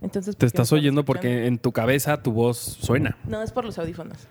Entonces, 0.00 0.36
Te 0.36 0.40
¿por 0.40 0.40
qué 0.40 0.46
estás 0.46 0.72
oyendo 0.72 1.00
escuchando? 1.00 1.22
porque 1.22 1.46
en 1.46 1.58
tu 1.58 1.72
cabeza 1.72 2.22
tu 2.22 2.32
voz 2.32 2.56
suena. 2.58 3.16
No, 3.24 3.42
es 3.42 3.50
por 3.52 3.64
los 3.64 3.78
audífonos. 3.78 4.28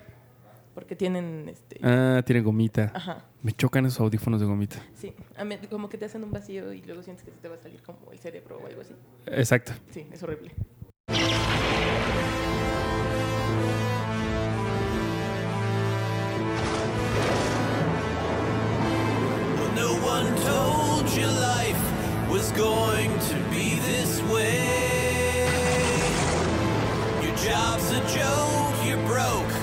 Porque 0.74 0.96
tienen 0.96 1.50
este. 1.50 1.79
Ah, 1.82 2.21
tiene 2.25 2.42
gomita. 2.42 2.91
Ajá. 2.93 3.25
Me 3.41 3.51
chocan 3.51 3.85
esos 3.88 3.99
audífonos 3.99 4.39
de 4.39 4.45
gomita. 4.45 4.77
Sí. 4.93 5.13
A 5.35 5.43
mí- 5.43 5.57
como 5.69 5.89
que 5.89 5.97
te 5.97 6.05
hacen 6.05 6.23
un 6.23 6.31
vacío 6.31 6.71
y 6.71 6.81
luego 6.83 7.01
sientes 7.03 7.25
que 7.25 7.31
se 7.31 7.38
te 7.38 7.49
va 7.49 7.55
a 7.55 7.59
salir 7.59 7.81
como 7.81 8.11
el 8.11 8.19
cerebro 8.19 8.59
o 8.63 8.67
algo 8.67 8.81
así. 8.81 8.93
Exacto. 9.25 9.73
Sí, 9.91 10.05
es 10.11 10.21
horrible. 10.21 10.52
No 19.75 19.93
one 20.04 20.27
told 20.43 21.07
you 21.15 21.27
life 21.27 21.81
was 22.31 22.52
going 22.54 23.11
to 23.29 23.36
be 23.52 23.75
this 23.86 24.21
way. 24.23 24.86
Your 27.47 27.56
job's 27.56 27.92
a 27.92 28.01
joke, 28.11 28.75
you're 28.86 29.04
broke, 29.07 29.54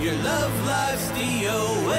your 0.00 0.14
love 0.22 0.54
life's 0.64 1.10
DOA. 1.10 1.98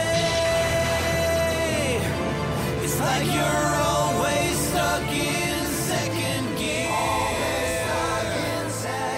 It's 2.82 2.98
like 3.02 3.26
you're 3.28 3.76
always 3.84 4.58
stuck 4.70 5.04
in 5.12 5.66
second 5.68 6.48
gear. 6.58 6.88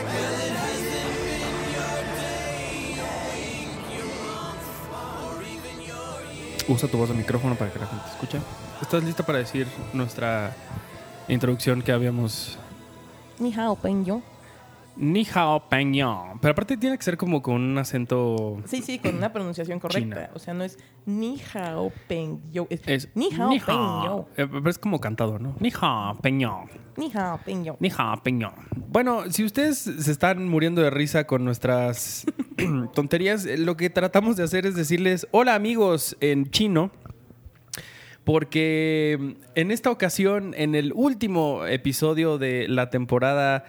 Well, 0.10 0.34
it 0.42 0.54
hasn't 0.66 1.14
been 1.30 1.58
your 1.78 1.98
day, 2.18 2.98
your 2.98 3.18
week, 3.30 3.70
your 3.94 4.10
month, 4.26 4.66
or 4.90 5.44
even 5.44 5.78
your 5.86 6.26
year. 6.34 6.66
Usa 6.68 6.88
tu 6.88 6.98
voz 6.98 7.10
de 7.10 7.16
micrófono 7.16 7.56
para 7.56 7.72
que 7.72 7.78
la 7.78 7.86
gente 7.86 8.06
escuche. 8.10 8.40
¿Estás 8.82 9.04
lista 9.04 9.24
para 9.24 9.38
decir 9.38 9.68
nuestra 9.94 10.56
introducción 11.28 11.84
que 11.84 11.92
habíamos... 11.92 12.58
Ni 13.38 13.54
hao, 13.54 13.76
pen 13.76 14.06
yo. 14.06 14.24
Ni 14.98 15.28
hao 15.34 15.68
peño. 15.68 16.40
Pero 16.42 16.52
aparte 16.54 16.78
tiene 16.78 16.98
que 16.98 17.04
ser 17.04 17.18
como 17.18 17.42
con 17.42 17.62
un 17.62 17.78
acento... 17.78 18.62
Sí, 18.66 18.82
sí, 18.82 19.00
con 19.00 19.16
una 19.16 19.34
pronunciación 19.34 19.80
correcta. 19.80 20.16
China. 20.16 20.30
O 20.34 20.40
sea, 20.40 20.54
no 20.54 20.64
es 20.64 20.78
ni 21.06 21.42
hao, 21.54 21.92
pen 22.08 22.42
yo. 22.52 22.68
Es, 22.70 22.82
Es 22.86 23.10
ni 23.14 23.30
hao, 23.34 23.50
ni 23.50 23.60
yo. 23.60 24.28
Eh, 24.38 24.48
pero 24.48 24.70
es 24.70 24.80
como 24.80 25.00
cantado, 25.00 25.38
¿no? 25.38 25.56
Ni 25.60 25.72
hao 25.80 26.16
peño. 26.16 26.66
Ni 26.98 27.12
hao, 27.14 27.40
yo. 27.64 27.76
Ni 27.80 27.92
hao 27.96 28.24
peño. 28.24 28.54
Bueno, 28.90 29.30
si 29.32 29.44
ustedes 29.44 29.80
se 29.80 30.12
están 30.12 30.48
muriendo 30.48 30.82
de 30.82 30.90
risa 30.90 31.28
con 31.28 31.44
nuestras 31.44 32.26
tonterías, 32.94 33.46
eh, 33.46 33.58
lo 33.58 33.76
que 33.76 33.90
tratamos 33.90 34.38
de 34.38 34.44
hacer 34.44 34.66
es 34.66 34.76
decirles 34.76 35.28
hola 35.32 35.56
amigos 35.56 36.16
en 36.22 36.50
chino. 36.52 36.92
Porque 38.24 39.36
en 39.54 39.70
esta 39.70 39.92
ocasión, 39.92 40.56
en 40.58 40.74
el 40.74 40.94
último 40.96 41.64
episodio 41.68 42.40
de 42.40 42.68
la 42.68 42.90
temporada, 42.90 43.66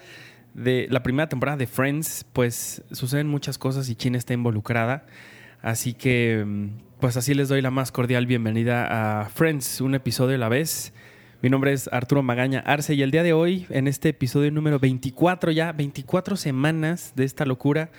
de 0.57 0.87
la 0.89 1.03
primera 1.03 1.29
temporada 1.29 1.55
de 1.55 1.67
Friends, 1.67 2.25
pues 2.33 2.83
suceden 2.91 3.27
muchas 3.27 3.57
cosas 3.57 3.87
y 3.89 3.95
China 3.95 4.17
está 4.17 4.33
involucrada. 4.33 5.05
Así 5.61 5.93
que, 5.93 6.43
mm, 6.45 6.99
pues 6.99 7.15
así 7.15 7.35
les 7.35 7.47
doy 7.47 7.61
la 7.61 7.69
más 7.69 7.91
cordial 7.91 8.25
bienvenida 8.25 9.21
a 9.21 9.29
Friends, 9.29 9.81
un 9.81 9.93
episodio 9.93 10.35
a 10.35 10.39
la 10.39 10.49
vez. 10.49 10.93
Mi 11.43 11.49
nombre 11.49 11.73
es 11.73 11.87
Arturo 11.93 12.23
Magaña 12.23 12.59
Arce 12.61 12.95
y 12.95 13.03
el 13.03 13.11
día 13.11 13.21
de 13.21 13.33
hoy, 13.33 13.67
en 13.69 13.87
este 13.87 14.09
episodio 14.09 14.49
número 14.51 14.79
24 14.79 15.51
ya, 15.51 15.71
24 15.73 16.35
semanas 16.35 17.13
de 17.15 17.25
esta 17.25 17.45
locura, 17.45 17.91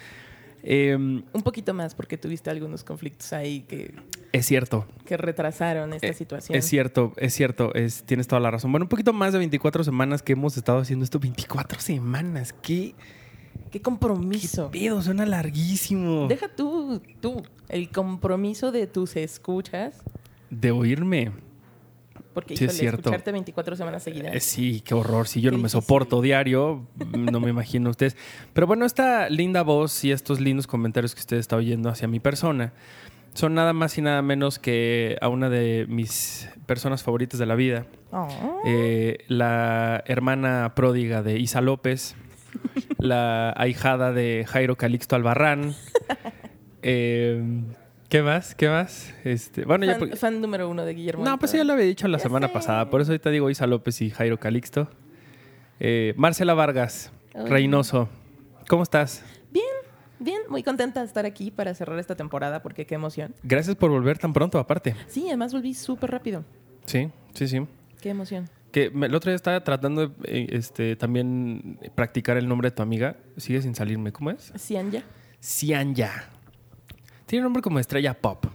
em, 0.62 1.22
Un 1.32 1.42
poquito 1.42 1.72
más, 1.74 1.94
porque 1.94 2.16
tuviste 2.18 2.50
algunos 2.50 2.84
conflictos 2.84 3.32
ahí 3.32 3.60
que, 3.62 3.94
es 4.32 4.46
cierto, 4.46 4.86
que 5.04 5.16
retrasaron 5.16 5.92
esta 5.92 6.08
Eh, 6.08 6.14
situación. 6.14 6.56
Es 6.58 6.64
cierto, 6.66 7.12
es 7.16 7.34
cierto, 7.34 7.74
es, 7.74 8.02
tienes 8.04 8.26
toda 8.28 8.40
la 8.40 8.50
razón. 8.50 8.70
Bueno, 8.72 8.84
un 8.84 8.88
poquito 8.88 9.12
más 9.12 9.32
de 9.32 9.38
24 9.38 9.84
semanas 9.84 10.22
que 10.22 10.32
hemos 10.32 10.56
estado 10.56 10.78
haciendo 10.78 11.04
esto. 11.04 11.18
24 11.18 11.80
semanas, 11.80 12.52
qué, 12.52 12.94
Qué 13.70 13.72
qué 13.72 13.82
compromiso. 13.82 14.70
pedo, 14.70 15.02
suena 15.02 15.26
larguísimo. 15.26 16.26
Deja 16.28 16.48
tú, 16.54 17.02
tú, 17.20 17.42
el 17.68 17.90
compromiso 17.90 18.72
de 18.72 18.86
tus 18.86 19.16
escuchas, 19.16 20.02
De 20.50 20.70
oírme. 20.70 21.32
Porque 22.38 22.56
Sí, 22.56 22.64
es 22.66 22.70
híjole, 22.74 22.78
cierto. 22.78 23.00
escucharte 23.00 23.32
24 23.32 23.74
semanas 23.74 24.02
seguidas. 24.04 24.32
Eh, 24.32 24.38
sí, 24.40 24.80
qué 24.84 24.94
horror. 24.94 25.26
Si 25.26 25.40
yo 25.40 25.50
no 25.50 25.58
me 25.58 25.68
soporto 25.68 26.22
diario, 26.22 26.86
no 27.16 27.40
me 27.40 27.50
imagino 27.50 27.90
ustedes. 27.90 28.16
Pero 28.52 28.68
bueno, 28.68 28.86
esta 28.86 29.28
linda 29.28 29.62
voz 29.62 30.04
y 30.04 30.12
estos 30.12 30.38
lindos 30.38 30.68
comentarios 30.68 31.14
que 31.16 31.20
usted 31.20 31.38
está 31.38 31.56
oyendo 31.56 31.88
hacia 31.88 32.06
mi 32.06 32.20
persona 32.20 32.72
son 33.34 33.54
nada 33.54 33.72
más 33.72 33.98
y 33.98 34.02
nada 34.02 34.22
menos 34.22 34.58
que 34.60 35.16
a 35.20 35.28
una 35.28 35.48
de 35.50 35.86
mis 35.88 36.48
personas 36.66 37.02
favoritas 37.02 37.40
de 37.40 37.46
la 37.46 37.56
vida. 37.56 37.86
Oh. 38.12 38.28
Eh, 38.64 39.18
la 39.28 40.02
hermana 40.06 40.72
pródiga 40.76 41.22
de 41.22 41.38
Isa 41.40 41.60
López, 41.60 42.14
la 42.98 43.52
ahijada 43.56 44.12
de 44.12 44.44
Jairo 44.48 44.76
Calixto 44.76 45.16
Albarrán. 45.16 45.74
Eh, 46.82 47.42
¿Qué 48.08 48.22
más? 48.22 48.54
¿Qué 48.54 48.68
más? 48.68 49.12
Este, 49.24 49.64
bueno, 49.64 49.84
ya 49.84 49.98
fan, 49.98 50.08
por- 50.08 50.16
fan 50.18 50.40
número 50.40 50.68
uno 50.68 50.84
de 50.84 50.94
Guillermo. 50.94 51.24
no, 51.24 51.38
pues 51.38 51.52
ya 51.52 51.62
lo 51.64 51.74
había 51.74 51.84
dicho 51.84 52.08
la 52.08 52.16
Ya 52.18 52.22
semana 52.22 52.46
sé. 52.48 52.52
pasada. 52.54 52.88
Por 52.88 53.00
eso 53.02 53.12
ahorita 53.12 53.30
digo 53.30 53.50
Isa 53.50 53.66
López 53.66 54.00
y 54.00 54.10
Jairo 54.10 54.38
Calixto. 54.40 54.88
Eh, 55.80 56.14
Marcela 56.16 56.54
Vargas, 56.54 57.12
Hola. 57.34 57.44
Reynoso. 57.50 58.08
¿Cómo 58.68 58.82
estás? 58.82 59.22
Bien, 59.52 59.64
bien, 60.18 60.40
muy 60.48 60.62
contenta 60.62 61.00
de 61.00 61.06
estar 61.06 61.26
aquí 61.26 61.50
para 61.50 61.74
cerrar 61.74 61.98
esta 61.98 62.16
temporada 62.16 62.62
porque 62.62 62.86
qué 62.86 62.94
emoción. 62.94 63.34
Gracias 63.42 63.76
por 63.76 63.90
volver 63.90 64.18
tan 64.18 64.32
pronto, 64.32 64.58
aparte. 64.58 64.94
Sí, 65.06 65.26
además 65.28 65.52
volví 65.52 65.74
súper 65.74 66.10
rápido. 66.10 66.44
Sí, 66.86 67.10
sí, 67.34 67.46
sí. 67.46 67.66
Qué 68.00 68.08
emoción. 68.10 68.48
Que 68.72 68.84
el 68.94 69.14
otro 69.14 69.30
día 69.30 69.36
estaba 69.36 69.62
tratando 69.64 70.08
de 70.08 70.14
eh, 70.24 70.46
este, 70.52 70.96
también 70.96 71.78
practicar 71.94 72.36
el 72.38 72.48
nombre 72.48 72.70
de 72.70 72.76
tu 72.76 72.82
amiga. 72.82 73.16
Sigue 73.36 73.60
sin 73.62 73.74
salirme. 73.74 74.12
¿Cómo 74.12 74.30
es? 74.30 74.52
Cianya. 74.56 75.02
Cianya. 75.42 76.30
Tiene 77.28 77.42
nombre 77.42 77.62
como 77.62 77.78
estrella 77.78 78.14
pop. 78.14 78.46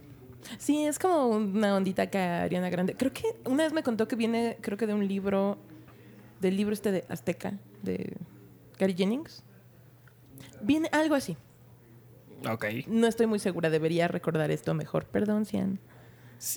Sí, 0.57 0.85
es 0.85 0.97
como 0.97 1.27
una 1.27 1.75
ondita 1.75 2.07
que 2.07 2.17
Ariana 2.17 2.71
Grande. 2.71 2.95
Creo 2.95 3.13
que 3.13 3.23
una 3.45 3.63
vez 3.63 3.71
me 3.71 3.83
contó 3.83 4.07
que 4.07 4.15
viene, 4.15 4.57
creo 4.61 4.79
que 4.79 4.87
de 4.87 4.95
un 4.95 5.07
libro, 5.07 5.59
del 6.41 6.57
libro 6.57 6.73
este 6.73 6.91
de 6.91 7.05
Azteca, 7.07 7.53
de 7.83 8.17
Gary 8.79 8.95
Jennings. 8.95 9.43
Viene 10.61 10.89
algo 10.91 11.13
así. 11.13 11.37
Ok. 12.49 12.65
No 12.87 13.05
estoy 13.05 13.27
muy 13.27 13.37
segura, 13.37 13.69
debería 13.69 14.07
recordar 14.07 14.49
esto 14.49 14.73
mejor. 14.73 15.05
Perdón, 15.05 15.45
Cian. 15.45 15.79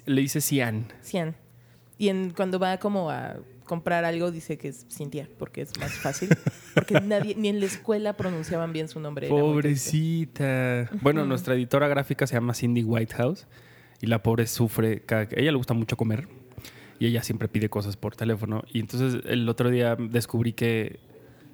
Le 0.06 0.22
dice 0.22 0.40
Cian. 0.40 0.90
Cian. 1.02 1.36
Y 1.98 2.08
en, 2.08 2.30
cuando 2.30 2.58
va 2.58 2.78
como 2.78 3.10
a 3.10 3.36
comprar 3.66 4.04
algo 4.04 4.30
dice 4.30 4.56
que 4.56 4.68
es 4.68 4.86
Cintia, 4.90 5.28
porque 5.38 5.60
es 5.62 5.78
más 5.78 5.92
fácil. 5.92 6.30
Porque 6.74 7.00
nadie, 7.02 7.34
ni 7.36 7.48
en 7.48 7.60
la 7.60 7.66
escuela 7.66 8.16
pronunciaban 8.16 8.72
bien 8.72 8.88
su 8.88 9.00
nombre. 9.00 9.28
Pobrecita. 9.28 10.88
Bueno, 11.02 11.24
nuestra 11.26 11.54
editora 11.54 11.88
gráfica 11.88 12.26
se 12.26 12.34
llama 12.34 12.54
Cindy 12.54 12.82
Whitehouse 12.82 13.46
y 14.00 14.06
la 14.06 14.22
pobre 14.22 14.46
sufre. 14.46 15.00
cada- 15.00 15.22
A 15.22 15.28
ella 15.36 15.50
le 15.52 15.56
gusta 15.56 15.74
mucho 15.74 15.96
comer 15.96 16.28
y 16.98 17.06
ella 17.06 17.22
siempre 17.22 17.48
pide 17.48 17.68
cosas 17.68 17.96
por 17.96 18.16
teléfono. 18.16 18.62
Y 18.72 18.80
entonces 18.80 19.22
el 19.26 19.48
otro 19.48 19.70
día 19.70 19.96
descubrí 19.98 20.52
que 20.52 20.98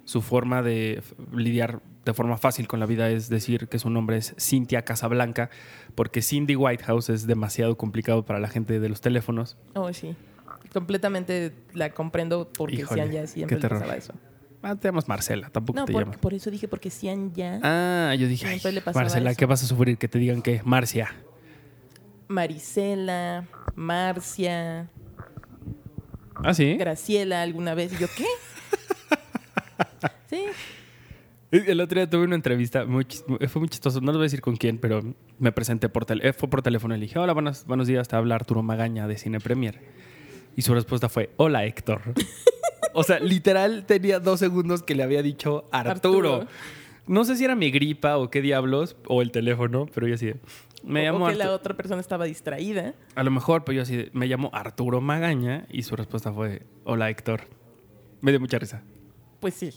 su 0.05 0.21
forma 0.21 0.61
de 0.61 1.01
lidiar 1.33 1.81
de 2.05 2.13
forma 2.13 2.35
fácil 2.37 2.67
con 2.67 2.81
la 2.81 2.85
vida 2.85 3.09
es 3.09 3.29
decir 3.29 3.69
que 3.69 3.79
su 3.79 3.89
nombre 3.89 4.17
es 4.17 4.35
Cintia 4.37 4.81
Casablanca, 4.83 5.49
porque 5.95 6.21
Cindy 6.21 6.57
Whitehouse 6.57 7.09
es 7.09 7.25
demasiado 7.27 7.77
complicado 7.77 8.25
para 8.25 8.39
la 8.39 8.49
gente 8.49 8.81
de 8.81 8.89
los 8.89 8.99
teléfonos. 8.99 9.55
Oh, 9.73 9.93
sí. 9.93 10.13
Completamente 10.73 11.53
la 11.73 11.91
comprendo 11.91 12.49
porque 12.51 12.77
Híjole, 12.77 13.09
ya 13.11 13.27
siempre 13.27 13.59
le 13.59 13.69
pasaba 13.69 13.95
eso. 13.95 14.13
Ah, 14.63 14.75
te 14.75 14.87
llamas 14.87 15.07
Marcela, 15.07 15.49
tampoco 15.49 15.79
No, 15.79 15.85
te 15.85 15.91
por, 15.93 16.03
llamas. 16.03 16.17
por 16.17 16.33
eso 16.33 16.49
dije, 16.49 16.67
porque 16.67 16.89
Cian 16.89 17.33
ya. 17.33 17.59
Ah, 17.61 18.15
yo 18.15 18.27
dije, 18.27 18.47
Siempre 18.47 18.69
"Ay, 18.69 18.75
le 18.75 18.81
pasaba 18.81 19.03
Marcela, 19.03 19.31
eso. 19.31 19.37
¿qué 19.37 19.45
vas 19.45 19.63
a 19.63 19.67
sufrir? 19.67 19.97
Que 19.97 20.07
te 20.07 20.17
digan 20.19 20.41
que 20.41 20.61
Marcia. 20.63 21.13
Marisela, 22.27 23.45
Marcia, 23.75 24.89
Ah, 26.43 26.53
sí. 26.53 26.75
Graciela 26.77 27.41
alguna 27.43 27.75
vez. 27.75 27.93
Y 27.93 27.97
yo, 27.97 28.07
¿qué? 28.17 28.25
sí. 30.29 30.45
El 31.51 31.79
otro 31.81 31.99
día 31.99 32.09
tuve 32.09 32.23
una 32.23 32.35
entrevista, 32.35 32.85
muy 32.85 33.03
chis- 33.05 33.23
fue 33.47 33.59
muy 33.59 33.69
chistoso, 33.69 34.01
no 34.01 34.07
les 34.07 34.15
voy 34.17 34.23
a 34.23 34.23
decir 34.23 34.41
con 34.41 34.55
quién, 34.55 34.79
pero 34.79 35.01
me 35.37 35.51
presenté 35.51 35.87
por 35.89 36.05
teléfono, 36.05 36.33
fue 36.39 36.49
por 36.49 36.61
teléfono 36.63 36.95
y 36.95 36.99
le 36.99 37.05
dije, 37.05 37.19
hola, 37.19 37.33
buenos, 37.33 37.65
buenos 37.67 37.85
días, 37.85 38.07
te 38.07 38.15
habla 38.15 38.33
Arturo 38.35 38.63
Magaña 38.63 39.07
de 39.07 39.17
Cine 39.17 39.39
Premier. 39.39 39.79
Y 40.55 40.61
su 40.61 40.73
respuesta 40.73 41.09
fue, 41.09 41.31
hola 41.37 41.65
Héctor. 41.65 42.01
o 42.93 43.03
sea, 43.03 43.19
literal 43.19 43.85
tenía 43.85 44.19
dos 44.19 44.39
segundos 44.39 44.83
que 44.83 44.95
le 44.95 45.03
había 45.03 45.21
dicho 45.21 45.65
Arturo. 45.71 46.35
Arturo. 46.35 46.47
No 47.05 47.25
sé 47.25 47.35
si 47.35 47.43
era 47.43 47.55
mi 47.55 47.69
gripa 47.69 48.17
o 48.17 48.29
qué 48.29 48.41
diablos, 48.41 48.95
o 49.07 49.21
el 49.21 49.31
teléfono, 49.31 49.87
pero 49.93 50.07
yo 50.07 50.15
así 50.15 50.27
de, 50.27 50.35
me 50.83 51.01
o, 51.01 51.13
llamo 51.13 51.25
o 51.25 51.29
que 51.29 51.35
la 51.35 51.51
otra 51.51 51.75
persona 51.75 51.99
estaba 51.99 52.25
distraída. 52.25 52.93
A 53.15 53.23
lo 53.23 53.31
mejor, 53.31 53.63
pero 53.63 53.77
yo 53.77 53.81
así 53.81 53.97
de, 53.97 54.09
me 54.13 54.27
llamo 54.27 54.49
Arturo 54.53 55.01
Magaña 55.01 55.65
y 55.69 55.83
su 55.83 55.95
respuesta 55.95 56.31
fue, 56.31 56.61
hola 56.85 57.09
Héctor. 57.09 57.41
Me 58.21 58.31
dio 58.31 58.39
mucha 58.39 58.57
risa. 58.57 58.83
Pues 59.41 59.53
sí. 59.53 59.71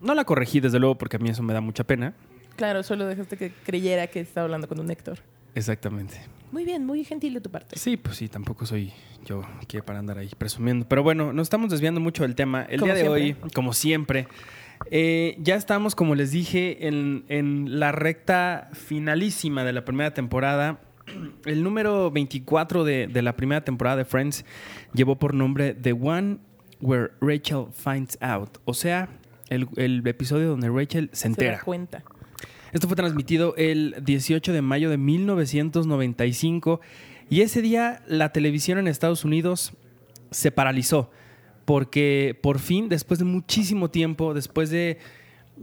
No 0.00 0.14
la 0.14 0.24
corregí, 0.24 0.60
desde 0.60 0.78
luego, 0.78 0.96
porque 0.96 1.16
a 1.16 1.18
mí 1.18 1.28
eso 1.28 1.42
me 1.42 1.52
da 1.52 1.60
mucha 1.60 1.84
pena. 1.84 2.14
Claro, 2.56 2.82
solo 2.82 3.06
dejaste 3.06 3.36
que 3.36 3.52
creyera 3.64 4.06
que 4.06 4.20
estaba 4.20 4.44
hablando 4.44 4.68
con 4.68 4.78
un 4.78 4.90
Héctor. 4.90 5.18
Exactamente. 5.54 6.20
Muy 6.52 6.64
bien, 6.64 6.84
muy 6.84 7.04
gentil 7.04 7.34
de 7.34 7.40
tu 7.40 7.50
parte. 7.50 7.78
Sí, 7.78 7.96
pues 7.96 8.16
sí, 8.16 8.28
tampoco 8.28 8.66
soy 8.66 8.92
yo 9.24 9.42
que 9.68 9.82
para 9.82 9.98
andar 10.00 10.18
ahí 10.18 10.30
presumiendo. 10.36 10.86
Pero 10.88 11.02
bueno, 11.02 11.32
nos 11.32 11.44
estamos 11.46 11.70
desviando 11.70 12.00
mucho 12.00 12.22
del 12.24 12.34
tema. 12.34 12.62
El 12.62 12.80
Como 12.80 12.92
día 12.92 12.94
de 12.94 13.00
siempre. 13.08 13.22
hoy, 13.44 13.52
como 13.54 13.72
siempre, 13.72 14.28
Eh, 14.90 15.36
ya 15.38 15.56
estamos, 15.56 15.94
como 15.94 16.14
les 16.14 16.30
dije, 16.30 16.88
en, 16.88 17.24
en 17.28 17.78
la 17.78 17.92
recta 17.92 18.70
finalísima 18.72 19.62
de 19.62 19.72
la 19.74 19.84
primera 19.84 20.14
temporada. 20.14 20.80
El 21.44 21.62
número 21.62 22.10
24 22.10 22.84
de, 22.84 23.06
de 23.06 23.20
la 23.22 23.36
primera 23.36 23.62
temporada 23.62 23.96
de 23.98 24.04
Friends 24.06 24.44
llevó 24.94 25.18
por 25.18 25.34
nombre 25.34 25.74
The 25.74 25.92
One 25.92 26.38
Where 26.80 27.10
Rachel 27.20 27.66
Finds 27.74 28.16
Out. 28.22 28.58
O 28.64 28.72
sea, 28.72 29.10
el, 29.50 29.68
el 29.76 30.06
episodio 30.06 30.48
donde 30.48 30.70
Rachel 30.70 31.10
se 31.12 31.22
Se 31.22 31.28
entera. 31.28 31.58
da 31.58 31.62
cuenta. 31.62 32.02
Esto 32.72 32.86
fue 32.86 32.96
transmitido 32.96 33.54
el 33.56 33.96
18 34.02 34.52
de 34.52 34.62
mayo 34.62 34.90
de 34.90 34.96
1995 34.96 36.80
y 37.28 37.42
ese 37.42 37.62
día 37.62 38.02
la 38.06 38.32
televisión 38.32 38.78
en 38.78 38.88
Estados 38.88 39.24
Unidos 39.24 39.72
se 40.30 40.50
paralizó 40.50 41.10
porque 41.70 42.36
por 42.42 42.58
fin, 42.58 42.88
después 42.88 43.18
de 43.20 43.24
muchísimo 43.24 43.90
tiempo, 43.90 44.34
después 44.34 44.70
de, 44.70 44.98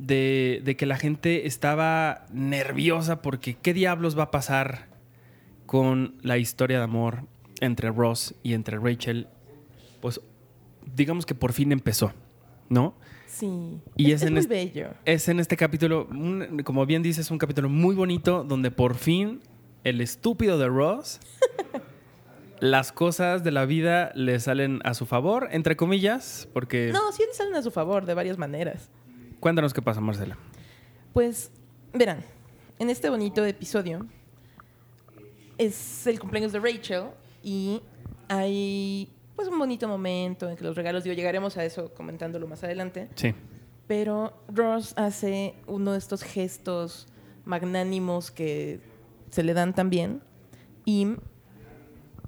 que 0.08 0.86
la 0.86 0.96
gente 0.96 1.48
estaba 1.48 2.26
nerviosa 2.32 3.22
porque 3.22 3.56
qué 3.56 3.74
diablos 3.74 4.18
va 4.18 4.24
a 4.24 4.32
pasar 4.32 4.88
con 5.66 6.16
la 6.22 6.38
historia 6.38 6.78
de 6.78 6.86
amor 6.86 7.24
entre 7.60 7.92
Ross 7.92 8.36
y 8.42 8.54
entre 8.54 8.78
Rachel, 8.78 9.28
pues 10.00 10.22
digamos 10.96 11.26
que 11.26 11.36
por 11.36 11.52
fin 11.52 11.74
empezó, 11.74 12.14
¿no? 12.70 12.96
Sí. 13.40 13.82
Y 13.96 14.12
es, 14.14 14.30
muy 14.30 14.40
este- 14.40 14.50
bello. 14.50 14.90
es 15.06 15.28
en 15.30 15.40
este 15.40 15.56
capítulo, 15.58 16.08
un- 16.10 16.62
como 16.64 16.86
bien 16.86 17.04
dices, 17.04 17.30
un 17.30 17.38
capítulo 17.38 17.70
muy 17.70 17.94
bonito 17.96 18.44
donde 18.44 18.72
por 18.72 18.96
fin 18.96 19.42
el 19.84 20.02
estúpido 20.02 20.58
de 20.58 20.68
Ross, 20.68 21.20
las 22.60 22.92
cosas 22.92 23.44
de 23.44 23.52
la 23.52 23.66
vida 23.66 24.12
le 24.16 24.40
salen 24.40 24.80
a 24.84 24.94
su 24.96 25.06
favor, 25.06 25.50
entre 25.52 25.76
comillas, 25.76 26.48
porque... 26.54 26.90
No, 26.92 27.12
sí 27.12 27.24
salen 27.34 27.54
a 27.56 27.62
su 27.62 27.70
favor 27.70 28.06
de 28.06 28.16
varias 28.16 28.38
maneras. 28.40 28.90
Cuéntanos 29.40 29.74
qué 29.74 29.82
pasa, 29.84 30.02
Marcela. 30.02 30.36
Pues, 31.14 31.52
verán, 31.94 32.24
en 32.80 32.90
este 32.90 33.10
bonito 33.10 33.46
episodio 33.46 34.08
es 35.60 36.08
el 36.08 36.20
cumpleaños 36.20 36.52
de 36.52 36.60
Rachel 36.60 37.04
y 37.44 37.82
hay 38.28 39.10
pues 39.38 39.48
un 39.48 39.58
bonito 39.58 39.88
momento 39.88 40.50
en 40.50 40.58
que 40.58 40.64
los 40.66 40.76
regalos, 40.76 41.04
digo, 41.06 41.16
llegaremos 41.16 41.56
a 41.58 41.64
eso 41.64 41.94
comentándolo 41.94 42.46
más 42.48 42.64
adelante, 42.66 43.08
Sí. 43.16 43.34
pero 43.88 44.34
Ross 44.50 44.94
hace 44.98 45.54
uno 45.68 45.94
de 45.94 46.00
estos 46.00 46.24
gestos 46.24 47.08
magnánimos 47.46 48.32
que 48.32 48.82
se 49.30 49.44
le 49.44 49.54
dan 49.54 49.74
también. 49.74 50.22
Y 50.84 51.16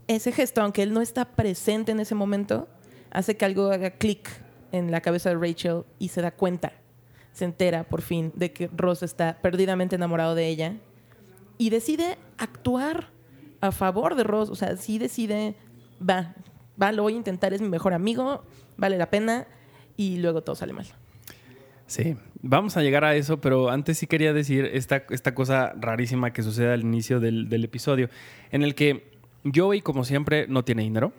ese 0.08 0.32
gesto, 0.32 0.62
aunque 0.62 0.84
él 0.84 0.94
no 0.94 1.02
está 1.02 1.26
presente 1.26 1.92
en 1.92 2.00
ese 2.00 2.16
momento, 2.16 2.68
hace 3.12 3.36
que 3.38 3.46
algo 3.46 3.72
haga 3.72 3.92
clic 3.92 4.30
en 4.72 4.92
la 4.92 5.02
cabeza 5.02 5.30
de 5.30 5.36
Rachel 5.36 5.84
y 5.98 6.10
se 6.10 6.22
da 6.22 6.32
cuenta, 6.32 6.74
se 7.32 7.46
entera 7.46 7.84
por 7.84 8.02
fin 8.02 8.32
de 8.36 8.52
que 8.54 8.70
Ross 8.76 9.02
está 9.04 9.40
perdidamente 9.42 9.96
enamorado 9.96 10.36
de 10.36 10.48
ella 10.48 10.76
y 11.58 11.70
decide 11.72 12.18
actuar 12.38 13.10
a 13.62 13.72
favor 13.72 14.16
de 14.16 14.24
Ross, 14.24 14.50
o 14.50 14.56
sea, 14.56 14.78
sí 14.78 15.00
decide, 15.00 15.56
va, 16.08 16.36
va, 16.82 16.92
lo 16.92 17.04
voy 17.04 17.14
a 17.14 17.18
intentar, 17.18 17.54
es 17.54 17.62
mi 17.62 17.70
mejor 17.70 17.94
amigo, 17.94 18.44
vale 18.78 18.98
la 18.98 19.10
pena 19.10 19.48
y 19.98 20.18
luego 20.18 20.42
todo 20.44 20.56
sale 20.56 20.74
mal. 20.74 20.86
Sí, 21.88 22.16
vamos 22.42 22.78
a 22.78 22.82
llegar 22.84 23.04
a 23.04 23.16
eso, 23.16 23.42
pero 23.42 23.70
antes 23.72 23.98
sí 23.98 24.06
quería 24.06 24.32
decir 24.32 24.66
esta, 24.74 25.04
esta 25.10 25.34
cosa 25.34 25.74
rarísima 25.80 26.32
que 26.32 26.44
sucede 26.44 26.72
al 26.72 26.82
inicio 26.82 27.20
del, 27.20 27.50
del 27.50 27.64
episodio, 27.64 28.10
en 28.52 28.62
el 28.62 28.76
que 28.76 29.12
Joey, 29.56 29.82
como 29.82 30.04
siempre, 30.06 30.48
no 30.48 30.64
tiene 30.64 30.84
dinero. 30.84 31.14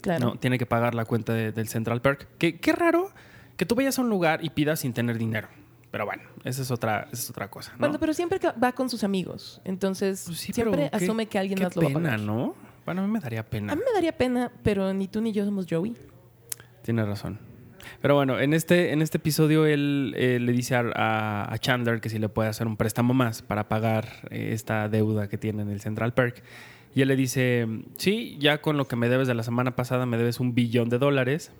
Claro. 0.00 0.24
No, 0.24 0.36
tiene 0.38 0.58
que 0.58 0.66
pagar 0.66 0.94
la 0.94 1.04
cuenta 1.04 1.32
de- 1.34 1.52
del 1.52 1.68
Central 1.68 2.00
Perk. 2.00 2.28
Que, 2.38 2.58
qué 2.60 2.72
raro 2.72 3.10
que 3.56 3.66
tú 3.66 3.74
vayas 3.74 3.98
a 3.98 4.02
un 4.02 4.08
lugar 4.08 4.44
y 4.44 4.50
pidas 4.50 4.80
sin 4.80 4.92
tener 4.92 5.18
dinero. 5.18 5.48
Pero 5.90 6.06
bueno, 6.06 6.22
esa 6.44 6.62
es 6.62 6.70
otra, 6.70 7.08
esa 7.12 7.22
es 7.22 7.30
otra 7.30 7.48
cosa. 7.50 7.72
¿no? 7.72 7.78
Bueno, 7.80 7.98
pero 7.98 8.14
siempre 8.14 8.38
va 8.62 8.72
con 8.72 8.88
sus 8.88 9.02
amigos. 9.04 9.60
Entonces, 9.64 10.22
Pues 10.26 10.38
sí, 10.38 10.52
siempre 10.52 10.90
qué- 10.90 10.96
asume 10.96 11.26
que 11.26 11.38
alguien 11.38 11.60
más 11.62 11.74
lo 11.74 11.82
va 11.82 11.88
a 11.88 11.92
pena, 11.92 12.02
pagar. 12.10 12.20
¿no? 12.20 12.54
Bueno, 12.86 13.02
a 13.02 13.06
mí 13.06 13.12
me 13.12 13.20
daría 13.20 13.44
pena. 13.44 13.72
A 13.72 13.76
mí 13.76 13.82
me 13.84 13.92
daría 13.92 14.16
pena, 14.16 14.50
pero 14.62 14.94
ni 14.94 15.08
tú 15.08 15.20
ni 15.20 15.32
yo 15.32 15.44
somos 15.44 15.66
Joey. 15.68 15.94
Tienes 16.82 17.06
razón. 17.06 17.38
Pero 18.00 18.14
bueno, 18.14 18.38
en 18.40 18.52
este, 18.54 18.92
en 18.92 19.02
este 19.02 19.18
episodio 19.18 19.66
él 19.66 20.14
eh, 20.16 20.38
le 20.40 20.52
dice 20.52 20.74
a, 20.76 21.52
a- 21.52 21.58
Chandler 21.58 22.00
que 22.00 22.08
si 22.08 22.18
le 22.18 22.28
puede 22.28 22.48
hacer 22.48 22.66
un 22.66 22.76
préstamo 22.76 23.12
más 23.14 23.42
para 23.42 23.68
pagar 23.68 24.06
eh, 24.30 24.50
esta 24.52 24.88
deuda 24.88 25.28
que 25.28 25.36
tiene 25.38 25.62
en 25.62 25.70
el 25.70 25.80
Central 25.80 26.14
Perk. 26.14 26.42
Y 26.94 27.02
él 27.02 27.08
le 27.08 27.16
dice, 27.16 27.66
sí, 27.98 28.36
ya 28.40 28.62
con 28.62 28.76
lo 28.76 28.86
que 28.86 28.96
me 28.96 29.08
debes 29.08 29.28
de 29.28 29.34
la 29.34 29.42
semana 29.42 29.76
pasada 29.76 30.06
me 30.06 30.16
debes 30.16 30.40
un 30.40 30.54
billón 30.54 30.88
de 30.88 30.98
dólares, 30.98 31.52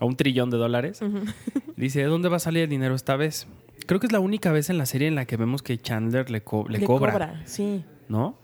o 0.00 0.06
un 0.06 0.16
trillón 0.16 0.50
de 0.50 0.56
dólares. 0.58 1.00
Dice, 1.76 2.00
¿de 2.00 2.04
dónde 2.06 2.28
va 2.28 2.36
a 2.36 2.40
salir 2.40 2.64
el 2.64 2.68
dinero 2.68 2.94
esta 2.94 3.16
vez? 3.16 3.46
Creo 3.86 3.98
que 4.00 4.06
es 4.06 4.12
la 4.12 4.20
única 4.20 4.52
vez 4.52 4.68
en 4.70 4.78
la 4.78 4.86
serie 4.86 5.08
en 5.08 5.14
la 5.14 5.24
que 5.24 5.36
vemos 5.36 5.62
que 5.62 5.78
Chandler 5.78 6.30
le, 6.30 6.42
co- 6.42 6.66
le 6.68 6.84
cobra. 6.84 7.42
sí. 7.46 7.84
¿no? 8.08 8.38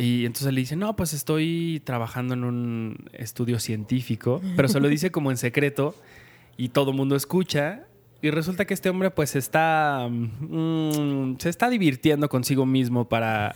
Y 0.00 0.24
entonces 0.26 0.52
le 0.52 0.60
dice, 0.60 0.76
no, 0.76 0.94
pues 0.94 1.12
estoy 1.12 1.82
trabajando 1.84 2.34
en 2.34 2.44
un 2.44 2.96
estudio 3.12 3.58
científico, 3.58 4.40
pero 4.56 4.68
se 4.68 4.78
lo 4.80 4.86
dice 4.94 5.10
como 5.10 5.30
en 5.32 5.36
secreto 5.36 5.94
y 6.56 6.68
todo 6.68 6.92
el 6.92 6.96
mundo 6.96 7.16
escucha. 7.16 7.84
Y 8.22 8.30
resulta 8.30 8.64
que 8.64 8.74
este 8.74 8.90
hombre 8.90 9.10
pues 9.10 9.34
está, 9.36 10.08
mm, 10.08 11.36
se 11.38 11.48
está 11.48 11.68
divirtiendo 11.68 12.28
consigo 12.28 12.64
mismo 12.66 13.08
para, 13.08 13.54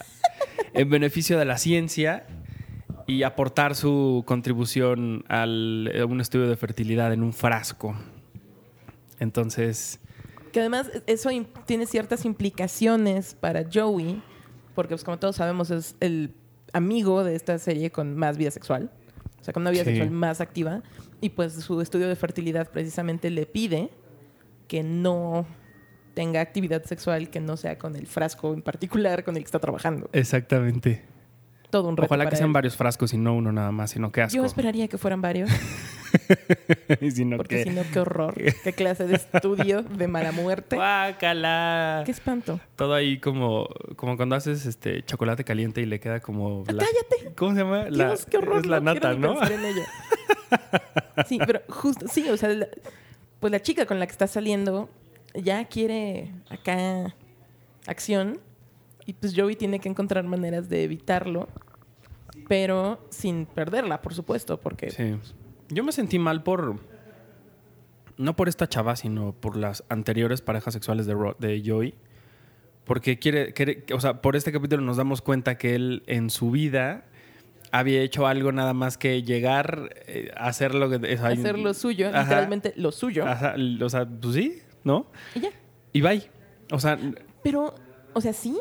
en 0.75 0.91
beneficio 0.91 1.39
de 1.39 1.45
la 1.45 1.59
ciencia 1.59 2.27
y 3.07 3.23
aportar 3.25 3.75
su 3.75 4.23
contribución 4.27 5.25
al, 5.29 5.93
a 6.01 6.05
un 6.07 6.21
estudio 6.21 6.49
de 6.49 6.57
fertilidad 6.57 7.13
en 7.13 7.23
un 7.23 7.33
frasco. 7.33 7.97
Entonces, 9.19 10.01
Que 10.53 10.61
además 10.61 10.91
eso 11.07 11.31
im- 11.31 11.47
tiene 11.67 11.87
ciertas 11.87 12.25
implicaciones 12.25 13.35
para 13.35 13.65
Joey, 13.73 14.23
porque 14.75 14.95
pues 14.95 15.05
como 15.05 15.19
todos 15.19 15.37
sabemos 15.37 15.71
es 15.71 15.97
el 16.01 16.35
amigo 16.73 17.25
de 17.25 17.35
esta 17.35 17.59
serie 17.59 17.91
con 17.91 18.17
más 18.17 18.37
vida 18.39 18.51
sexual, 18.51 18.91
o 19.41 19.45
sea, 19.45 19.53
con 19.53 19.63
una 19.63 19.71
vida 19.71 19.83
Sí. 19.85 19.91
sexual 19.91 20.11
más 20.11 20.41
activa, 20.41 20.83
y 21.21 21.31
pues 21.31 21.53
su 21.55 21.81
estudio 21.81 22.09
de 22.09 22.17
fertilidad 22.17 22.71
precisamente 22.71 23.31
le 23.31 23.47
pide 23.47 23.91
que 24.69 24.83
no 24.83 25.47
tenga 26.15 26.41
actividad 26.41 26.85
sexual 26.85 27.31
que 27.31 27.41
no 27.41 27.57
sea 27.57 27.79
con 27.79 27.97
el 27.97 28.07
frasco 28.07 28.53
en 28.55 28.63
particular 28.63 29.25
con 29.25 29.37
el 29.37 29.43
que 29.43 29.47
está 29.47 29.59
trabajando. 29.59 30.09
exactamente. 30.13 31.03
Todo 31.73 31.89
un 31.89 31.97
reto 31.97 32.05
Ojalá 32.05 32.29
que 32.29 32.37
sean 32.37 32.53
varios 32.53 32.77
frascos 32.77 33.15
y 33.15 33.17
no 33.17 33.35
uno 33.35 33.51
nada 33.51 33.73
más, 33.73 33.93
sino 33.93 34.13
que 34.13 34.21
asco. 34.21 34.37
Yo 34.37 34.45
esperaría 34.45 34.89
que 34.89 34.99
fueran 34.99 35.23
varios, 35.23 35.49
Y 37.01 37.11
si 37.11 37.25
no, 37.25 37.39
porque 37.39 37.57
¿qué? 37.57 37.63
si 37.65 37.71
no, 37.71 37.81
qué 37.91 38.01
horror. 38.01 38.35
Qué 38.35 38.75
clase 38.75 39.07
de 39.07 39.15
estudio 39.17 39.83
de 39.83 40.07
mala 40.07 40.33
muerte. 40.33 40.77
Guácala. 40.77 42.03
Qué 42.05 42.11
espanto. 42.11 42.61
Todo 42.77 42.93
ahí 42.93 43.19
como, 43.19 43.69
como 43.97 44.19
cuando 44.19 44.37
haces 44.37 44.67
este 44.67 45.03
chocolate 45.03 45.45
caliente 45.45 45.81
y 45.81 45.87
le 45.87 45.99
queda 45.99 46.21
como. 46.21 46.63
la- 46.67 46.85
¡Cállate! 46.85 47.35
¿Cómo 47.37 47.53
se 47.53 47.61
llama? 47.61 47.87
La- 47.89 48.15
qué 48.31 48.37
horror. 48.37 48.59
Es 48.59 48.67
la 48.67 48.81
no 48.81 48.93
nata, 48.93 49.15
¿no? 49.15 49.31
pensar 49.39 49.53
en 49.53 49.65
ello. 49.65 49.83
Sí, 51.27 51.39
pero 51.47 51.63
justo, 51.71 52.07
sí, 52.07 52.29
o 52.29 52.37
sea, 52.37 52.51
la- 52.51 52.69
pues 53.41 53.51
la 53.51 53.63
chica 53.63 53.87
con 53.87 53.99
la 53.99 54.05
que 54.07 54.13
está 54.13 54.27
saliendo 54.27 54.91
ya 55.35 55.65
quiere 55.65 56.31
acá 56.51 57.15
acción 57.87 58.39
y 59.07 59.15
pues 59.15 59.33
Joey 59.35 59.57
tiene 59.57 59.81
que 59.81 59.89
encontrar 59.89 60.25
maneras 60.25 60.69
de 60.69 60.85
evitarlo, 60.85 61.49
pero 62.49 63.07
sin 63.11 63.47
perderla, 63.47 64.03
por 64.03 64.15
supuesto, 64.15 64.59
porque 64.61 64.91
Sí. 64.91 65.17
Yo 65.69 65.83
me 65.85 65.93
sentí 65.93 66.19
mal 66.19 66.43
por. 66.43 66.77
No 68.19 68.37
por 68.37 68.49
esta 68.49 68.69
chava, 68.69 68.95
sino 68.97 69.33
por 69.33 69.57
las 69.57 69.85
anteriores 69.89 70.43
parejas 70.43 70.75
sexuales 70.75 71.07
de, 71.07 71.15
Ro- 71.15 71.37
de 71.39 71.63
Joey. 71.65 71.95
Porque 72.85 73.19
quiere, 73.19 73.53
quiere. 73.55 73.85
O 73.95 74.01
sea, 74.01 74.21
por 74.21 74.37
este 74.37 74.53
capítulo 74.53 74.83
nos 74.83 74.97
damos 74.99 75.23
cuenta 75.23 75.57
que 75.57 75.75
él 75.75 76.03
en 76.07 76.29
su 76.31 76.51
vida 76.51 77.05
había 77.71 78.03
hecho 78.03 78.27
algo 78.27 78.53
nada 78.53 78.75
más 78.75 78.99
que 78.99 79.23
llegar 79.23 79.95
eh, 80.07 80.31
a 80.37 80.49
hacer 80.49 80.75
lo 80.75 80.91
que. 80.91 81.17
sea, 81.17 81.29
hacer 81.29 81.59
lo 81.59 81.73
suyo, 81.73 82.09
Ajá. 82.11 82.23
literalmente 82.23 82.75
lo 82.77 82.93
suyo, 82.93 83.27
Ajá, 83.27 83.55
o 83.81 83.89
sea, 83.89 84.07
pues 84.07 84.35
sí, 84.35 84.59
¿no? 84.85 85.07
y 85.35 85.41
ya. 85.41 85.51
Y 85.95 86.01
bye. 86.03 86.31
O 86.71 86.79
sea, 86.79 86.99
Pero, 87.43 87.75
o 88.13 88.21
sea, 88.21 88.33
sí, 88.35 88.59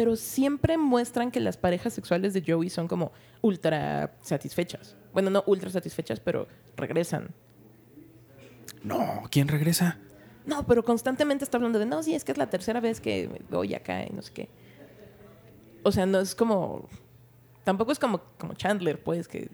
pero 0.00 0.16
siempre 0.16 0.78
muestran 0.78 1.30
que 1.30 1.40
las 1.40 1.58
parejas 1.58 1.92
sexuales 1.92 2.32
de 2.32 2.42
Joey 2.42 2.70
son 2.70 2.88
como 2.88 3.12
ultra 3.42 4.16
satisfechas. 4.22 4.96
Bueno, 5.12 5.28
no 5.28 5.44
ultra 5.46 5.68
satisfechas, 5.68 6.20
pero 6.20 6.48
regresan. 6.74 7.28
no, 8.82 9.24
¿quién 9.30 9.46
regresa? 9.46 9.98
No, 10.46 10.66
pero 10.66 10.82
constantemente 10.82 11.44
está 11.44 11.58
hablando 11.58 11.78
de, 11.78 11.84
no, 11.84 12.02
sí, 12.02 12.14
es 12.14 12.24
que 12.24 12.32
es 12.32 12.38
la 12.38 12.48
tercera 12.48 12.80
vez 12.80 12.98
que 12.98 13.28
voy 13.50 13.74
acá 13.74 14.02
y 14.02 14.08
no 14.08 14.22
sé 14.22 14.32
qué. 14.32 14.48
O 15.82 15.92
sea, 15.92 16.06
no 16.06 16.20
es 16.20 16.34
como... 16.34 16.88
Tampoco 17.62 17.92
es 17.92 17.98
como, 17.98 18.22
como 18.38 18.54
Chandler, 18.54 19.02
pues, 19.02 19.28
que... 19.28 19.50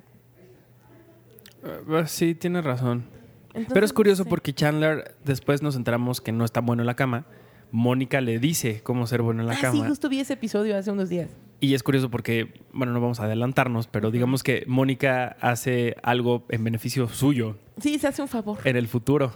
Eh, 1.65 2.05
sí, 2.07 2.37
tienes 2.37 2.63
razón. 2.63 3.05
Entonces, 3.49 3.75
Pero 3.75 3.85
es 3.85 3.93
curioso 3.93 4.25
porque 4.25 4.55
Chandler, 4.55 5.17
después 5.25 5.61
nos 5.61 5.75
enteramos 5.75 6.21
que 6.21 6.31
no 6.31 6.45
está 6.45 6.61
bueno 6.61 6.85
en 6.85 6.87
la 6.87 6.95
cama. 6.95 7.27
Mónica 7.77 8.23
le 8.23 8.39
dice 8.39 8.81
cómo 8.83 9.07
ser 9.07 9.21
bueno 9.21 9.43
en 9.43 9.49
la 9.49 9.53
Ah, 9.53 9.57
sí, 9.57 9.63
cama. 9.63 9.87
justo 9.89 10.09
vi 10.09 10.21
ese 10.21 10.33
episodio 10.33 10.77
hace 10.79 10.91
unos 10.91 11.11
días. 11.11 11.29
Y 11.61 11.75
es 11.75 11.83
curioso 11.83 12.11
porque, 12.11 12.55
bueno, 12.73 12.95
no 12.95 13.01
vamos 13.03 13.21
a 13.21 13.25
adelantarnos, 13.25 13.87
pero 13.87 14.11
digamos 14.11 14.43
que 14.43 14.65
Mónica 14.67 15.37
hace 15.41 15.95
algo 16.03 16.47
en 16.49 16.65
beneficio 16.65 17.07
suyo 17.09 17.59
Sí, 17.79 17.99
se 17.99 18.09
hace 18.09 18.23
un 18.23 18.29
favor. 18.29 18.59
en 18.65 18.77
el 18.77 18.89
futuro. 18.89 19.35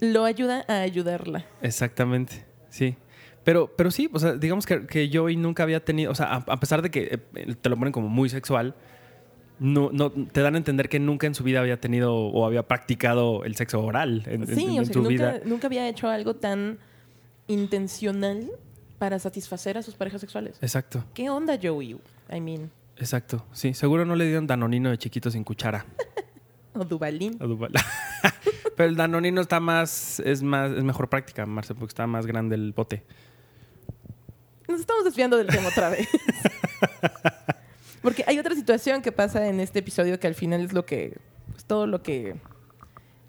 Lo 0.00 0.24
ayuda 0.24 0.64
a 0.66 0.80
ayudarla. 0.80 1.44
Exactamente, 1.62 2.44
sí. 2.68 2.96
Pero, 3.44 3.72
pero 3.76 3.92
sí, 3.92 4.10
o 4.12 4.18
sea, 4.18 4.32
digamos 4.32 4.66
que, 4.66 4.84
que 4.86 5.08
Joey 5.12 5.36
nunca 5.36 5.62
había 5.62 5.84
tenido, 5.84 6.10
o 6.10 6.14
sea, 6.16 6.26
a, 6.26 6.36
a 6.48 6.60
pesar 6.60 6.82
de 6.82 6.90
que 6.90 7.20
eh, 7.34 7.54
te 7.60 7.68
lo 7.68 7.76
ponen 7.76 7.92
como 7.92 8.08
muy 8.08 8.28
sexual, 8.28 8.74
no, 9.60 9.90
no, 9.92 10.10
te 10.10 10.40
dan 10.42 10.54
a 10.54 10.58
entender 10.58 10.88
que 10.88 10.98
nunca 11.00 11.26
en 11.28 11.34
su 11.34 11.44
vida 11.44 11.60
había 11.60 11.80
tenido 11.80 12.14
o 12.14 12.44
había 12.44 12.66
practicado 12.68 13.44
el 13.44 13.54
sexo 13.56 13.80
oral 13.84 14.24
en, 14.26 14.46
Sí, 14.48 14.64
en 14.76 14.80
o 14.82 14.84
sea, 14.84 14.92
su 14.94 15.02
vida. 15.04 15.40
nunca 15.44 15.66
había 15.68 15.88
hecho 15.88 16.08
algo 16.08 16.34
tan 16.34 16.78
intencional 17.48 18.50
para 18.98 19.18
satisfacer 19.18 19.76
a 19.78 19.82
sus 19.82 19.94
parejas 19.94 20.20
sexuales. 20.20 20.56
Exacto, 20.60 21.04
¿Qué 21.14 21.28
onda, 21.30 21.58
Joey? 21.60 21.98
I 22.32 22.40
mean, 22.40 22.70
exacto. 22.96 23.44
Sí, 23.52 23.74
seguro 23.74 24.04
no 24.04 24.14
le 24.14 24.26
dieron 24.26 24.46
danonino 24.46 24.90
de 24.90 24.98
chiquito 24.98 25.30
sin 25.30 25.44
cuchara. 25.44 25.84
o 26.74 26.84
Dubalín. 26.84 27.36
a 27.40 27.44
Duval. 27.46 27.72
Pero 28.76 28.88
el 28.88 28.96
danonino 28.96 29.40
está 29.40 29.58
más, 29.58 30.20
es 30.20 30.42
más, 30.42 30.70
es 30.70 30.84
mejor 30.84 31.08
práctica, 31.08 31.44
Marce, 31.46 31.74
porque 31.74 31.90
está 31.90 32.06
más 32.06 32.26
grande 32.26 32.54
el 32.54 32.72
bote. 32.72 33.02
Nos 34.68 34.80
estamos 34.80 35.04
desviando 35.04 35.36
del 35.36 35.48
tema 35.48 35.68
otra 35.68 35.88
vez. 35.88 36.06
Porque 38.02 38.22
hay 38.26 38.38
otra 38.38 38.54
situación 38.54 39.02
que 39.02 39.10
pasa 39.12 39.48
en 39.48 39.60
este 39.60 39.80
episodio 39.80 40.20
que 40.20 40.26
al 40.26 40.34
final 40.34 40.60
es 40.64 40.72
lo 40.72 40.86
que. 40.86 41.18
pues, 41.50 41.64
todo 41.64 41.86
lo 41.86 42.02
que 42.02 42.36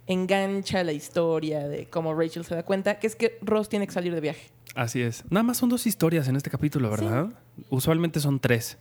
engancha 0.09 0.83
la 0.83 0.91
historia 0.91 1.67
de 1.67 1.85
cómo 1.85 2.15
Rachel 2.15 2.43
se 2.43 2.55
da 2.55 2.63
cuenta, 2.63 2.99
que 2.99 3.05
es 3.05 3.15
que 3.15 3.37
Ross 3.41 3.69
tiene 3.69 3.85
que 3.85 3.93
salir 3.93 4.13
de 4.13 4.19
viaje. 4.19 4.49
Así 4.75 5.01
es. 5.01 5.23
Nada 5.29 5.43
más 5.43 5.57
son 5.57 5.69
dos 5.69 5.85
historias 5.85 6.27
en 6.27 6.35
este 6.35 6.49
capítulo, 6.49 6.89
¿verdad? 6.89 7.29
Usualmente 7.69 8.19
son 8.19 8.39
tres. 8.39 8.77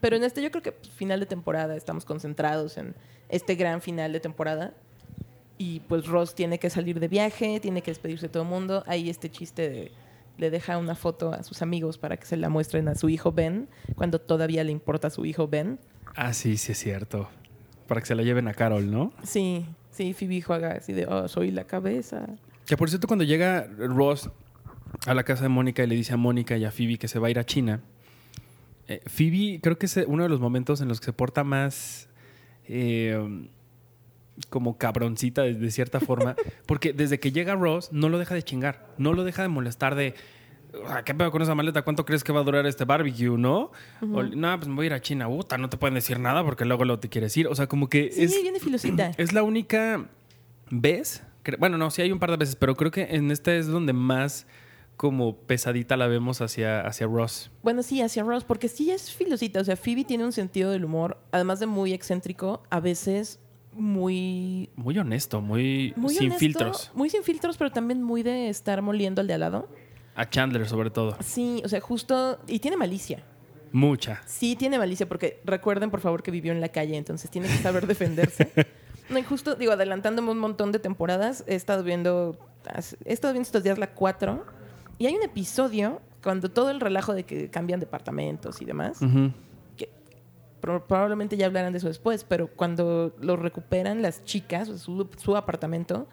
Pero 0.00 0.16
en 0.16 0.22
este 0.22 0.42
yo 0.42 0.50
creo 0.50 0.62
que 0.62 0.72
pues, 0.72 0.90
final 0.90 1.18
de 1.18 1.26
temporada 1.26 1.76
estamos 1.76 2.04
concentrados 2.04 2.76
en 2.76 2.94
este 3.28 3.56
gran 3.56 3.82
final 3.82 4.12
de 4.12 4.20
temporada. 4.20 4.74
Y 5.58 5.80
pues 5.80 6.06
Ross 6.06 6.34
tiene 6.36 6.58
que 6.58 6.70
salir 6.70 7.00
de 7.00 7.08
viaje, 7.08 7.58
tiene 7.58 7.82
que 7.82 7.90
despedirse 7.90 8.26
de 8.26 8.32
todo 8.32 8.44
el 8.44 8.48
mundo. 8.48 8.84
Hay 8.86 9.10
este 9.10 9.30
chiste 9.30 9.68
de 9.68 9.92
le 10.36 10.50
deja 10.50 10.78
una 10.78 10.94
foto 10.94 11.32
a 11.32 11.42
sus 11.42 11.62
amigos 11.62 11.98
para 11.98 12.16
que 12.16 12.26
se 12.26 12.36
la 12.36 12.48
muestren 12.48 12.88
a 12.88 12.94
su 12.94 13.08
hijo 13.08 13.32
Ben, 13.32 13.68
cuando 13.94 14.20
todavía 14.20 14.64
le 14.64 14.72
importa 14.72 15.08
a 15.08 15.10
su 15.10 15.24
hijo 15.24 15.48
Ben. 15.48 15.78
Ah, 16.16 16.32
sí, 16.32 16.56
sí 16.56 16.72
es 16.72 16.78
cierto. 16.78 17.28
Para 17.86 18.00
que 18.00 18.06
se 18.06 18.14
la 18.14 18.22
lleven 18.22 18.48
a 18.48 18.54
Carol, 18.54 18.90
¿no? 18.90 19.12
Sí, 19.22 19.64
sí, 19.94 20.12
Phoebe 20.12 20.42
juega 20.42 20.72
así 20.72 20.92
de, 20.92 21.06
oh, 21.06 21.28
soy 21.28 21.50
la 21.50 21.64
cabeza. 21.64 22.26
Que 22.66 22.76
por 22.76 22.88
cierto, 22.88 23.06
cuando 23.06 23.24
llega 23.24 23.66
Ross 23.78 24.30
a 25.06 25.14
la 25.14 25.24
casa 25.24 25.44
de 25.44 25.48
Mónica 25.48 25.82
y 25.84 25.86
le 25.86 25.94
dice 25.94 26.14
a 26.14 26.16
Mónica 26.16 26.56
y 26.56 26.64
a 26.64 26.70
Phoebe 26.70 26.98
que 26.98 27.08
se 27.08 27.18
va 27.18 27.28
a 27.28 27.30
ir 27.30 27.38
a 27.38 27.44
China, 27.44 27.80
eh, 28.88 29.00
Phoebe 29.06 29.60
creo 29.62 29.78
que 29.78 29.86
es 29.86 29.96
uno 30.06 30.22
de 30.22 30.28
los 30.28 30.40
momentos 30.40 30.80
en 30.80 30.88
los 30.88 31.00
que 31.00 31.06
se 31.06 31.12
porta 31.12 31.44
más 31.44 32.08
eh, 32.66 33.48
como 34.50 34.78
cabroncita 34.78 35.42
de, 35.42 35.54
de 35.54 35.70
cierta 35.70 36.00
forma, 36.00 36.36
porque 36.66 36.92
desde 36.92 37.20
que 37.20 37.32
llega 37.32 37.54
Ross 37.54 37.90
no 37.92 38.08
lo 38.08 38.18
deja 38.18 38.34
de 38.34 38.42
chingar, 38.42 38.94
no 38.98 39.12
lo 39.12 39.24
deja 39.24 39.42
de 39.42 39.48
molestar 39.48 39.94
de... 39.94 40.14
"Ah, 40.88 41.02
¿Qué 41.04 41.14
pedo 41.14 41.30
con 41.30 41.42
esa 41.42 41.54
maleta? 41.54 41.82
¿Cuánto 41.82 42.04
crees 42.04 42.24
que 42.24 42.32
va 42.32 42.40
a 42.40 42.44
durar 42.44 42.66
este 42.66 42.84
barbecue, 42.84 43.36
no? 43.38 43.70
O, 44.00 44.22
no, 44.22 44.56
pues 44.58 44.68
me 44.68 44.74
voy 44.74 44.84
a 44.84 44.88
ir 44.88 44.92
a 44.94 45.00
China. 45.00 45.28
Puta, 45.28 45.58
no 45.58 45.68
te 45.68 45.76
pueden 45.76 45.94
decir 45.94 46.18
nada 46.18 46.44
porque 46.44 46.64
luego 46.64 46.84
lo 46.84 46.98
te 46.98 47.08
quieres 47.08 47.36
ir. 47.36 47.46
O 47.48 47.54
sea, 47.54 47.66
como 47.66 47.88
que 47.88 48.10
Sí, 48.12 48.24
es... 48.24 48.42
viene 48.42 48.60
filosita. 48.60 49.10
Es 49.18 49.32
la 49.32 49.42
única 49.42 50.06
vez. 50.70 51.22
Bueno, 51.58 51.76
no, 51.78 51.90
sí 51.90 52.02
hay 52.02 52.10
un 52.12 52.18
par 52.18 52.30
de 52.30 52.36
veces, 52.38 52.56
pero 52.56 52.74
creo 52.74 52.90
que 52.90 53.02
en 53.02 53.30
esta 53.30 53.54
es 53.54 53.66
donde 53.66 53.92
más 53.92 54.46
como 54.96 55.36
pesadita 55.36 55.96
la 55.96 56.06
vemos 56.06 56.40
hacia, 56.40 56.80
hacia 56.86 57.06
Ross. 57.06 57.50
Bueno, 57.62 57.82
sí, 57.82 58.00
hacia 58.00 58.22
Ross, 58.22 58.44
porque 58.44 58.68
sí 58.68 58.90
es 58.90 59.12
filosita. 59.12 59.60
O 59.60 59.64
sea, 59.64 59.76
Phoebe 59.76 60.04
tiene 60.04 60.24
un 60.24 60.32
sentido 60.32 60.70
del 60.70 60.84
humor, 60.84 61.18
además 61.32 61.60
de 61.60 61.66
muy 61.66 61.92
excéntrico, 61.92 62.62
a 62.70 62.80
veces 62.80 63.40
muy 63.72 64.70
Muy 64.76 64.96
honesto, 64.98 65.40
muy, 65.40 65.92
muy 65.96 66.14
sin 66.14 66.26
honesto, 66.26 66.38
filtros. 66.38 66.90
Muy 66.94 67.10
sin 67.10 67.22
filtros, 67.24 67.56
pero 67.56 67.70
también 67.72 68.02
muy 68.02 68.22
de 68.22 68.48
estar 68.48 68.80
moliendo 68.82 69.20
al 69.20 69.26
de 69.26 69.34
al 69.34 69.40
lado. 69.40 69.68
A 70.16 70.28
Chandler, 70.28 70.66
sobre 70.68 70.90
todo. 70.90 71.16
Sí, 71.22 71.60
o 71.64 71.68
sea, 71.68 71.80
justo. 71.80 72.38
Y 72.46 72.58
tiene 72.60 72.76
malicia. 72.76 73.22
Mucha. 73.72 74.22
Sí, 74.26 74.54
tiene 74.56 74.78
malicia, 74.78 75.08
porque 75.08 75.40
recuerden, 75.44 75.90
por 75.90 76.00
favor, 76.00 76.22
que 76.22 76.30
vivió 76.30 76.52
en 76.52 76.60
la 76.60 76.68
calle, 76.68 76.96
entonces 76.96 77.30
tiene 77.30 77.48
que 77.48 77.56
saber 77.58 77.86
defenderse. 77.86 78.50
No, 79.10 79.18
y 79.18 79.22
justo, 79.22 79.54
digo, 79.54 79.72
adelantándome 79.72 80.30
un 80.30 80.38
montón 80.38 80.72
de 80.72 80.78
temporadas, 80.78 81.44
he 81.46 81.54
estado 81.56 81.82
viendo. 81.84 82.38
He 83.04 83.12
estado 83.12 83.34
viendo 83.34 83.46
estos 83.46 83.62
días 83.62 83.76
la 83.76 83.88
4. 83.92 84.42
Y 84.96 85.04
hay 85.04 85.14
un 85.14 85.22
episodio 85.22 86.00
cuando 86.22 86.50
todo 86.50 86.70
el 86.70 86.80
relajo 86.80 87.12
de 87.12 87.24
que 87.24 87.50
cambian 87.50 87.80
departamentos 87.80 88.62
y 88.62 88.64
demás. 88.64 89.00
Que 89.76 89.90
pro- 90.62 90.86
probablemente 90.86 91.36
ya 91.36 91.44
hablarán 91.44 91.72
de 91.74 91.78
eso 91.80 91.88
después, 91.88 92.24
pero 92.24 92.46
cuando 92.48 93.14
lo 93.20 93.36
recuperan 93.36 94.00
las 94.00 94.24
chicas, 94.24 94.68
su, 94.68 95.06
su 95.22 95.36
apartamento, 95.36 96.08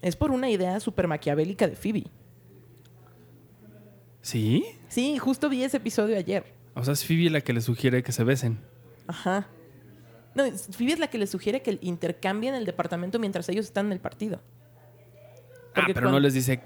es 0.00 0.14
por 0.14 0.30
una 0.30 0.48
idea 0.48 0.78
súper 0.78 1.08
maquiavélica 1.08 1.66
de 1.66 1.74
Phoebe. 1.74 2.04
¿Sí? 4.28 4.62
Sí, 4.88 5.16
justo 5.16 5.48
vi 5.48 5.64
ese 5.64 5.78
episodio 5.78 6.18
ayer. 6.18 6.44
O 6.74 6.84
sea, 6.84 6.92
es 6.92 7.02
Phoebe 7.02 7.30
la 7.30 7.40
que 7.40 7.54
le 7.54 7.62
sugiere 7.62 8.02
que 8.02 8.12
se 8.12 8.24
besen. 8.24 8.58
Ajá. 9.06 9.48
No, 10.34 10.44
Phoebe 10.76 10.92
es 10.92 10.98
la 10.98 11.06
que 11.06 11.16
le 11.16 11.26
sugiere 11.26 11.62
que 11.62 11.78
intercambien 11.80 12.54
el 12.54 12.66
departamento 12.66 13.18
mientras 13.18 13.48
ellos 13.48 13.64
están 13.64 13.86
en 13.86 13.92
el 13.92 14.00
partido. 14.00 14.42
Ah, 15.70 15.76
Porque 15.76 15.94
pero 15.94 16.10
no 16.10 16.20
les 16.20 16.34
dice 16.34 16.60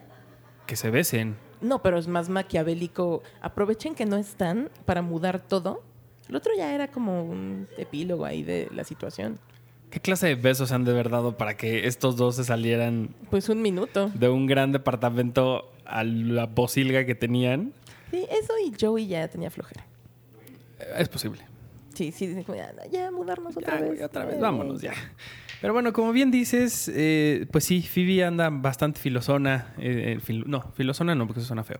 que 0.66 0.74
se 0.74 0.90
besen. 0.90 1.36
No, 1.60 1.80
pero 1.82 1.98
es 1.98 2.08
más 2.08 2.28
maquiavélico. 2.28 3.22
Aprovechen 3.40 3.94
que 3.94 4.06
no 4.06 4.16
están 4.16 4.68
para 4.84 5.00
mudar 5.00 5.38
todo. 5.38 5.84
El 6.28 6.34
otro 6.34 6.52
ya 6.56 6.74
era 6.74 6.88
como 6.88 7.22
un 7.22 7.68
epílogo 7.76 8.24
ahí 8.24 8.42
de 8.42 8.70
la 8.74 8.82
situación. 8.82 9.38
¿Qué 9.92 10.00
clase 10.00 10.26
de 10.26 10.34
besos 10.34 10.72
han 10.72 10.84
de 10.84 10.90
haber 10.92 11.10
dado 11.10 11.36
para 11.36 11.56
que 11.56 11.86
estos 11.86 12.16
dos 12.16 12.34
se 12.36 12.44
salieran 12.44 13.10
Pues 13.30 13.48
un 13.48 13.62
minuto. 13.62 14.10
de 14.14 14.28
un 14.28 14.46
gran 14.46 14.72
departamento 14.72 15.70
a 15.84 16.02
la 16.02 16.48
posilga 16.50 17.04
que 17.06 17.14
tenían? 17.14 17.72
Sí, 18.10 18.26
eso 18.30 18.52
y 18.66 18.72
Joey 18.80 19.06
ya 19.06 19.28
tenía 19.28 19.50
flojera. 19.50 19.84
Eh, 20.80 20.84
Es 20.98 21.08
posible. 21.08 21.42
Sí, 21.94 22.10
sí, 22.10 22.26
dicen 22.26 22.42
como, 22.44 22.56
ya, 22.56 22.72
ya 22.90 23.10
mudarnos 23.10 23.54
otra 23.56 23.74
Ya, 23.74 23.80
vez. 23.82 23.90
güey, 23.90 24.02
otra 24.02 24.24
vez, 24.24 24.36
Eh, 24.36 24.40
vámonos 24.40 24.80
ya. 24.80 24.92
Pero 25.60 25.74
bueno, 25.74 25.92
como 25.92 26.10
bien 26.12 26.30
dices, 26.32 26.90
eh, 26.92 27.46
pues 27.52 27.64
sí, 27.64 27.82
Phoebe 27.82 28.24
anda 28.24 28.48
bastante 28.50 28.98
filosona. 28.98 29.74
eh, 29.78 30.16
eh, 30.16 30.20
fil- 30.20 30.44
no, 30.46 30.62
filosona 30.74 31.14
no, 31.14 31.26
porque 31.26 31.40
eso 31.40 31.46
suena 31.48 31.62
feo. 31.64 31.78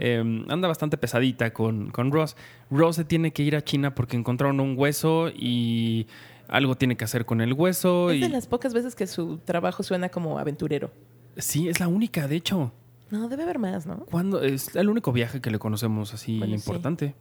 Eh, 0.00 0.18
anda 0.48 0.66
bastante 0.68 0.98
pesadita 0.98 1.52
con, 1.52 1.90
con 1.92 2.10
Ross. 2.12 2.36
Ross 2.70 2.96
se 2.96 3.04
tiene 3.04 3.32
que 3.32 3.42
ir 3.44 3.54
a 3.56 3.62
China 3.62 3.94
porque 3.94 4.16
encontraron 4.16 4.58
un 4.60 4.74
hueso 4.76 5.30
y 5.34 6.08
algo 6.52 6.74
tiene 6.76 6.96
que 6.96 7.04
hacer 7.04 7.24
con 7.24 7.40
el 7.40 7.54
hueso. 7.54 8.10
Es 8.10 8.18
y... 8.18 8.20
de 8.20 8.28
las 8.28 8.46
pocas 8.46 8.74
veces 8.74 8.94
que 8.94 9.06
su 9.06 9.38
trabajo 9.38 9.82
suena 9.82 10.10
como 10.10 10.38
aventurero. 10.38 10.92
Sí, 11.38 11.68
es 11.68 11.80
la 11.80 11.88
única, 11.88 12.28
de 12.28 12.36
hecho. 12.36 12.72
No, 13.10 13.28
debe 13.28 13.42
haber 13.44 13.58
más, 13.58 13.86
¿no? 13.86 14.04
Cuando 14.04 14.42
es 14.42 14.76
el 14.76 14.88
único 14.88 15.12
viaje 15.12 15.40
que 15.40 15.50
le 15.50 15.58
conocemos 15.58 16.12
así 16.12 16.38
Bueno, 16.38 16.56
sí. 16.56 16.60
importante. 16.60 17.14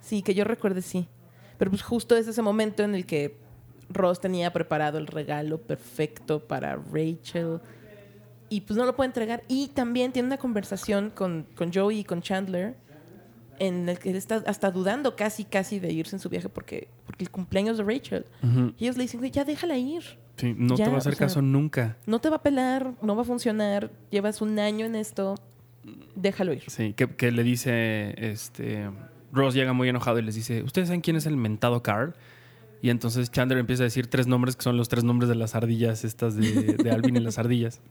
Sí, 0.00 0.22
que 0.22 0.34
yo 0.34 0.44
recuerde, 0.44 0.80
sí. 0.82 1.08
Pero 1.58 1.70
pues 1.70 1.82
justo 1.82 2.16
es 2.16 2.26
ese 2.26 2.40
momento 2.40 2.82
en 2.82 2.94
el 2.94 3.04
que 3.04 3.38
Ross 3.90 4.18
tenía 4.18 4.52
preparado 4.52 4.96
el 4.98 5.06
regalo 5.06 5.58
perfecto 5.58 6.46
para 6.46 6.76
Rachel 6.76 7.60
y 8.48 8.62
pues 8.62 8.78
no 8.78 8.86
lo 8.86 8.96
puede 8.96 9.08
entregar. 9.08 9.42
Y 9.46 9.68
también 9.68 10.12
tiene 10.12 10.26
una 10.26 10.38
conversación 10.38 11.10
con, 11.10 11.46
con 11.54 11.70
Joey 11.72 12.00
y 12.00 12.04
con 12.04 12.22
Chandler 12.22 12.76
en 13.60 13.88
el 13.90 13.98
que 13.98 14.10
él 14.10 14.16
está 14.16 14.42
hasta 14.46 14.70
dudando 14.70 15.14
casi, 15.14 15.44
casi 15.44 15.78
de 15.78 15.92
irse 15.92 16.16
en 16.16 16.20
su 16.20 16.30
viaje 16.30 16.48
porque, 16.48 16.88
porque 17.04 17.24
el 17.24 17.30
cumpleaños 17.30 17.76
de 17.76 17.84
Rachel. 17.84 18.24
Y 18.78 18.84
ellos 18.84 18.96
le 18.96 19.02
dicen, 19.04 19.22
ya 19.30 19.44
déjala 19.44 19.76
ir. 19.76 20.02
Sí, 20.36 20.54
no 20.56 20.76
Ya, 20.76 20.86
te 20.86 20.90
va 20.90 20.96
a 20.96 20.98
hacer 20.98 21.14
sea, 21.14 21.26
caso 21.26 21.42
nunca. 21.42 21.98
No 22.06 22.20
te 22.20 22.30
va 22.30 22.36
a 22.36 22.42
pelar, 22.42 22.94
no 23.02 23.14
va 23.14 23.22
a 23.22 23.24
funcionar, 23.26 23.90
llevas 24.10 24.40
un 24.40 24.58
año 24.58 24.86
en 24.86 24.94
esto, 24.96 25.34
déjalo 26.16 26.54
ir. 26.54 26.64
Sí, 26.68 26.94
que, 26.94 27.14
que 27.14 27.30
le 27.30 27.42
dice, 27.42 28.14
este, 28.16 28.88
Ross 29.30 29.52
llega 29.52 29.74
muy 29.74 29.90
enojado 29.90 30.18
y 30.18 30.22
les 30.22 30.34
dice, 30.34 30.62
¿ustedes 30.62 30.88
saben 30.88 31.02
quién 31.02 31.16
es 31.16 31.26
el 31.26 31.36
mentado 31.36 31.82
Carl? 31.82 32.14
Y 32.80 32.88
entonces 32.88 33.30
Chandler 33.30 33.58
empieza 33.58 33.82
a 33.82 33.84
decir 33.84 34.06
tres 34.06 34.26
nombres 34.26 34.56
que 34.56 34.62
son 34.62 34.78
los 34.78 34.88
tres 34.88 35.04
nombres 35.04 35.28
de 35.28 35.34
las 35.34 35.54
ardillas, 35.54 36.02
estas 36.04 36.34
de, 36.34 36.76
de 36.82 36.90
Alvin 36.90 37.16
y 37.16 37.20
las 37.20 37.38
ardillas. 37.38 37.82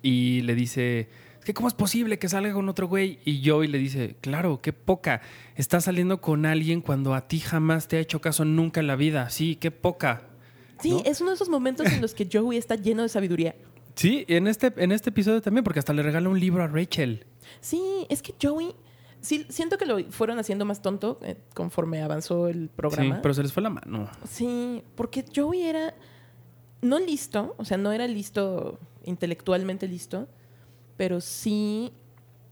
Y 0.00 0.42
le 0.42 0.54
dice, 0.54 1.08
¿qué 1.46 1.54
cómo 1.54 1.68
es 1.68 1.74
posible 1.74 2.18
que 2.18 2.28
salga 2.28 2.52
con 2.52 2.68
otro 2.68 2.88
güey? 2.88 3.20
Y 3.24 3.48
Joey 3.48 3.68
le 3.68 3.78
dice, 3.78 4.16
claro, 4.20 4.60
qué 4.60 4.72
poca. 4.72 5.22
Estás 5.54 5.84
saliendo 5.84 6.20
con 6.20 6.44
alguien 6.44 6.80
cuando 6.80 7.14
a 7.14 7.28
ti 7.28 7.38
jamás 7.38 7.86
te 7.86 7.96
ha 7.96 8.00
hecho 8.00 8.20
caso 8.20 8.44
nunca 8.44 8.80
en 8.80 8.88
la 8.88 8.96
vida. 8.96 9.30
Sí, 9.30 9.54
qué 9.54 9.70
poca. 9.70 10.22
Sí, 10.80 10.90
¿No? 10.90 11.02
es 11.06 11.20
uno 11.20 11.30
de 11.30 11.36
esos 11.36 11.48
momentos 11.48 11.86
en 11.86 12.02
los 12.02 12.14
que 12.14 12.28
Joey 12.30 12.58
está 12.58 12.74
lleno 12.74 13.02
de 13.04 13.08
sabiduría. 13.08 13.54
Sí, 13.94 14.24
en 14.28 14.48
este, 14.48 14.72
en 14.76 14.90
este 14.90 15.10
episodio 15.10 15.40
también, 15.40 15.62
porque 15.62 15.78
hasta 15.78 15.92
le 15.92 16.02
regala 16.02 16.28
un 16.28 16.38
libro 16.40 16.62
a 16.64 16.66
Rachel. 16.66 17.24
Sí, 17.60 17.80
es 18.10 18.20
que 18.22 18.34
Joey, 18.42 18.74
sí, 19.20 19.46
siento 19.48 19.78
que 19.78 19.86
lo 19.86 20.02
fueron 20.10 20.40
haciendo 20.40 20.64
más 20.64 20.82
tonto 20.82 21.20
eh, 21.22 21.36
conforme 21.54 22.02
avanzó 22.02 22.48
el 22.48 22.64
Sí, 22.64 22.70
programa. 22.74 23.22
pero 23.22 23.32
se 23.34 23.42
les 23.44 23.52
fue 23.52 23.62
la 23.62 23.70
mano. 23.70 24.10
Sí, 24.28 24.82
porque 24.96 25.24
Joey 25.34 25.62
era 25.62 25.94
no 26.82 26.98
listo, 26.98 27.54
o 27.56 27.64
sea, 27.64 27.78
no 27.78 27.92
era 27.92 28.06
listo 28.08 28.78
intelectualmente 29.04 29.88
listo, 29.88 30.28
pero 30.96 31.20
sí 31.20 31.92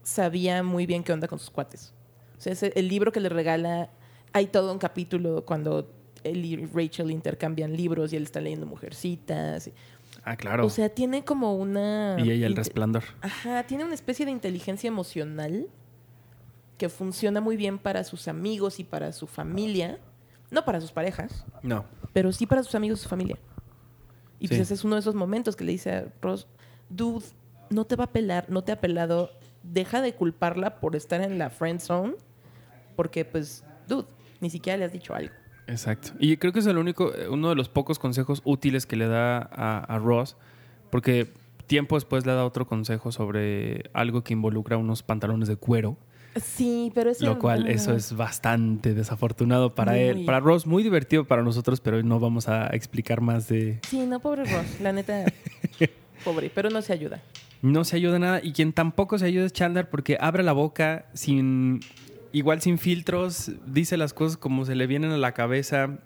sabía 0.03 0.61
muy 0.63 0.85
bien 0.85 1.03
qué 1.03 1.13
onda 1.13 1.27
con 1.27 1.39
sus 1.39 1.49
cuates. 1.49 1.93
O 2.37 2.41
sea, 2.41 2.53
ese- 2.53 2.73
el 2.75 2.87
libro 2.87 3.11
que 3.11 3.19
le 3.19 3.29
regala, 3.29 3.89
hay 4.33 4.47
todo 4.47 4.71
un 4.71 4.77
capítulo 4.79 5.45
cuando 5.45 5.91
él 6.23 6.43
y 6.45 6.65
Rachel 6.65 7.11
intercambian 7.11 7.75
libros 7.75 8.11
y 8.13 8.15
él 8.17 8.23
está 8.23 8.41
leyendo 8.41 8.65
Mujercitas. 8.65 9.69
Ah, 10.23 10.35
claro. 10.35 10.65
O 10.65 10.69
sea, 10.69 10.89
tiene 10.89 11.23
como 11.23 11.55
una... 11.55 12.17
y 12.19 12.31
ella 12.31 12.47
el 12.47 12.55
resplandor. 12.55 13.03
Ajá, 13.21 13.63
tiene 13.67 13.83
una 13.85 13.93
especie 13.93 14.25
de 14.25 14.31
inteligencia 14.31 14.87
emocional 14.87 15.67
que 16.77 16.89
funciona 16.89 17.41
muy 17.41 17.55
bien 17.57 17.77
para 17.79 18.03
sus 18.03 18.27
amigos 18.27 18.79
y 18.79 18.83
para 18.83 19.11
su 19.13 19.27
familia. 19.27 19.99
No 20.51 20.63
para 20.65 20.79
sus 20.81 20.91
parejas, 20.91 21.45
No. 21.63 21.85
pero 22.13 22.31
sí 22.31 22.45
para 22.45 22.63
sus 22.63 22.75
amigos 22.75 22.99
y 22.99 23.03
su 23.03 23.09
familia. 23.09 23.37
Y 24.39 24.47
pues 24.47 24.59
ese 24.61 24.73
es 24.75 24.83
uno 24.83 24.95
de 24.95 24.99
esos 25.01 25.15
momentos 25.15 25.55
que 25.55 25.63
le 25.63 25.71
dice 25.71 25.91
a 25.91 26.13
Ross, 26.21 26.47
dude, 26.89 27.25
no 27.69 27.85
te 27.85 27.95
va 27.95 28.05
a 28.05 28.11
pelar, 28.11 28.45
no 28.49 28.63
te 28.63 28.71
ha 28.71 28.79
pelado, 28.81 29.31
deja 29.63 30.01
de 30.01 30.13
culparla 30.13 30.79
por 30.79 30.95
estar 30.95 31.21
en 31.21 31.37
la 31.37 31.49
friend 31.49 31.79
zone, 31.79 32.13
porque 32.95 33.25
pues, 33.25 33.63
dude, 33.87 34.05
ni 34.41 34.49
siquiera 34.49 34.77
le 34.77 34.85
has 34.85 34.91
dicho 34.93 35.13
algo. 35.13 35.33
Exacto. 35.67 36.11
Y 36.19 36.37
creo 36.37 36.53
que 36.53 36.59
es 36.59 36.67
el 36.67 36.77
único, 36.77 37.11
uno 37.29 37.49
de 37.49 37.55
los 37.55 37.69
pocos 37.69 37.97
consejos 37.99 38.41
útiles 38.45 38.85
que 38.85 38.95
le 38.95 39.07
da 39.07 39.37
a, 39.37 39.79
a 39.79 39.99
Ross, 39.99 40.37
porque 40.91 41.33
tiempo 41.67 41.95
después 41.95 42.25
le 42.25 42.33
da 42.33 42.45
otro 42.45 42.67
consejo 42.67 43.11
sobre 43.11 43.89
algo 43.93 44.23
que 44.23 44.33
involucra 44.33 44.77
unos 44.77 45.01
pantalones 45.03 45.47
de 45.47 45.55
cuero, 45.55 45.97
Sí, 46.41 46.91
pero 46.93 47.11
eso... 47.11 47.25
lo 47.25 47.39
cual 47.39 47.67
eso 47.67 47.93
es 47.93 48.13
bastante 48.13 48.93
desafortunado 48.93 49.73
para 49.73 49.93
Muy. 49.93 50.01
él. 50.01 50.25
Para 50.25 50.41
Ross, 50.41 50.67
muy 50.67 50.83
divertido 50.83 51.23
para 51.23 51.43
nosotros, 51.43 51.79
pero 51.79 52.01
no 52.03 52.19
vamos 52.19 52.49
a 52.49 52.67
explicar 52.67 53.21
más 53.21 53.47
de... 53.47 53.79
Sí, 53.87 54.05
no, 54.05 54.19
pobre 54.19 54.43
Ross, 54.43 54.81
la 54.81 54.91
neta, 54.91 55.23
pobre, 56.25 56.51
pero 56.53 56.69
no 56.69 56.81
se 56.81 56.91
ayuda. 56.91 57.21
No 57.65 57.83
se 57.83 57.95
ayuda 57.95 58.19
nada. 58.19 58.41
Y 58.43 58.51
quien 58.53 58.73
tampoco 58.73 59.17
se 59.17 59.25
ayuda 59.25 59.45
es 59.45 59.53
Chandler 59.53 59.89
porque 59.89 60.17
abre 60.19 60.43
la 60.43 60.53
boca 60.53 61.05
sin... 61.13 61.79
Igual 62.31 62.61
sin 62.61 62.77
filtros, 62.77 63.51
dice 63.65 63.95
las 63.95 64.13
cosas 64.13 64.35
como 64.37 64.65
se 64.65 64.75
le 64.75 64.87
vienen 64.87 65.11
a 65.11 65.17
la 65.17 65.31
cabeza. 65.31 65.97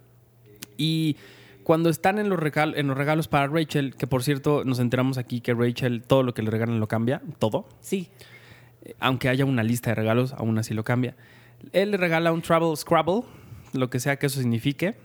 Y 0.78 1.18
cuando 1.64 1.90
están 1.90 2.20
en 2.20 2.30
los, 2.30 2.40
regal- 2.40 2.76
en 2.78 2.88
los 2.88 2.96
regalos 2.96 3.28
para 3.28 3.48
Rachel, 3.48 3.96
que 3.96 4.06
por 4.06 4.22
cierto 4.24 4.64
nos 4.64 4.78
enteramos 4.80 5.18
aquí 5.18 5.42
que 5.42 5.56
Rachel 5.56 6.04
todo 6.04 6.22
lo 6.22 6.36
que 6.36 6.44
le 6.44 6.52
regalan 6.52 6.80
lo 6.80 6.88
cambia, 6.88 7.22
todo. 7.40 7.68
Sí, 7.82 8.10
Aunque 9.00 9.28
haya 9.28 9.44
una 9.44 9.64
lista 9.64 9.90
de 9.90 9.96
regalos, 9.96 10.34
aún 10.34 10.58
así 10.60 10.74
lo 10.76 10.84
cambia. 10.84 11.16
Él 11.74 11.92
le 11.92 11.98
regala 11.98 12.32
un 12.32 12.44
Travel 12.44 12.78
Scrabble, 12.78 13.24
lo 13.74 13.90
que 13.90 14.00
sea 14.00 14.18
que 14.18 14.28
eso 14.28 14.40
signifique. 14.40 14.96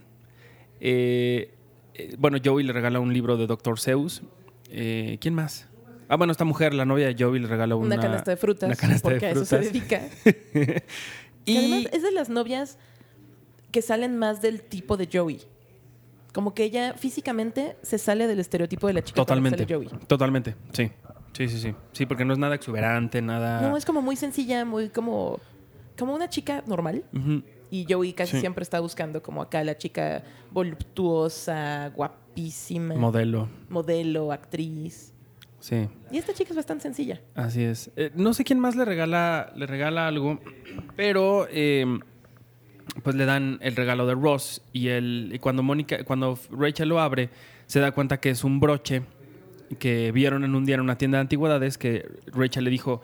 Eh, 0.79 1.51
eh, 1.95 2.15
bueno, 2.19 2.37
Joey 2.43 2.63
le 2.65 2.71
regala 2.73 2.99
un 2.99 3.11
libro 3.13 3.35
de 3.35 3.47
Dr. 3.47 3.79
Seuss. 3.79 4.21
Eh, 4.69 5.17
¿Quién 5.19 5.33
más? 5.33 5.67
Ah, 6.07 6.15
bueno, 6.17 6.31
esta 6.31 6.45
mujer, 6.45 6.73
la 6.73 6.85
novia 6.85 7.07
de 7.07 7.15
Joey, 7.21 7.39
le 7.39 7.47
regala 7.47 7.75
una, 7.75 7.95
una, 7.95 8.01
canasta 8.01 8.31
de 8.31 8.37
frutas, 8.37 8.67
una 8.67 8.75
canasta 8.75 9.09
porque 9.09 9.25
de 9.25 9.27
a 9.27 9.31
eso 9.31 9.45
se 9.45 9.57
frutas. 9.57 9.73
dedica. 9.73 10.01
y 11.45 11.53
Que 11.53 11.57
además 11.57 11.93
es 11.93 12.03
de 12.03 12.11
las 12.11 12.29
novias 12.29 12.77
que 13.71 13.81
salen 13.81 14.17
más 14.17 14.41
del 14.41 14.61
tipo 14.61 14.97
de 14.97 15.09
Joey. 15.11 15.41
Como 16.33 16.53
que 16.53 16.63
ella 16.63 16.93
físicamente 16.93 17.77
se 17.81 17.97
sale 17.97 18.27
del 18.27 18.39
estereotipo 18.39 18.87
de 18.87 18.93
la 18.93 19.03
chica 19.03 19.19
la 19.19 19.23
que 19.23 19.27
totalmente, 19.27 19.63
sale 19.63 19.73
Joey. 19.75 19.89
totalmente, 20.07 20.55
sí. 20.73 20.91
Sí, 21.33 21.49
sí, 21.49 21.59
sí. 21.59 21.75
Sí, 21.91 22.05
porque 22.05 22.23
no 22.23 22.31
es 22.33 22.39
nada 22.39 22.55
exuberante, 22.55 23.21
nada... 23.21 23.61
No, 23.61 23.75
es 23.75 23.83
como 23.85 24.01
muy 24.01 24.15
sencilla, 24.15 24.63
muy 24.63 24.89
como, 24.89 25.39
como 25.97 26.13
una 26.15 26.29
chica 26.29 26.63
normal. 26.65 27.03
Y 27.71 27.85
Joey 27.89 28.13
casi 28.13 28.33
Sí. 28.33 28.39
siempre 28.41 28.63
está 28.63 28.79
buscando 28.79 29.21
como 29.21 29.41
acá 29.41 29.63
la 29.63 29.77
chica 29.77 30.23
voluptuosa, 30.51 31.91
guapísima, 31.95 32.95
Modelo, 32.95 33.49
modelo, 33.69 34.31
actriz. 34.31 35.13
Sí. 35.65 35.87
Y 36.11 36.17
esta 36.17 36.33
chica 36.33 36.51
es 36.51 36.55
bastante 36.55 36.83
sencilla. 36.83 37.21
Así 37.33 37.63
es. 37.63 37.91
Eh, 37.95 38.11
no 38.15 38.33
sé 38.33 38.43
quién 38.43 38.59
más 38.59 38.75
le 38.75 38.85
regala, 38.85 39.51
le 39.55 39.65
regala 39.65 40.07
algo, 40.07 40.39
pero 40.95 41.47
eh, 41.49 41.85
pues 43.03 43.15
le 43.15 43.25
dan 43.25 43.57
el 43.61 43.75
regalo 43.75 44.05
de 44.05 44.13
Ross 44.13 44.61
y, 44.73 44.89
el, 44.89 45.31
y 45.33 45.39
cuando 45.39 45.63
Mónica, 45.63 46.03
cuando 46.03 46.37
Rachel 46.51 46.89
lo 46.89 46.99
abre, 46.99 47.29
se 47.65 47.79
da 47.79 47.91
cuenta 47.91 48.19
que 48.19 48.29
es 48.29 48.43
un 48.43 48.59
broche 48.59 49.03
que 49.79 50.11
vieron 50.11 50.43
en 50.43 50.55
un 50.55 50.65
día 50.65 50.75
en 50.75 50.81
una 50.81 50.97
tienda 50.97 51.17
de 51.17 51.21
antigüedades 51.21 51.77
que 51.77 52.07
Rachel 52.27 52.63
le 52.63 52.69
dijo 52.69 53.01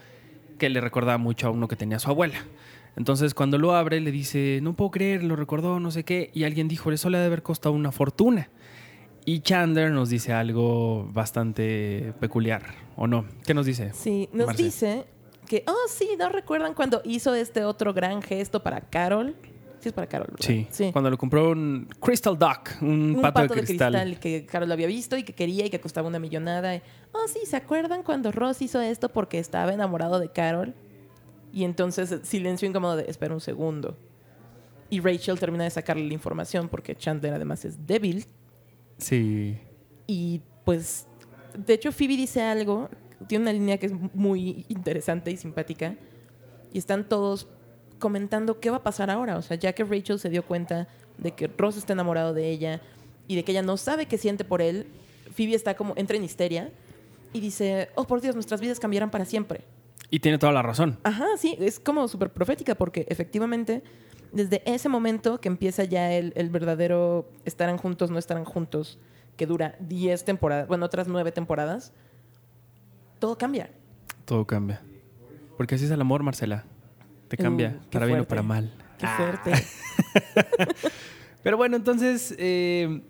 que 0.60 0.70
le 0.70 0.80
recordaba 0.80 1.18
mucho 1.18 1.48
a 1.48 1.50
uno 1.50 1.68
que 1.68 1.76
tenía 1.76 2.00
su 2.00 2.10
abuela. 2.10 2.46
Entonces 2.96 3.34
cuando 3.34 3.58
lo 3.58 3.74
abre 3.74 4.00
le 4.00 4.12
dice, 4.12 4.60
no 4.62 4.74
puedo 4.74 4.92
creer, 4.92 5.24
lo 5.24 5.36
recordó, 5.36 5.80
no 5.80 5.92
sé 5.92 6.04
qué, 6.04 6.30
y 6.34 6.44
alguien 6.44 6.68
dijo, 6.68 6.92
eso 6.92 7.10
le 7.10 7.18
ha 7.18 7.22
de 7.22 7.28
haber 7.28 7.42
costado 7.42 7.74
una 7.74 7.92
fortuna. 7.92 8.50
Y 9.26 9.42
Chandler 9.42 9.92
nos 9.92 10.10
dice 10.10 10.34
algo 10.34 11.08
bastante 11.12 12.14
peculiar, 12.20 12.64
¿o 12.96 13.08
no? 13.08 13.26
¿Qué 13.46 13.54
nos 13.54 13.66
dice? 13.66 13.92
Sí, 13.94 14.30
nos 14.34 14.48
Marce? 14.48 14.64
dice 14.64 15.06
que, 15.48 15.64
oh, 15.68 15.88
sí, 15.88 16.10
¿no 16.18 16.30
recuerdan 16.30 16.74
cuando 16.74 17.02
hizo 17.06 17.36
este 17.36 17.64
otro 17.64 17.94
gran 17.94 18.22
gesto 18.22 18.64
para 18.64 18.82
Carol? 18.82 19.36
Sí, 19.80 19.90
es 19.90 19.94
para 19.94 20.08
Carol. 20.08 20.28
¿verdad? 20.32 20.68
Sí, 20.72 20.92
cuando 20.92 21.10
le 21.10 21.18
compró 21.18 21.52
un 21.52 21.88
Crystal 22.00 22.38
Duck, 22.38 22.82
un, 22.82 23.16
Un 23.16 23.22
pato, 23.22 23.42
de, 23.42 23.64
cristal. 23.64 24.20
que 24.20 24.46
Carol 24.46 24.68
lo 24.68 24.74
había 24.74 24.88
visto 24.88 25.18
y 25.18 25.24
que 25.24 25.34
quería 25.34 25.66
y 25.66 25.70
que 25.70 25.80
costaba 25.80 26.08
una 26.08 26.20
millonada. 26.20 26.82
Oh, 27.12 27.28
sí, 27.28 27.46
¿se 27.46 27.58
acuerdan 27.58 28.04
cuando 28.04 28.32
Ross 28.32 28.62
hizo 28.62 28.80
esto 28.80 29.10
porque 29.10 29.40
estaba 29.40 29.74
enamorado 29.74 30.20
de 30.20 30.30
Carol? 30.30 30.76
Y 31.52 31.64
entonces 31.64 32.20
silencio 32.24 32.68
incómodo 32.68 32.96
de, 32.96 33.06
espera 33.08 33.34
un 33.34 33.42
segundo. 33.42 33.98
Y 34.90 35.00
Rachel 35.00 35.40
termina 35.40 35.64
de 35.64 35.70
sacarle 35.70 36.06
la 36.06 36.14
información 36.14 36.70
porque 36.70 36.96
Chandler 36.96 37.34
además 37.34 37.66
es 37.66 37.86
débil. 37.88 38.26
Sí. 39.02 39.58
Y 40.08 40.42
pues, 40.64 41.08
de 41.58 41.74
hecho, 41.74 41.92
Phoebe 41.92 42.16
dice 42.16 42.42
algo, 42.42 42.90
tiene 43.28 43.44
una 43.44 43.54
línea 43.54 43.78
que 43.78 43.88
es 43.88 43.94
muy 44.14 44.66
interesante 44.70 45.32
y 45.32 45.38
simpática. 45.38 45.96
Y 46.72 46.78
están 46.78 47.10
todos 47.10 47.48
comentando 48.00 48.60
qué 48.60 48.70
va 48.70 48.78
a 48.78 48.84
pasar 48.84 49.10
ahora. 49.10 49.38
O 49.38 49.42
sea, 49.42 49.58
ya 49.58 49.74
que 49.74 49.84
Rachel 49.84 50.20
se 50.20 50.30
dio 50.30 50.46
cuenta 50.46 50.88
de 51.18 51.32
que 51.32 51.48
Ross 51.48 51.78
está 51.78 51.94
enamorado 51.94 52.34
de 52.34 52.50
ella 52.50 52.82
y 53.28 53.36
de 53.36 53.44
que 53.44 53.52
ella 53.52 53.62
no 53.62 53.78
sabe 53.78 54.06
qué 54.06 54.18
siente 54.18 54.44
por 54.44 54.62
él, 54.62 54.88
Phoebe 55.34 55.56
está 55.56 55.76
como, 55.76 55.94
entra 55.98 56.18
en 56.18 56.24
histeria 56.24 56.72
y 57.34 57.40
dice, 57.40 57.90
oh 57.96 58.06
por 58.06 58.22
Dios, 58.22 58.36
nuestras 58.36 58.62
vidas 58.62 58.80
cambiarán 58.80 59.12
para 59.12 59.26
siempre. 59.26 59.62
Y 60.10 60.20
tiene 60.20 60.38
toda 60.38 60.52
la 60.52 60.62
razón. 60.62 61.00
Ajá, 61.04 61.26
sí, 61.38 61.56
es 61.60 61.80
como 61.80 62.08
súper 62.08 62.32
profética 62.32 62.76
porque 62.76 63.06
efectivamente 63.08 63.82
desde 64.32 64.62
ese 64.66 64.90
momento 64.90 65.40
que 65.42 65.48
empieza 65.50 65.84
ya 65.84 66.12
el, 66.14 66.34
el 66.36 66.50
verdadero 66.50 67.30
estarán 67.46 67.78
juntos, 67.78 68.12
no 68.12 68.18
estarán 68.20 68.46
juntos, 68.46 68.98
que 69.38 69.46
dura 69.46 69.76
10 69.80 70.24
temporadas, 70.26 70.68
bueno, 70.68 70.86
otras 70.86 71.08
9 71.08 71.32
temporadas, 71.32 71.94
todo 73.20 73.38
cambia. 73.38 73.70
Todo 74.26 74.46
cambia. 74.46 74.82
Porque 75.58 75.76
así 75.76 75.86
es 75.86 75.92
el 75.92 76.02
amor, 76.02 76.24
Marcela. 76.24 76.64
Te 77.28 77.38
cambia, 77.38 77.76
Uh, 77.78 77.82
qué 77.90 77.90
para 77.92 78.06
bien 78.08 78.20
o 78.20 78.26
para 78.28 78.42
mal. 78.44 78.72
Qué 78.98 79.06
Ah. 79.06 79.16
fuerte. 79.18 79.52
Pero 81.44 81.58
bueno, 81.58 81.76
entonces 81.76 82.36
eh, 82.38 83.02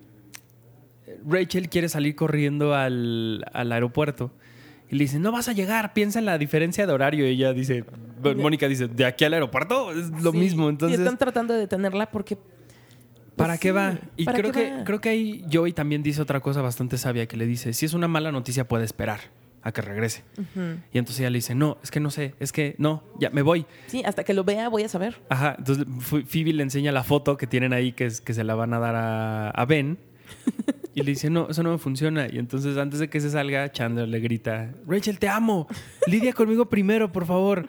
Rachel 1.26 1.68
quiere 1.68 1.88
salir 1.88 2.14
corriendo 2.16 2.74
al, 2.74 3.44
al 3.52 3.72
aeropuerto. 3.72 4.30
Y 4.88 4.96
le 4.96 5.04
dice, 5.04 5.18
no 5.18 5.32
vas 5.32 5.48
a 5.48 5.52
llegar, 5.52 5.92
piensa 5.94 6.18
en 6.18 6.26
la 6.26 6.38
diferencia 6.38 6.86
de 6.86 6.92
horario. 6.92 7.26
Y 7.26 7.30
ella 7.32 7.52
dice, 7.52 7.84
Mónica 8.22 8.68
dice, 8.68 8.88
¿de 8.88 9.04
aquí 9.04 9.24
al 9.24 9.34
aeropuerto? 9.34 9.92
Es 9.92 10.10
lo 10.22 10.32
Sí, 10.32 10.38
mismo. 10.38 10.66
Y 10.66 10.70
Entonces, 10.70 10.98
están 11.00 11.18
tratando 11.18 11.54
de 11.54 11.60
detenerla 11.60 12.10
porque... 12.10 12.36
¿para 13.36 13.54
pues 13.54 13.60
qué 13.60 13.68
sí, 13.68 13.72
va? 13.74 13.98
Y 14.16 14.24
¿para 14.24 14.38
creo 14.38 14.52
qué 14.52 14.64
que, 14.64 14.70
va? 14.76 14.84
creo 14.84 15.00
que 15.00 15.08
ahí 15.08 15.44
Joey 15.50 15.72
también 15.72 16.02
dice 16.02 16.20
otra 16.20 16.40
cosa 16.40 16.60
bastante 16.62 16.98
sabia 16.98 17.26
que 17.26 17.36
le 17.36 17.46
dice, 17.46 17.72
si 17.72 17.86
es 17.86 17.94
una 17.94 18.06
mala 18.06 18.30
noticia 18.30 18.68
puede 18.68 18.84
esperar 18.84 19.20
a 19.62 19.72
que 19.72 19.80
regrese. 19.80 20.22
Y 20.92 20.98
entonces 20.98 21.20
ella 21.20 21.30
le 21.30 21.38
dice, 21.38 21.54
no, 21.54 21.78
es 21.82 21.90
que 21.90 21.98
no 22.00 22.10
sé, 22.10 22.34
es 22.40 22.52
que 22.52 22.74
no, 22.78 23.02
ya 23.20 23.30
me 23.30 23.42
voy. 23.42 23.64
Sí, 23.86 24.02
hasta 24.04 24.22
que 24.24 24.34
lo 24.34 24.44
vea 24.44 24.68
voy 24.68 24.82
a 24.82 24.88
saber. 24.88 25.20
Ajá, 25.28 25.54
entonces 25.56 25.86
Ph- 26.10 26.26
Phoebe 26.26 26.52
le 26.52 26.62
enseña 26.64 26.92
la 26.92 27.04
foto 27.04 27.36
que 27.36 27.46
tienen 27.46 27.72
ahí 27.72 27.92
que, 27.92 28.06
es, 28.06 28.20
que 28.20 28.34
se 28.34 28.44
la 28.44 28.54
van 28.54 28.74
a 28.74 28.78
dar 28.80 28.94
a, 28.96 29.50
a 29.50 29.64
Ben. 29.64 29.98
Y 30.94 31.00
le 31.02 31.12
dice, 31.12 31.30
no, 31.30 31.48
eso 31.48 31.62
no 31.62 31.70
me 31.70 31.78
funciona. 31.78 32.26
Y 32.30 32.38
entonces 32.38 32.76
antes 32.76 32.98
de 33.00 33.08
que 33.08 33.18
se 33.20 33.30
salga, 33.30 33.70
Chandler 33.72 34.08
le 34.08 34.20
grita, 34.20 34.72
Rachel, 34.86 35.18
te 35.18 35.28
amo. 35.28 35.66
Lidia 36.06 36.32
conmigo 36.34 36.66
primero, 36.68 37.10
por 37.12 37.24
favor. 37.24 37.66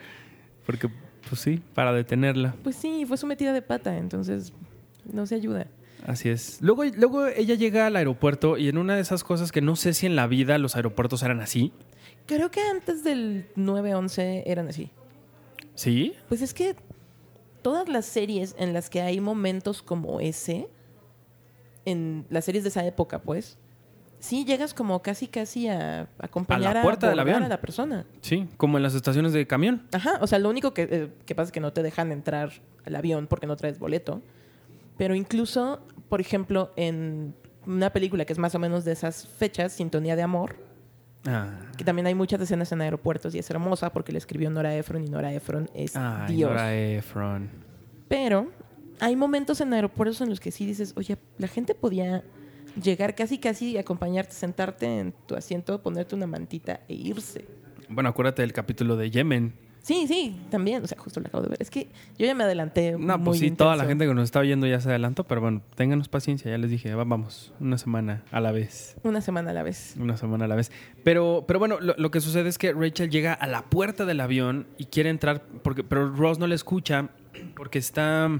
Porque, 0.65 0.89
pues 1.29 1.41
sí, 1.41 1.61
para 1.73 1.93
detenerla. 1.93 2.55
Pues 2.63 2.75
sí, 2.75 3.05
fue 3.05 3.17
su 3.17 3.27
metida 3.27 3.53
de 3.53 3.61
pata, 3.61 3.97
entonces 3.97 4.53
no 5.11 5.25
se 5.25 5.35
ayuda. 5.35 5.67
Así 6.05 6.29
es. 6.29 6.61
Luego, 6.61 6.83
luego 6.83 7.27
ella 7.27 7.55
llega 7.55 7.87
al 7.87 7.95
aeropuerto 7.95 8.57
y 8.57 8.67
en 8.67 8.77
una 8.77 8.95
de 8.95 9.01
esas 9.01 9.23
cosas 9.23 9.51
que 9.51 9.61
no 9.61 9.75
sé 9.75 9.93
si 9.93 10.05
en 10.05 10.15
la 10.15 10.27
vida 10.27 10.57
los 10.57 10.75
aeropuertos 10.75 11.23
eran 11.23 11.39
así. 11.39 11.71
Creo 12.25 12.51
que 12.51 12.61
antes 12.61 13.03
del 13.03 13.47
9-11 13.55 14.43
eran 14.45 14.67
así. 14.67 14.91
¿Sí? 15.75 16.13
Pues 16.27 16.41
es 16.41 16.53
que 16.53 16.75
todas 17.61 17.87
las 17.87 18.05
series 18.05 18.55
en 18.59 18.73
las 18.73 18.89
que 18.89 19.01
hay 19.01 19.19
momentos 19.19 19.81
como 19.81 20.19
ese, 20.19 20.67
en 21.85 22.25
las 22.29 22.45
series 22.45 22.63
de 22.63 22.69
esa 22.69 22.85
época, 22.85 23.21
pues, 23.21 23.57
sí 24.23 24.45
llegas 24.45 24.73
como 24.73 25.01
casi 25.01 25.27
casi 25.27 25.67
a 25.67 26.07
acompañar 26.17 26.71
A 26.71 26.73
la 26.75 26.81
puerta 26.81 27.09
del 27.09 27.19
avión. 27.19 27.43
a 27.43 27.49
la 27.49 27.59
persona. 27.59 28.05
Sí, 28.21 28.47
como 28.55 28.77
en 28.77 28.83
las 28.83 28.95
estaciones 28.95 29.33
de 29.33 29.45
camión. 29.45 29.85
Ajá, 29.91 30.17
o 30.21 30.27
sea, 30.27 30.39
lo 30.39 30.49
único 30.49 30.73
que, 30.73 30.87
eh, 30.89 31.09
que 31.25 31.35
pasa 31.35 31.47
es 31.47 31.51
que 31.51 31.59
no 31.59 31.73
te 31.73 31.83
dejan 31.83 32.11
entrar 32.13 32.51
al 32.85 32.95
avión 32.95 33.27
porque 33.27 33.47
no 33.47 33.57
traes 33.57 33.79
boleto. 33.79 34.21
Pero 34.97 35.13
incluso, 35.13 35.81
por 36.07 36.21
ejemplo, 36.21 36.71
en 36.77 37.35
una 37.67 37.91
película 37.91 38.23
que 38.25 38.31
es 38.31 38.39
más 38.39 38.55
o 38.55 38.59
menos 38.59 38.85
de 38.85 38.93
esas 38.93 39.27
fechas, 39.27 39.73
Sintonía 39.73 40.15
de 40.15 40.21
Amor, 40.21 40.55
Ah, 41.25 41.51
que 41.77 41.85
también 41.85 42.05
hay 42.05 42.15
muchas 42.15 42.41
escenas 42.41 42.69
en 42.73 42.81
aeropuertos 42.81 43.33
y 43.33 43.39
es 43.39 43.49
hermosa 43.49 43.93
porque 43.93 44.11
la 44.11 44.17
escribió 44.17 44.49
Nora 44.49 44.75
Ephron 44.75 45.05
y 45.05 45.09
Nora 45.09 45.31
Ephron 45.33 45.69
es 45.73 45.95
Ay, 45.95 46.35
Dios. 46.35 46.51
Nora 46.51 46.75
Ephron. 46.75 47.49
Pero 48.09 48.51
hay 48.99 49.15
momentos 49.15 49.61
en 49.61 49.73
aeropuertos 49.73 50.19
en 50.19 50.29
los 50.29 50.41
que 50.41 50.51
sí 50.51 50.65
dices, 50.65 50.93
oye, 50.97 51.17
la 51.37 51.47
gente 51.47 51.75
podía 51.75 52.23
llegar 52.81 53.15
casi 53.15 53.37
casi, 53.37 53.77
acompañarte, 53.77 54.33
sentarte 54.33 54.85
en 54.99 55.13
tu 55.27 55.35
asiento, 55.35 55.81
ponerte 55.81 56.15
una 56.15 56.27
mantita 56.27 56.81
e 56.87 56.93
irse. 56.93 57.45
Bueno, 57.89 58.09
acuérdate 58.09 58.41
del 58.41 58.53
capítulo 58.53 58.95
de 58.95 59.11
Yemen. 59.11 59.53
Sí, 59.81 60.05
sí, 60.07 60.39
también. 60.49 60.81
O 60.81 60.87
sea, 60.87 60.97
justo 60.97 61.19
lo 61.19 61.27
acabo 61.27 61.43
de 61.43 61.49
ver. 61.49 61.57
Es 61.61 61.69
que 61.69 61.89
yo 62.17 62.25
ya 62.25 62.33
me 62.33 62.45
adelanté. 62.45 62.93
No, 62.97 63.17
muy 63.17 63.25
pues 63.25 63.39
sí, 63.39 63.51
toda 63.51 63.75
la 63.75 63.83
gente 63.83 64.07
que 64.07 64.13
nos 64.13 64.23
está 64.23 64.39
oyendo 64.39 64.65
ya 64.65 64.79
se 64.79 64.87
adelantó, 64.87 65.25
pero 65.25 65.41
bueno, 65.41 65.61
ténganos 65.75 66.07
paciencia, 66.07 66.49
ya 66.49 66.57
les 66.57 66.71
dije, 66.71 66.95
va- 66.95 67.03
vamos, 67.03 67.51
una 67.59 67.77
semana 67.77 68.23
a 68.31 68.39
la 68.39 68.53
vez. 68.53 68.95
Una 69.03 69.19
semana 69.19 69.51
a 69.51 69.53
la 69.53 69.61
vez. 69.61 69.95
Una 69.99 70.15
semana 70.15 70.45
a 70.45 70.47
la 70.47 70.55
vez. 70.55 70.71
Pero, 71.03 71.43
pero 71.45 71.59
bueno, 71.59 71.81
lo, 71.81 71.95
lo 71.97 72.11
que 72.11 72.21
sucede 72.21 72.47
es 72.47 72.57
que 72.57 72.71
Rachel 72.71 73.09
llega 73.09 73.33
a 73.33 73.45
la 73.45 73.63
puerta 73.63 74.05
del 74.05 74.21
avión 74.21 74.67
y 74.77 74.85
quiere 74.85 75.09
entrar, 75.09 75.43
porque, 75.63 75.83
pero 75.83 76.09
Ross 76.15 76.39
no 76.39 76.47
le 76.47 76.55
escucha 76.55 77.09
porque 77.53 77.77
está 77.79 78.39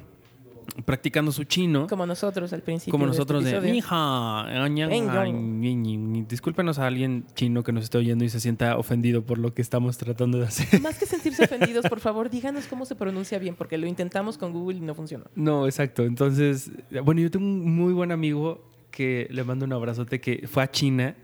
practicando 0.86 1.32
su 1.32 1.44
chino. 1.44 1.88
Como 1.88 2.06
nosotros 2.06 2.52
al 2.54 2.62
principio. 2.62 2.92
Como 2.92 3.06
de 3.06 3.12
este 3.12 3.20
nosotros 3.20 3.44
de, 3.44 3.52
episodio. 3.52 3.74
"Mija, 3.74 4.64
aña, 4.64 4.88
Venga. 4.88 5.22
ay, 5.22 5.32
ñi, 5.34 5.76
ñi, 5.76 5.98
ñi". 5.98 6.22
Discúlpenos 6.24 6.80
a 6.80 6.88
alguien 6.88 7.26
chino 7.36 7.64
que 7.64 7.72
nos 7.72 7.84
esté 7.86 7.98
oyendo 7.98 8.26
y 8.26 8.30
se 8.30 8.40
sienta 8.40 8.78
ofendido 8.78 9.24
por 9.24 9.38
lo 9.38 9.54
que 9.54 9.62
estamos 9.62 9.98
tratando 9.98 10.40
de 10.40 10.46
hacer. 10.48 10.82
Más 10.82 10.98
que 10.98 11.06
sentirse 11.06 11.44
ofendidos, 11.46 11.86
por 11.88 12.00
favor, 12.00 12.30
díganos 12.30 12.68
cómo 12.68 12.86
se 12.86 12.96
pronuncia 12.96 13.40
bien, 13.40 13.56
porque 13.56 13.78
lo 13.78 13.88
intentamos 13.88 14.38
con 14.38 14.54
Google 14.54 14.78
y 14.78 14.82
no 14.82 14.96
funcionó. 14.96 15.26
No, 15.36 15.66
exacto. 15.66 16.04
Entonces, 16.04 16.72
bueno, 17.04 17.22
yo 17.22 17.30
tengo 17.32 17.46
un 17.46 17.76
muy 17.76 17.94
buen 17.94 18.12
amigo 18.12 18.70
que 18.92 19.28
le 19.32 19.44
mando 19.44 19.66
un 19.66 19.74
abrazote 19.74 20.22
que 20.22 20.48
fue 20.48 20.64
a 20.64 20.70
China 20.70 21.16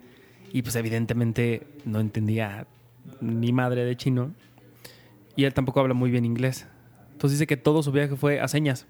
y 0.52 0.62
pues 0.64 0.76
evidentemente 0.76 1.68
no 1.86 2.00
entendía 2.00 2.66
ni 3.22 3.52
madre 3.54 3.86
de 3.86 3.96
chino 3.96 4.34
y 5.36 5.46
él 5.46 5.54
tampoco 5.54 5.80
habla 5.80 5.94
muy 5.94 6.12
bien 6.12 6.26
inglés. 6.26 6.68
Entonces 7.14 7.38
dice 7.40 7.48
que 7.48 7.58
todo 7.58 7.84
su 7.84 7.92
viaje 7.92 8.16
fue 8.16 8.40
a 8.40 8.48
señas. 8.48 8.88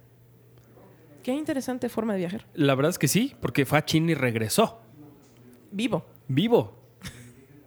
Qué 1.24 1.34
interesante 1.34 1.90
forma 1.90 2.14
de 2.14 2.20
viajar. 2.20 2.46
La 2.54 2.76
verdad 2.76 2.90
es 2.92 3.00
que 3.00 3.08
sí, 3.08 3.36
porque 3.42 3.66
fue 3.66 3.78
a 3.78 3.86
China 3.86 4.12
y 4.12 4.16
regresó 4.16 4.80
Vivo. 5.72 6.06
vivo. 6.28 6.74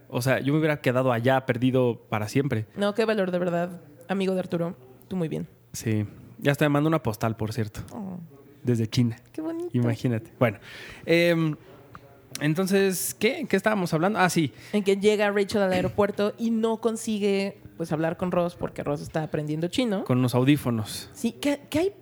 O 0.09 0.21
sea, 0.21 0.41
yo 0.41 0.53
me 0.53 0.59
hubiera 0.59 0.81
quedado 0.81 1.11
allá 1.13 1.47
perdido 1.47 2.03
para 2.11 2.29
siempre. 2.29 2.67
No, 2.77 2.95
qué 2.95 3.05
valor, 3.05 3.31
de 3.31 3.39
verdad. 3.39 3.81
Amigo 4.09 4.35
de 4.35 4.41
Arturo, 4.41 4.77
tú 5.09 5.17
muy 5.17 5.29
bien. 5.29 5.49
Sí. 5.73 6.05
Ya 6.39 6.53
hasta 6.53 6.65
me 6.67 6.71
mandó 6.71 6.89
una 6.89 7.03
postal, 7.03 7.37
por 7.37 7.53
cierto, 7.53 7.81
Oh, 7.95 8.19
desde 8.63 8.87
China. 8.89 9.17
qué 9.33 9.41
bonito. 9.41 9.71
Imagínate. 9.73 10.31
Bueno, 10.39 10.59
em, 11.07 11.55
entonces, 12.41 13.15
¿qué? 13.19 13.47
¿Qué 13.49 13.57
estábamos 13.57 13.95
hablando? 13.95 14.19
Ah, 14.19 14.29
sí. 14.29 14.53
En 14.73 14.83
que 14.83 14.97
llega 14.97 15.31
Rachel 15.31 15.63
al 15.63 15.73
aeropuerto 15.73 16.35
y 16.39 16.51
no 16.51 16.79
consigue 16.79 17.59
pues 17.77 17.93
hablar 17.93 18.17
con 18.17 18.33
Ross 18.33 18.55
porque 18.55 18.83
Ross 18.83 19.01
está 19.01 19.23
aprendiendo 19.23 19.69
chino. 19.69 20.05
Con 20.05 20.21
los 20.21 20.35
audífonos. 20.35 21.09
Sí, 21.15 21.33
que, 21.33 21.61
que 21.71 21.79
hay. 21.79 21.93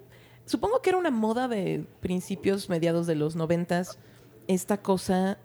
Supongo 0.50 0.82
que 0.82 0.90
era 0.90 0.98
una 0.98 1.12
moda 1.12 1.46
de 1.46 1.84
principios, 2.00 2.68
mediados 2.68 3.06
de 3.06 3.14
los 3.14 3.36
noventas, 3.36 4.00
esta 4.48 4.82
cosa 4.82 5.38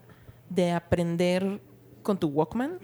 de 0.50 0.72
aprender 0.72 1.60
con 2.02 2.18
tu 2.18 2.26
Walkman. 2.26 2.80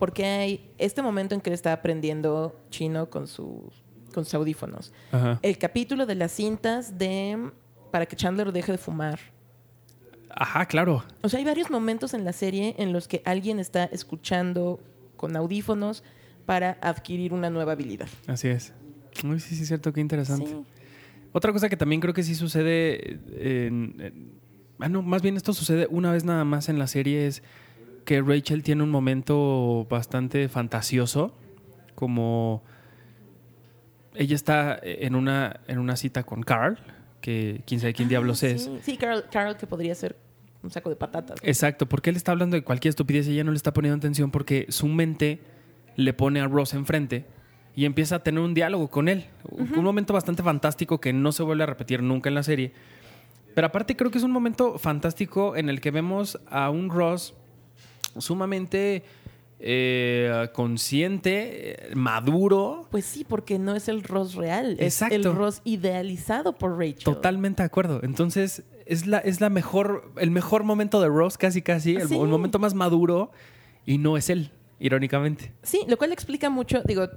Porque 0.00 0.24
hay 0.24 0.72
este 0.78 1.00
momento 1.00 1.32
en 1.32 1.40
que 1.40 1.50
él 1.50 1.54
está 1.54 1.72
aprendiendo 1.72 2.58
chino 2.70 3.08
con 3.08 3.28
sus, 3.28 3.84
con 4.12 4.24
sus 4.24 4.34
audífonos. 4.34 4.92
Ajá. 5.12 5.38
El 5.42 5.56
capítulo 5.56 6.06
de 6.06 6.16
las 6.16 6.32
cintas 6.32 6.98
de 6.98 7.52
para 7.92 8.06
que 8.06 8.16
Chandler 8.16 8.50
deje 8.50 8.72
de 8.72 8.78
fumar. 8.78 9.20
Ajá, 10.30 10.66
claro. 10.66 11.04
O 11.22 11.28
sea, 11.28 11.38
hay 11.38 11.44
varios 11.44 11.70
momentos 11.70 12.14
en 12.14 12.24
la 12.24 12.32
serie 12.32 12.74
en 12.78 12.92
los 12.92 13.06
que 13.06 13.22
alguien 13.24 13.60
está 13.60 13.84
escuchando 13.84 14.80
con 15.16 15.36
audífonos 15.36 16.02
para 16.46 16.78
adquirir 16.80 17.32
una 17.32 17.48
nueva 17.48 17.72
habilidad. 17.72 18.08
Así 18.26 18.48
es. 18.48 18.72
Uy, 19.22 19.38
sí, 19.38 19.54
sí, 19.54 19.62
es 19.62 19.68
cierto, 19.68 19.92
qué 19.92 20.00
interesante. 20.00 20.48
Sí. 20.48 20.64
Otra 21.36 21.52
cosa 21.52 21.68
que 21.68 21.76
también 21.76 22.00
creo 22.00 22.14
que 22.14 22.22
sí 22.22 22.34
sucede 22.36 23.18
en, 23.36 23.96
en- 23.98 24.32
ah, 24.78 24.88
no, 24.88 25.02
más 25.02 25.20
bien 25.20 25.36
esto 25.36 25.52
sucede 25.52 25.88
una 25.90 26.12
vez 26.12 26.24
nada 26.24 26.44
más 26.44 26.68
en 26.68 26.78
la 26.78 26.86
serie 26.86 27.26
es 27.26 27.42
que 28.04 28.22
Rachel 28.22 28.62
tiene 28.62 28.84
un 28.84 28.90
momento 28.90 29.84
bastante 29.90 30.48
fantasioso, 30.48 31.34
como 31.96 32.62
ella 34.14 34.36
está 34.36 34.78
en 34.82 35.16
una, 35.16 35.60
en 35.66 35.78
una 35.78 35.96
cita 35.96 36.22
con 36.22 36.42
Carl, 36.42 36.78
que 37.20 37.62
quién 37.66 37.80
sabe 37.80 37.94
quién 37.94 38.08
diablos 38.08 38.42
es. 38.44 38.70
Sí, 38.82 38.96
Carol, 38.96 39.24
Carol, 39.32 39.56
que 39.56 39.66
podría 39.66 39.94
ser 39.94 40.16
un 40.62 40.70
saco 40.70 40.88
de 40.90 40.96
patatas. 40.96 41.38
Exacto, 41.42 41.86
porque 41.88 42.10
él 42.10 42.16
está 42.16 42.30
hablando 42.32 42.54
de 42.56 42.62
cualquier 42.62 42.90
estupidez 42.90 43.26
y 43.26 43.32
ella 43.32 43.42
no 43.44 43.50
le 43.50 43.56
está 43.56 43.72
poniendo 43.72 43.96
atención 43.98 44.30
porque 44.30 44.66
su 44.68 44.86
mente 44.86 45.40
le 45.96 46.12
pone 46.12 46.40
a 46.40 46.46
Ross 46.46 46.74
enfrente 46.74 47.24
y 47.76 47.84
empieza 47.86 48.16
a 48.16 48.18
tener 48.22 48.40
un 48.40 48.54
diálogo 48.54 48.88
con 48.88 49.08
él. 49.08 49.26
Un 49.50 49.84
momento 49.84 50.12
bastante 50.12 50.42
fantástico 50.42 51.00
que 51.00 51.12
no 51.12 51.32
se 51.32 51.42
vuelve 51.42 51.64
a 51.64 51.66
repetir 51.66 52.02
nunca 52.02 52.28
en 52.28 52.34
la 52.34 52.42
serie. 52.42 52.72
Pero 53.54 53.66
aparte 53.68 53.96
creo 53.96 54.10
que 54.10 54.18
es 54.18 54.24
un 54.24 54.32
momento 54.32 54.78
fantástico 54.78 55.56
en 55.56 55.68
el 55.68 55.80
que 55.80 55.90
vemos 55.90 56.38
a 56.48 56.70
un 56.70 56.90
Ross 56.90 57.34
sumamente 58.18 59.02
eh, 59.60 60.48
consciente, 60.52 61.90
eh, 61.90 61.94
maduro. 61.94 62.86
Pues 62.90 63.04
sí, 63.04 63.24
porque 63.24 63.58
no 63.58 63.74
es 63.74 63.88
el 63.88 64.02
Ross 64.02 64.34
real, 64.34 64.76
Exacto. 64.78 65.14
es 65.14 65.24
el 65.26 65.34
Ross 65.34 65.60
idealizado 65.64 66.52
por 66.54 66.76
Rachel. 66.78 67.04
Totalmente 67.04 67.62
de 67.62 67.66
acuerdo. 67.66 68.00
Entonces, 68.02 68.62
es 68.86 69.06
la, 69.06 69.18
es 69.18 69.40
la 69.40 69.50
mejor, 69.50 70.12
el 70.16 70.30
mejor 70.30 70.64
momento 70.64 71.00
de 71.00 71.08
Ross, 71.08 71.38
casi 71.38 71.62
casi, 71.62 71.96
el, 71.96 72.08
Sí. 72.08 72.14
el 72.18 72.28
momento 72.28 72.58
más 72.58 72.74
maduro, 72.74 73.30
y 73.86 73.98
no 73.98 74.16
es 74.16 74.28
él, 74.30 74.50
irónicamente. 74.80 75.52
Sí, 75.62 75.80
lo 75.88 75.96
cual 75.96 76.12
explica 76.12 76.50
mucho, 76.50 76.82
digo, 76.84 77.08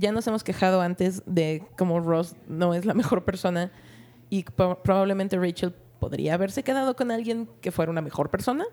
ya 0.00 0.12
nos 0.12 0.26
hemos 0.26 0.42
quejado 0.42 0.80
antes 0.80 1.22
de 1.26 1.62
cómo 1.76 2.00
Ross 2.00 2.34
no 2.48 2.74
es 2.74 2.84
la 2.84 2.94
mejor 2.94 3.24
persona 3.24 3.70
y 4.30 4.44
probablemente 4.44 5.38
Rachel 5.38 5.74
podría 6.00 6.34
haberse 6.34 6.62
quedado 6.62 6.96
con 6.96 7.10
alguien 7.10 7.48
que 7.60 7.70
fuera 7.70 7.92
una 7.92 8.00
mejor 8.00 8.30
persona, 8.30 8.64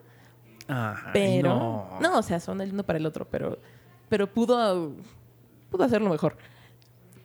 Ay, 0.68 0.96
pero 1.14 1.88
no. 2.02 2.18
o 2.18 2.24
sea, 2.24 2.40
son 2.40 2.62
el 2.62 2.72
uno 2.72 2.84
para 2.84 2.98
el 2.98 3.06
otro, 3.06 3.28
pero 3.30 3.60
pero 4.10 4.32
pudo 4.32 4.94
pudo 5.70 5.84
hacerlo 5.84 6.10
mejor. 6.10 6.38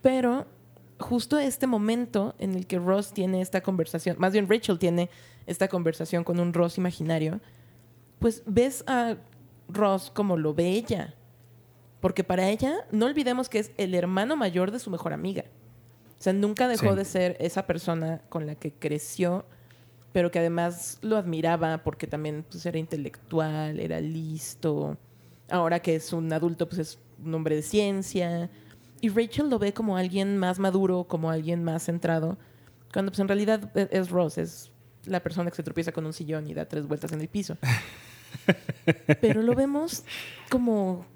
Pero 0.00 0.46
justo 0.98 1.38
este 1.38 1.66
momento 1.66 2.34
en 2.38 2.54
el 2.54 2.66
que 2.66 2.78
Ross 2.78 3.12
tiene 3.12 3.40
esta 3.40 3.60
conversación, 3.60 4.16
más 4.18 4.32
bien 4.32 4.48
Rachel 4.48 4.78
tiene 4.78 5.10
esta 5.46 5.68
conversación 5.68 6.24
con 6.24 6.40
un 6.40 6.52
Ross 6.52 6.78
imaginario, 6.78 7.40
pues 8.18 8.42
ves 8.46 8.82
a 8.86 9.16
Ross 9.68 10.10
como 10.12 10.36
lo 10.36 10.54
ve 10.54 10.70
ella. 10.70 11.14
Porque 12.02 12.22
para 12.24 12.50
ella, 12.50 12.74
no 12.90 13.06
olvidemos 13.06 13.48
que 13.48 13.60
es 13.60 13.70
el 13.78 13.94
hermano 13.94 14.36
mayor 14.36 14.70
de 14.72 14.78
su 14.78 14.90
mejor 14.90 15.14
amiga. 15.14 15.44
O 16.18 16.22
sea, 16.22 16.34
nunca 16.34 16.68
dejó 16.68 16.90
Sí. 16.90 16.96
de 16.96 17.04
ser 17.06 17.36
esa 17.40 17.66
persona 17.66 18.20
con 18.28 18.44
la 18.46 18.54
que 18.56 18.72
creció, 18.72 19.46
pero 20.12 20.30
que 20.30 20.40
además 20.40 20.98
lo 21.00 21.16
admiraba 21.16 21.78
porque 21.84 22.06
también 22.06 22.44
pues, 22.50 22.66
era 22.66 22.76
intelectual, 22.78 23.80
era 23.80 23.98
listo. 24.00 24.98
Ahora 25.48 25.80
que 25.80 25.94
es 25.94 26.12
un 26.12 26.30
adulto, 26.32 26.68
pues 26.68 26.80
es 26.80 26.98
un 27.24 27.34
hombre 27.34 27.56
de 27.56 27.62
ciencia. 27.62 28.50
Y 29.00 29.08
Rachel 29.08 29.48
lo 29.48 29.58
ve 29.58 29.72
como 29.72 29.96
alguien 29.96 30.36
más 30.38 30.58
maduro, 30.58 31.04
como 31.04 31.30
alguien 31.30 31.64
más 31.64 31.84
centrado, 31.84 32.36
cuando 32.92 33.10
pues 33.12 33.20
en 33.20 33.28
realidad 33.28 33.70
e- 33.76 33.88
es 33.90 34.10
Ross, 34.10 34.38
es 34.38 34.70
la 35.06 35.20
persona 35.20 35.50
que 35.50 35.56
se 35.56 35.62
tropieza 35.62 35.92
con 35.92 36.04
un 36.04 36.12
sillón 36.12 36.46
y 36.46 36.54
da 36.54 36.66
tres 36.66 36.86
vueltas 36.86 37.12
en 37.12 37.20
el 37.20 37.28
piso. 37.28 37.56
Pero 39.20 39.42
lo 39.42 39.54
vemos 39.54 40.04
como 40.50 41.06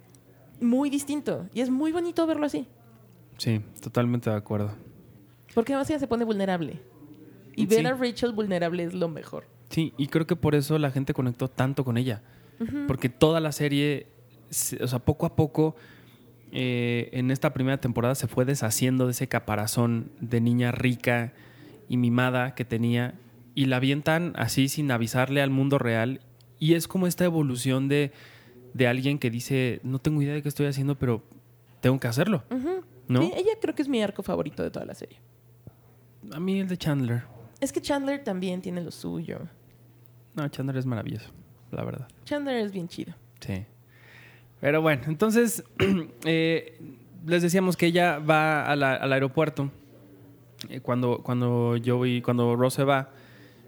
muy 0.61 0.91
distinto 0.91 1.49
y 1.55 1.61
es 1.61 1.71
muy 1.71 1.93
bonito 1.93 2.27
verlo 2.27 2.47
así, 2.47 2.67
Sí, 3.39 3.61
totalmente 3.81 4.31
de 4.31 4.37
acuerdo. 4.37 4.73
porque 5.55 5.73
además 5.75 5.91
ella 5.91 5.99
se 5.99 6.07
pone 6.07 6.25
vulnerable. 6.25 6.81
Y 7.59 7.65
ver 7.67 7.81
Sí. 7.81 7.87
a 7.87 7.95
Rachel 7.95 8.33
vulnerable 8.33 8.83
es 8.85 8.93
lo 8.95 9.09
mejor. 9.09 9.47
Sí, 9.71 9.95
y 9.97 10.09
creo 10.09 10.27
que 10.27 10.37
por 10.37 10.55
eso 10.55 10.79
la 10.79 10.91
gente 10.91 11.15
conectó 11.15 11.49
tanto 11.49 11.85
con 11.85 11.97
ella. 11.97 12.23
Porque 12.87 13.09
toda 13.09 13.41
la 13.41 13.53
serie, 13.53 14.07
se- 14.51 14.83
o 14.83 14.87
sea, 14.89 14.99
poco 14.99 15.25
a 15.27 15.37
poco, 15.37 15.75
eh, 16.53 17.09
en 17.13 17.31
esta 17.31 17.53
primera 17.53 17.79
temporada 17.81 18.15
se 18.15 18.29
fue 18.29 18.45
deshaciendo 18.45 19.07
de 19.07 19.13
ese 19.13 19.29
caparazón 19.29 20.11
de 20.21 20.41
niña 20.41 20.71
rica 20.73 21.33
y 21.89 21.97
mimada 21.97 22.55
que 22.55 22.65
tenía 22.65 23.15
y 23.55 23.67
la 23.67 23.77
avientan 23.77 24.33
así 24.37 24.69
sin 24.69 24.91
avisarle 24.91 25.43
al 25.43 25.51
mundo 25.51 25.79
real. 25.79 26.21
Y 26.59 26.75
es 26.75 26.89
como 26.89 27.07
esta 27.07 27.25
evolución 27.25 27.89
de, 27.89 28.13
de 28.77 28.87
alguien 28.87 29.19
que 29.19 29.31
dice, 29.31 29.81
no 29.83 29.99
tengo 29.99 30.21
idea 30.21 30.35
de 30.35 30.43
qué 30.43 30.49
estoy 30.49 30.67
haciendo, 30.67 30.97
pero 30.97 31.23
tengo 31.81 31.99
que 31.99 32.09
hacerlo. 32.09 32.45
¿No? 33.09 33.23
Sí, 33.23 33.33
ella 33.37 33.53
creo 33.61 33.75
que 33.75 33.83
es 33.83 33.89
mi 33.89 34.03
arco 34.03 34.23
favorito 34.23 34.63
de 34.63 34.71
toda 34.71 34.85
la 34.85 34.95
serie. 34.95 35.19
A 36.33 36.41
mí 36.41 36.61
el 36.61 36.69
de 36.69 36.77
Chandler. 36.77 37.23
Es 37.61 37.73
que 37.73 37.81
Chandler 37.81 38.23
también 38.23 38.61
tiene 38.61 38.83
lo 38.83 38.91
suyo. 38.91 39.39
No, 40.35 40.47
Chandler 40.49 40.77
es 40.77 40.85
maravilloso, 40.87 41.31
la 41.71 41.85
verdad. 41.85 42.09
Chandler 42.25 42.57
es 42.57 42.73
bien 42.73 42.89
chido. 42.89 43.15
Sí. 43.41 43.65
Pero 44.61 44.83
bueno, 44.83 45.03
entonces 45.07 45.65
eh, 46.25 46.79
les 47.27 47.43
decíamos 47.43 47.77
que 47.77 47.87
ella 47.87 48.19
va 48.19 48.67
a 48.67 48.77
la- 48.77 48.97
al 48.97 49.13
aeropuerto. 49.13 49.71
Eh, 50.69 50.81
cuando, 50.81 51.23
cuando 51.23 51.77
Joey, 51.85 52.21
cuando 52.23 52.57
Ross 52.57 52.75
se 52.75 52.85
va, 52.85 53.11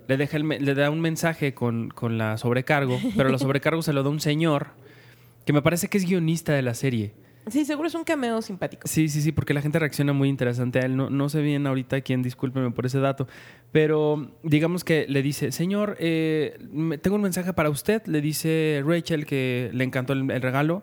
le, 0.09 0.17
deja 0.17 0.37
el 0.37 0.49
le 0.49 0.75
da 0.75 0.91
un 0.91 1.01
mensaje 1.01 1.55
con, 1.55 1.89
con 1.91 2.19
la 2.19 2.37
sobrecargo, 2.39 2.99
pero 3.17 3.29
la 3.31 3.39
sobrecargo 3.39 3.81
se 3.83 3.93
lo 3.93 4.03
da 4.03 4.11
un 4.11 4.21
señor 4.21 4.69
que 5.49 5.55
me 5.55 5.63
parece 5.63 5.89
que 5.89 5.97
es 5.97 6.05
guionista 6.05 6.53
de 6.53 6.61
la 6.61 6.75
serie. 6.75 7.15
Sí, 7.51 7.65
seguro 7.65 7.89
es 7.89 7.95
un 7.95 8.05
cameo 8.05 8.43
simpático. 8.43 8.87
Sí, 8.87 9.09
sí, 9.09 9.23
sí, 9.23 9.33
porque 9.33 9.55
la 9.55 9.63
gente 9.63 9.79
reacciona 9.79 10.13
muy 10.13 10.29
interesante 10.29 10.79
a 10.79 10.83
él. 10.83 10.95
No, 10.95 11.09
no 11.09 11.31
sé 11.31 11.41
bien 11.41 11.67
ahorita 11.67 12.03
quién, 12.03 12.23
discúlpeme 12.23 12.71
por 12.71 12.85
ese 12.85 12.99
dato. 12.99 13.27
Pero 13.73 14.31
digamos 14.43 14.85
que 14.85 15.07
le 15.09 15.23
dice, 15.23 15.51
señor, 15.51 15.97
eh, 16.01 16.59
tengo 17.01 17.17
un 17.17 17.23
mensaje 17.23 17.55
para 17.55 17.71
usted. 17.71 18.05
Le 18.05 18.21
dice 18.21 18.83
Rachel 18.85 19.25
que 19.25 19.71
le 19.73 19.85
encantó 19.85 20.13
el, 20.13 20.31
el 20.31 20.43
regalo, 20.43 20.83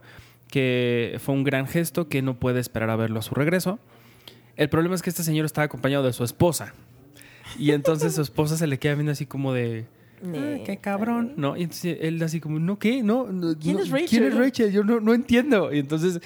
que 0.49 1.17
fue 1.19 1.35
un 1.35 1.43
gran 1.43 1.67
gesto, 1.67 2.09
que 2.09 2.23
no 2.23 2.39
puede 2.39 2.59
esperar 2.59 2.89
a 2.89 2.95
verlo 2.95 3.19
a 3.19 3.21
su 3.21 3.35
regreso. 3.35 3.77
El 4.55 4.69
problema 4.69 4.95
es 4.95 5.03
que 5.03 5.11
este 5.11 5.21
señor 5.21 5.45
está 5.45 5.61
acompañado 5.61 6.03
de 6.03 6.11
su 6.11 6.23
esposa. 6.23 6.73
Y 7.59 7.69
entonces 7.69 8.15
su 8.15 8.23
esposa 8.23 8.57
se 8.57 8.65
le 8.65 8.79
queda 8.79 8.95
viendo 8.95 9.11
así 9.11 9.27
como 9.27 9.53
de... 9.53 9.85
"Ay, 10.23 10.63
qué 10.65 10.77
cabrón, 10.77 11.33
¿no? 11.37 11.55
Y 11.57 11.63
entonces 11.63 11.97
él 12.01 12.21
así 12.23 12.39
como, 12.39 12.59
¿no 12.59 12.77
qué? 12.79 13.03
¿No? 13.03 13.27
no, 13.31 13.57
¿Quién 13.57 13.77
no, 13.77 13.83
es 13.83 13.89
Rachel? 13.89 14.09
¿Quién 14.09 14.23
es 14.25 14.35
Rachel? 14.35 14.71
Yo 14.71 14.83
no, 14.83 14.99
no 14.99 15.13
entiendo. 15.13 15.73
Y 15.73 15.79
entonces, 15.79 16.19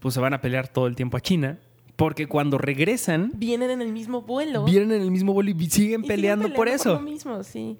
pues 0.00 0.14
se 0.14 0.20
van 0.20 0.34
a 0.34 0.40
pelear 0.40 0.68
todo 0.68 0.86
el 0.86 0.96
tiempo 0.96 1.16
a 1.16 1.20
China. 1.20 1.58
Porque 1.96 2.26
cuando 2.26 2.58
regresan, 2.58 3.32
Vienen 3.36 3.70
en 3.70 3.80
el 3.80 3.90
mismo 3.92 4.20
vuelo. 4.20 4.64
vienen 4.64 4.92
en 4.92 5.00
el 5.00 5.10
mismo 5.10 5.32
vuelo 5.32 5.48
y 5.50 5.54
siguen 5.54 5.66
y 5.66 5.70
siguen 5.70 6.02
peleando, 6.02 6.52
por 6.52 6.68
eso. 6.68 6.94
lo 6.94 7.00
mismo, 7.00 7.42
sí. 7.42 7.78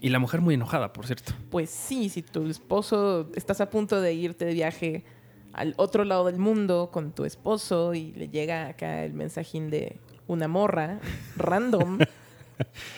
y 0.00 0.08
la 0.08 0.18
mujer 0.18 0.40
muy 0.40 0.54
enojada, 0.54 0.92
por 0.94 1.04
cierto. 1.04 1.34
Pues 1.50 1.68
sí, 1.68 2.08
si 2.08 2.22
tu 2.22 2.46
esposo 2.46 3.28
estás 3.34 3.60
a 3.60 3.68
punto 3.68 4.00
de 4.00 4.14
irte 4.14 4.46
de 4.46 4.54
viaje 4.54 5.04
al 5.52 5.74
otro 5.76 6.04
lado 6.04 6.24
del 6.26 6.38
mundo 6.38 6.88
con 6.90 7.12
tu 7.12 7.26
esposo 7.26 7.92
y 7.92 8.12
le 8.12 8.28
llega 8.28 8.68
acá 8.68 9.04
el 9.04 9.12
mensajín 9.12 9.68
de 9.68 9.98
una 10.26 10.48
morra 10.48 11.00
random. 11.36 11.98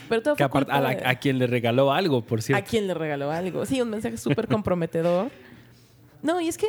Pero 0.09 0.23
todo 0.23 0.37
Que 0.37 0.44
fue 0.49 0.61
culpa 0.61 0.75
a, 0.75 0.81
la- 0.81 0.90
de- 0.94 1.07
a 1.07 1.14
quien 1.18 1.38
le 1.38 1.46
regaló 1.46 1.92
algo, 1.92 2.23
por 2.25 2.38
a 2.38 2.42
cierto. 2.42 2.68
quien 2.68 2.87
le 2.87 2.94
regaló 2.94 3.31
algo. 3.31 3.64
Sí, 3.66 3.81
un 3.81 3.90
mensaje 3.90 4.16
súper 4.16 4.49
comprometedor. 4.49 5.31
No, 6.23 6.40
y 6.40 6.49
es 6.49 6.57
que, 6.59 6.66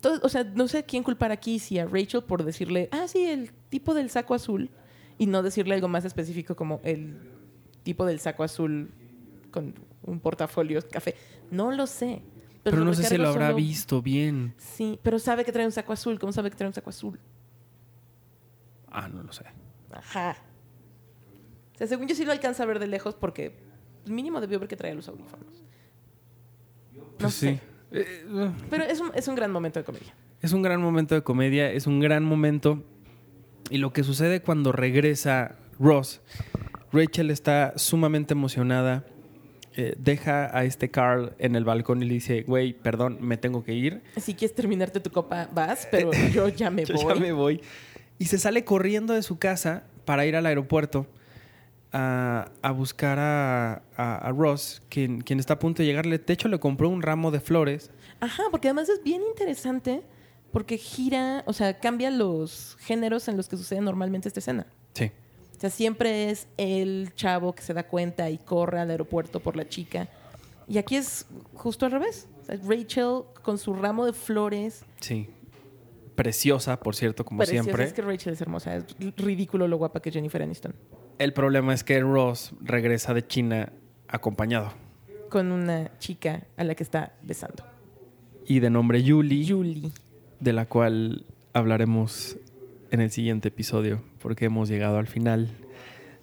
todo- 0.00 0.20
o 0.22 0.28
sea, 0.28 0.44
no 0.44 0.68
sé 0.68 0.78
a 0.78 0.82
quién 0.82 1.02
culpar 1.02 1.30
aquí, 1.32 1.58
si 1.58 1.78
a 1.78 1.86
Rachel 1.86 2.22
por 2.22 2.44
decirle, 2.44 2.88
ah, 2.92 3.06
sí, 3.08 3.24
el 3.26 3.52
tipo 3.68 3.94
del 3.94 4.10
saco 4.10 4.34
azul, 4.34 4.70
y 5.18 5.26
no 5.26 5.42
decirle 5.42 5.74
algo 5.74 5.88
más 5.88 6.04
específico 6.04 6.56
como 6.56 6.80
el 6.84 7.16
tipo 7.82 8.04
del 8.06 8.18
saco 8.20 8.42
azul 8.44 8.90
con 9.50 9.74
un 10.02 10.20
portafolio 10.20 10.80
café. 10.90 11.14
No 11.50 11.70
lo 11.70 11.86
sé. 11.86 12.22
Pero, 12.62 12.78
no 12.78 12.94
sé 12.94 13.04
si 13.04 13.18
lo 13.18 13.28
habrá 13.28 13.48
solo- 13.48 13.56
visto 13.56 14.00
bien. 14.00 14.54
Sí, 14.56 14.98
pero 15.02 15.18
sabe 15.18 15.44
que 15.44 15.52
trae 15.52 15.66
un 15.66 15.72
saco 15.72 15.92
azul. 15.92 16.18
¿Cómo 16.18 16.32
sabe 16.32 16.48
que 16.50 16.56
trae 16.56 16.66
un 16.68 16.72
saco 16.74 16.88
azul? 16.90 17.20
Ah, 18.90 19.08
no 19.08 19.22
lo 19.22 19.32
sé. 19.32 19.44
Ajá. 19.92 20.36
O 21.74 21.78
sea, 21.78 21.86
según 21.86 22.06
yo 22.08 22.14
sí 22.14 22.24
lo 22.24 22.32
alcanza 22.32 22.62
a 22.62 22.66
ver 22.66 22.78
de 22.78 22.86
lejos 22.86 23.14
porque 23.14 23.52
mínimo 24.06 24.40
debió 24.40 24.58
ver 24.60 24.68
que 24.68 24.76
traía 24.76 24.94
los 24.94 25.08
audífonos. 25.08 25.62
No 26.94 27.04
Pues 27.18 27.34
sé. 27.34 27.48
sí. 27.54 27.60
Eh, 27.92 28.24
eh, 28.28 28.50
Pero 28.70 28.84
es 28.84 29.00
un, 29.00 29.10
es 29.14 29.28
un 29.28 29.34
gran 29.34 29.50
momento 29.50 29.78
de 29.80 29.84
comedia. 29.84 30.14
Es 30.42 30.52
un 30.52 30.62
gran 30.62 30.80
momento 30.80 31.14
de 31.14 31.22
comedia, 31.22 31.70
es 31.70 31.86
un 31.86 32.00
gran 32.00 32.24
momento. 32.24 32.82
Y 33.70 33.78
lo 33.78 33.92
que 33.92 34.04
sucede 34.04 34.40
cuando 34.42 34.72
regresa 34.72 35.56
Ross, 35.78 36.20
Rachel 36.92 37.30
está 37.30 37.72
sumamente 37.76 38.34
emocionada. 38.34 39.04
eh, 39.76 39.94
deja 39.98 40.56
a 40.56 40.64
este 40.64 40.88
Carl 40.92 41.32
en 41.38 41.56
el 41.56 41.64
balcón 41.64 42.00
y 42.02 42.06
le 42.06 42.14
dice, 42.14 42.42
güey, 42.42 42.74
perdón, 42.74 43.18
me 43.20 43.36
tengo 43.36 43.64
que 43.64 43.74
ir. 43.74 44.02
Si 44.20 44.34
quieres 44.34 44.54
terminarte 44.54 45.00
tu 45.00 45.10
copa, 45.10 45.48
vas, 45.52 45.88
pero 45.90 46.12
yo 46.32 46.48
ya 46.48 46.70
me 46.70 46.84
Yo 46.86 46.94
voy. 46.94 47.14
ya 47.14 47.20
me 47.20 47.32
voy. 47.32 47.60
Y 48.18 48.26
se 48.26 48.38
sale 48.38 48.64
corriendo 48.64 49.14
de 49.14 49.22
su 49.24 49.38
casa 49.40 49.82
para 50.04 50.26
ir 50.26 50.36
al 50.36 50.46
aeropuerto 50.46 51.06
a, 51.94 52.50
a 52.60 52.70
buscar 52.72 53.18
a, 53.18 53.82
a- 53.96 54.16
a 54.18 54.32
Ross, 54.32 54.82
quien, 54.90 55.20
quien 55.22 55.38
está 55.40 55.54
a 55.54 55.58
punto 55.58 55.82
de 55.82 55.86
llegarle. 55.86 56.18
De 56.18 56.32
hecho, 56.32 56.48
le 56.48 56.58
compró 56.58 56.88
un 56.90 57.00
ramo 57.00 57.30
de 57.30 57.40
flores. 57.40 57.90
Ajá, 58.20 58.42
porque 58.50 58.68
además 58.68 58.88
es 58.90 59.02
bien 59.02 59.22
interesante 59.22 60.02
porque 60.52 60.76
gira, 60.76 61.42
o 61.46 61.52
sea, 61.52 61.78
cambia 61.80 62.10
los 62.10 62.76
géneros 62.80 63.28
en 63.28 63.36
los 63.36 63.48
que 63.48 63.56
sucede 63.56 63.80
normalmente 63.80 64.28
esta 64.28 64.40
escena. 64.40 64.66
Sí. 64.92 65.10
O 65.56 65.60
sea, 65.60 65.70
siempre 65.70 66.30
es 66.30 66.46
el 66.56 67.12
chavo 67.14 67.54
que 67.54 67.62
se 67.62 67.72
da 67.74 67.84
cuenta 67.88 68.28
y 68.28 68.38
corre 68.38 68.80
al 68.80 68.90
aeropuerto 68.90 69.40
por 69.40 69.56
la 69.56 69.68
chica. 69.68 70.08
Y 70.68 70.78
aquí 70.78 70.96
es 70.96 71.26
justo 71.54 71.86
al 71.86 71.92
revés. 71.92 72.26
O 72.42 72.44
sea, 72.44 72.56
Rachel 72.66 73.22
con 73.42 73.56
su 73.58 73.72
ramo 73.74 74.04
de 74.06 74.12
flores. 74.12 74.84
Sí. 75.00 75.28
Preciosa, 76.14 76.78
por 76.78 76.94
cierto, 76.94 77.24
como 77.24 77.38
preciosa. 77.38 77.64
siempre. 77.64 77.84
Es 77.84 77.92
que 77.92 78.02
Rachel 78.02 78.32
es 78.34 78.40
hermosa. 78.40 78.76
Es 78.76 78.84
ridículo 79.16 79.66
lo 79.66 79.76
guapa 79.78 80.00
que 80.00 80.10
es 80.10 80.14
Jennifer 80.14 80.42
Aniston. 80.42 80.74
El 81.18 81.32
problema 81.32 81.72
es 81.74 81.84
que 81.84 82.00
Ross 82.00 82.52
regresa 82.60 83.14
de 83.14 83.26
China 83.26 83.72
acompañado 84.08 84.72
Con 85.30 85.52
una 85.52 85.90
chica 85.98 86.42
a 86.56 86.64
la 86.64 86.74
que 86.74 86.82
está 86.82 87.12
besando. 87.22 87.64
y 88.46 88.60
de 88.60 88.70
nombre 88.70 89.02
Julie, 89.06 89.46
Julie. 89.48 89.90
de 90.40 90.52
la 90.52 90.66
cual 90.66 91.24
hablaremos 91.52 92.36
en 92.90 93.00
el 93.00 93.10
siguiente 93.10 93.48
episodio, 93.48 94.02
porque 94.20 94.44
hemos 94.46 94.68
llegado 94.68 94.98
al 94.98 95.06
final 95.06 95.48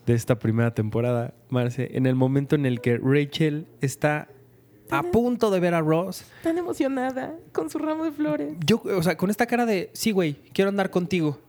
de 0.05 0.13
esta 0.13 0.37
primera 0.39 0.73
temporada, 0.73 1.33
Marce, 1.49 1.89
en 1.97 2.05
el 2.05 2.15
momento 2.15 2.55
en 2.55 2.65
el 2.65 2.79
que 2.81 2.97
Rachel 2.97 3.67
está 3.81 4.29
a 4.89 5.03
punto 5.03 5.51
de 5.51 5.59
ver 5.59 5.73
a 5.73 5.79
Ross. 5.81 6.25
Tan 6.43 6.57
emocionada 6.57 7.35
con 7.53 7.69
su 7.69 7.77
ramo 7.79 8.03
de 8.03 8.11
flores. 8.11 8.55
Yo, 8.65 8.81
o 8.83 9.01
sea, 9.03 9.15
con 9.17 9.29
esta 9.29 9.45
cara 9.47 9.65
de, 9.65 9.89
sí, 9.93 10.11
güey, 10.11 10.33
quiero 10.53 10.69
andar 10.69 10.89
contigo. 10.89 11.39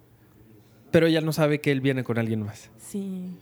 Pero 0.93 1.07
ella 1.07 1.21
no 1.21 1.33
sabe 1.33 1.61
que 1.61 1.73
él 1.73 1.81
viene 1.81 2.05
con 2.05 2.19
alguien 2.19 2.43
más. 2.43 2.71
Sí. 2.79 3.37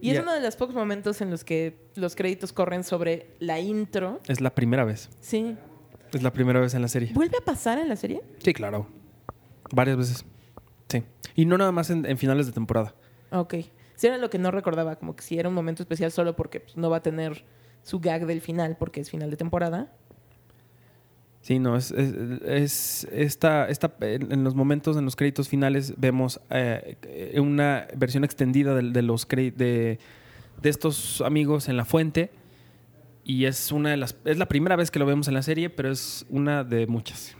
Y 0.00 0.10
es 0.10 0.20
uno 0.20 0.32
de 0.32 0.40
los 0.40 0.56
pocos 0.56 0.74
momentos 0.74 1.20
en 1.20 1.30
los 1.30 1.44
que 1.44 1.76
los 1.94 2.14
créditos 2.14 2.52
corren 2.52 2.84
sobre 2.84 3.36
la 3.40 3.60
intro. 3.60 4.20
Es 4.26 4.40
la 4.40 4.54
primera 4.54 4.84
vez. 4.84 5.10
Sí. 5.20 5.56
Es 6.12 6.22
la 6.22 6.32
primera 6.32 6.60
vez 6.60 6.74
en 6.74 6.82
la 6.82 6.88
serie. 6.88 7.10
¿Vuelve 7.12 7.38
a 7.38 7.44
pasar 7.44 7.78
en 7.78 7.88
la 7.88 7.96
serie? 7.96 8.22
Sí, 8.38 8.52
claro. 8.52 8.86
Varias 9.72 9.96
veces. 9.96 10.24
Sí. 10.88 11.02
Y 11.34 11.46
no 11.46 11.58
nada 11.58 11.72
más 11.72 11.90
en, 11.90 12.06
en 12.06 12.18
finales 12.18 12.46
de 12.46 12.52
temporada. 12.52 12.94
Ok. 13.32 13.54
Sí, 13.96 14.06
era 14.06 14.18
lo 14.18 14.30
que 14.30 14.38
no 14.38 14.50
recordaba, 14.50 14.96
como 14.96 15.16
que 15.16 15.22
si 15.22 15.38
era 15.38 15.48
un 15.48 15.54
momento 15.54 15.82
especial 15.82 16.12
solo 16.12 16.36
porque 16.36 16.60
pues, 16.60 16.76
no 16.76 16.90
va 16.90 16.98
a 16.98 17.02
tener 17.02 17.44
su 17.82 18.00
gag 18.00 18.26
del 18.26 18.40
final 18.40 18.76
porque 18.78 19.00
es 19.00 19.10
final 19.10 19.30
de 19.30 19.36
temporada. 19.36 19.92
Sí, 21.44 21.58
no, 21.58 21.76
es, 21.76 21.90
es, 21.90 22.14
es- 22.46 23.08
esta, 23.12 23.68
esta, 23.68 23.94
en 24.00 24.44
los 24.44 24.54
momentos, 24.54 24.96
en 24.96 25.04
los 25.04 25.14
créditos 25.14 25.50
finales, 25.50 25.92
vemos 25.98 26.40
eh, 26.48 26.96
una 27.38 27.86
versión 27.94 28.24
extendida 28.24 28.74
de, 28.74 28.90
de 28.90 29.02
los 29.02 29.28
de, 29.28 29.52
de 29.52 29.98
estos 30.70 31.20
amigos 31.20 31.68
en 31.68 31.76
la 31.76 31.84
fuente. 31.84 32.30
Y 33.24 33.44
es 33.44 33.72
una 33.72 33.90
de 33.90 33.98
las. 33.98 34.16
Es 34.24 34.38
la 34.38 34.46
primera 34.48 34.74
vez 34.76 34.90
que 34.90 34.98
lo 34.98 35.04
vemos 35.04 35.28
en 35.28 35.34
la 35.34 35.42
serie, 35.42 35.68
pero 35.68 35.90
es 35.90 36.24
una 36.30 36.64
de 36.64 36.86
muchas. 36.86 37.36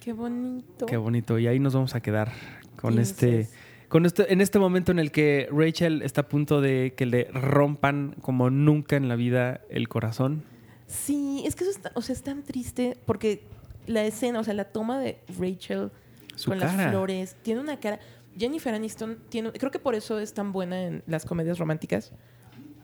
Qué 0.00 0.12
bonito. 0.12 0.86
Qué 0.86 0.96
bonito. 0.96 1.38
Y 1.38 1.46
ahí 1.46 1.60
nos 1.60 1.74
vamos 1.74 1.94
a 1.94 2.00
quedar 2.00 2.32
con 2.80 2.98
este. 2.98 3.48
Con 3.88 4.04
este, 4.04 4.32
en 4.32 4.40
este 4.40 4.58
momento 4.58 4.90
en 4.90 4.98
el 4.98 5.12
que 5.12 5.48
Rachel 5.52 6.02
está 6.02 6.22
a 6.22 6.28
punto 6.28 6.60
de 6.60 6.94
que 6.96 7.06
le 7.06 7.24
rompan 7.32 8.16
como 8.20 8.50
nunca 8.50 8.96
en 8.96 9.08
la 9.08 9.14
vida 9.14 9.60
el 9.70 9.88
corazón. 9.88 10.42
Sí, 10.86 11.42
es 11.46 11.56
que 11.56 11.64
eso 11.64 11.70
está, 11.72 11.90
o 11.94 12.02
sea, 12.02 12.12
es 12.14 12.22
tan 12.22 12.42
triste 12.42 12.96
porque 13.06 13.42
la 13.86 14.04
escena, 14.04 14.40
o 14.40 14.44
sea, 14.44 14.54
la 14.54 14.64
toma 14.64 14.98
de 15.00 15.18
Rachel 15.38 15.90
Su 16.36 16.50
con 16.50 16.58
cara. 16.60 16.72
las 16.76 16.90
flores, 16.90 17.36
tiene 17.42 17.60
una 17.60 17.78
cara. 17.80 17.98
Jennifer 18.38 18.74
Aniston 18.74 19.18
tiene, 19.28 19.50
creo 19.52 19.70
que 19.70 19.78
por 19.78 19.94
eso 19.94 20.18
es 20.18 20.34
tan 20.34 20.52
buena 20.52 20.82
en 20.82 21.02
las 21.06 21.24
comedias 21.24 21.58
románticas. 21.58 22.12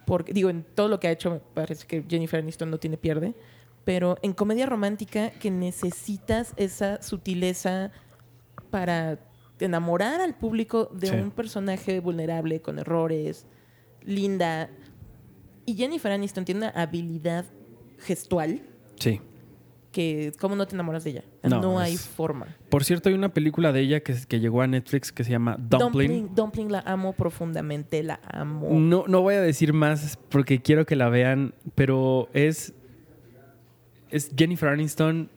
Porque, 0.06 0.32
digo, 0.32 0.50
en 0.50 0.64
todo 0.64 0.88
lo 0.88 0.98
que 0.98 1.08
ha 1.08 1.10
hecho 1.12 1.30
me 1.30 1.38
parece 1.40 1.86
que 1.86 2.04
Jennifer 2.08 2.40
Aniston 2.40 2.70
no 2.70 2.78
tiene 2.78 2.96
pierde. 2.96 3.34
Pero 3.84 4.16
en 4.22 4.32
comedia 4.32 4.66
romántica 4.66 5.30
que 5.30 5.50
necesitas 5.50 6.54
esa 6.56 7.02
sutileza 7.02 7.90
para 8.70 9.18
enamorar 9.60 10.20
al 10.20 10.34
público 10.34 10.88
de 10.92 11.08
Sí. 11.08 11.14
un 11.16 11.30
personaje 11.30 12.00
vulnerable, 12.00 12.60
con 12.60 12.78
errores, 12.78 13.46
linda. 14.02 14.70
Y 15.66 15.74
Jennifer 15.74 16.10
Aniston 16.12 16.44
tiene 16.44 16.60
una 16.62 16.70
habilidad 16.70 17.44
gestual 18.02 18.62
Sí. 18.98 19.20
que 19.92 20.32
cómo 20.40 20.56
no 20.56 20.66
te 20.66 20.74
enamoras 20.74 21.04
de 21.04 21.10
ella. 21.10 21.24
No, 21.42 21.60
No, 21.60 21.78
hay 21.78 21.94
es- 21.94 22.06
forma. 22.06 22.46
Por 22.70 22.82
cierto, 22.84 23.08
hay 23.08 23.14
una 23.14 23.32
película 23.34 23.72
de 23.72 23.80
ella 23.80 24.00
que, 24.00 24.14
que 24.26 24.40
llegó 24.40 24.62
a 24.62 24.66
Netflix 24.66 25.12
que 25.12 25.22
se 25.24 25.30
llama 25.30 25.56
Dumpling. 25.58 26.08
Dumpling. 26.08 26.34
Dumpling 26.34 26.72
la 26.72 26.80
amo 26.80 27.12
profundamente, 27.12 28.02
la 28.02 28.20
amo. 28.24 28.68
No, 28.72 29.04
no 29.06 29.20
voy 29.22 29.34
a 29.34 29.40
decir 29.42 29.72
más 29.72 30.18
porque 30.30 30.60
quiero 30.62 30.86
que 30.86 30.96
la 30.96 31.08
vean, 31.10 31.54
pero 31.74 32.28
es, 32.32 32.72
es 34.10 34.30
Jennifer 34.36 34.68
Aniston 34.70 35.28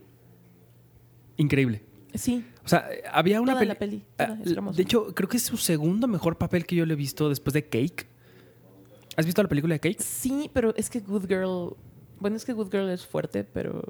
increíble. 1.36 1.82
Sí, 2.14 2.44
O 2.64 2.68
sea, 2.68 2.88
había 3.12 3.40
una 3.40 3.52
Toda 3.52 3.60
peli- 3.60 3.68
la 3.68 3.74
peli, 3.78 4.04
Ah, 4.18 4.26
toda, 4.28 4.40
es 4.42 4.50
hermosa. 4.52 4.76
De 4.76 4.82
hecho, 4.82 5.14
creo 5.14 5.28
que 5.28 5.36
es 5.36 5.42
su 5.44 5.56
segundo 5.58 6.08
mejor 6.08 6.36
papel 6.38 6.64
que 6.66 6.74
yo 6.74 6.86
le 6.86 6.94
he 6.94 6.96
visto 6.96 7.28
después 7.28 7.52
de 7.54 7.64
Cake. 7.68 8.06
¿Has 9.16 9.24
visto 9.26 9.42
la 9.42 9.48
película 9.48 9.74
de 9.74 9.80
Cake? 9.80 10.00
sí, 10.02 10.50
pero 10.52 10.74
es 10.76 10.88
que 10.90 11.00
Good 11.00 11.26
Girl. 11.28 11.76
Bueno, 12.20 12.36
es 12.36 12.44
que 12.44 12.52
Good 12.52 12.70
Girl 12.70 12.88
es 12.90 13.06
fuerte, 13.06 13.44
pero 13.44 13.82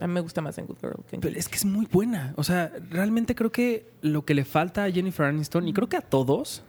a 0.00 0.06
mí 0.06 0.12
me 0.14 0.20
gusta 0.20 0.40
más 0.40 0.58
en 0.58 0.66
Good 0.66 0.78
Girl 0.80 1.04
que 1.08 1.16
en 1.16 1.20
Pero 1.20 1.36
es 1.38 1.48
que 1.48 1.56
es 1.56 1.64
muy 1.64 1.86
buena. 1.86 2.34
O 2.36 2.44
sea, 2.44 2.72
realmente 2.90 3.34
creo 3.34 3.50
que 3.52 3.90
lo 4.00 4.24
que 4.24 4.34
le 4.34 4.44
falta 4.44 4.84
a 4.84 4.90
Jennifer 4.90 5.26
Aniston, 5.26 5.66
y 5.68 5.72
creo 5.72 5.88
que 5.88 5.96
a 5.96 6.00
todos, 6.02 6.62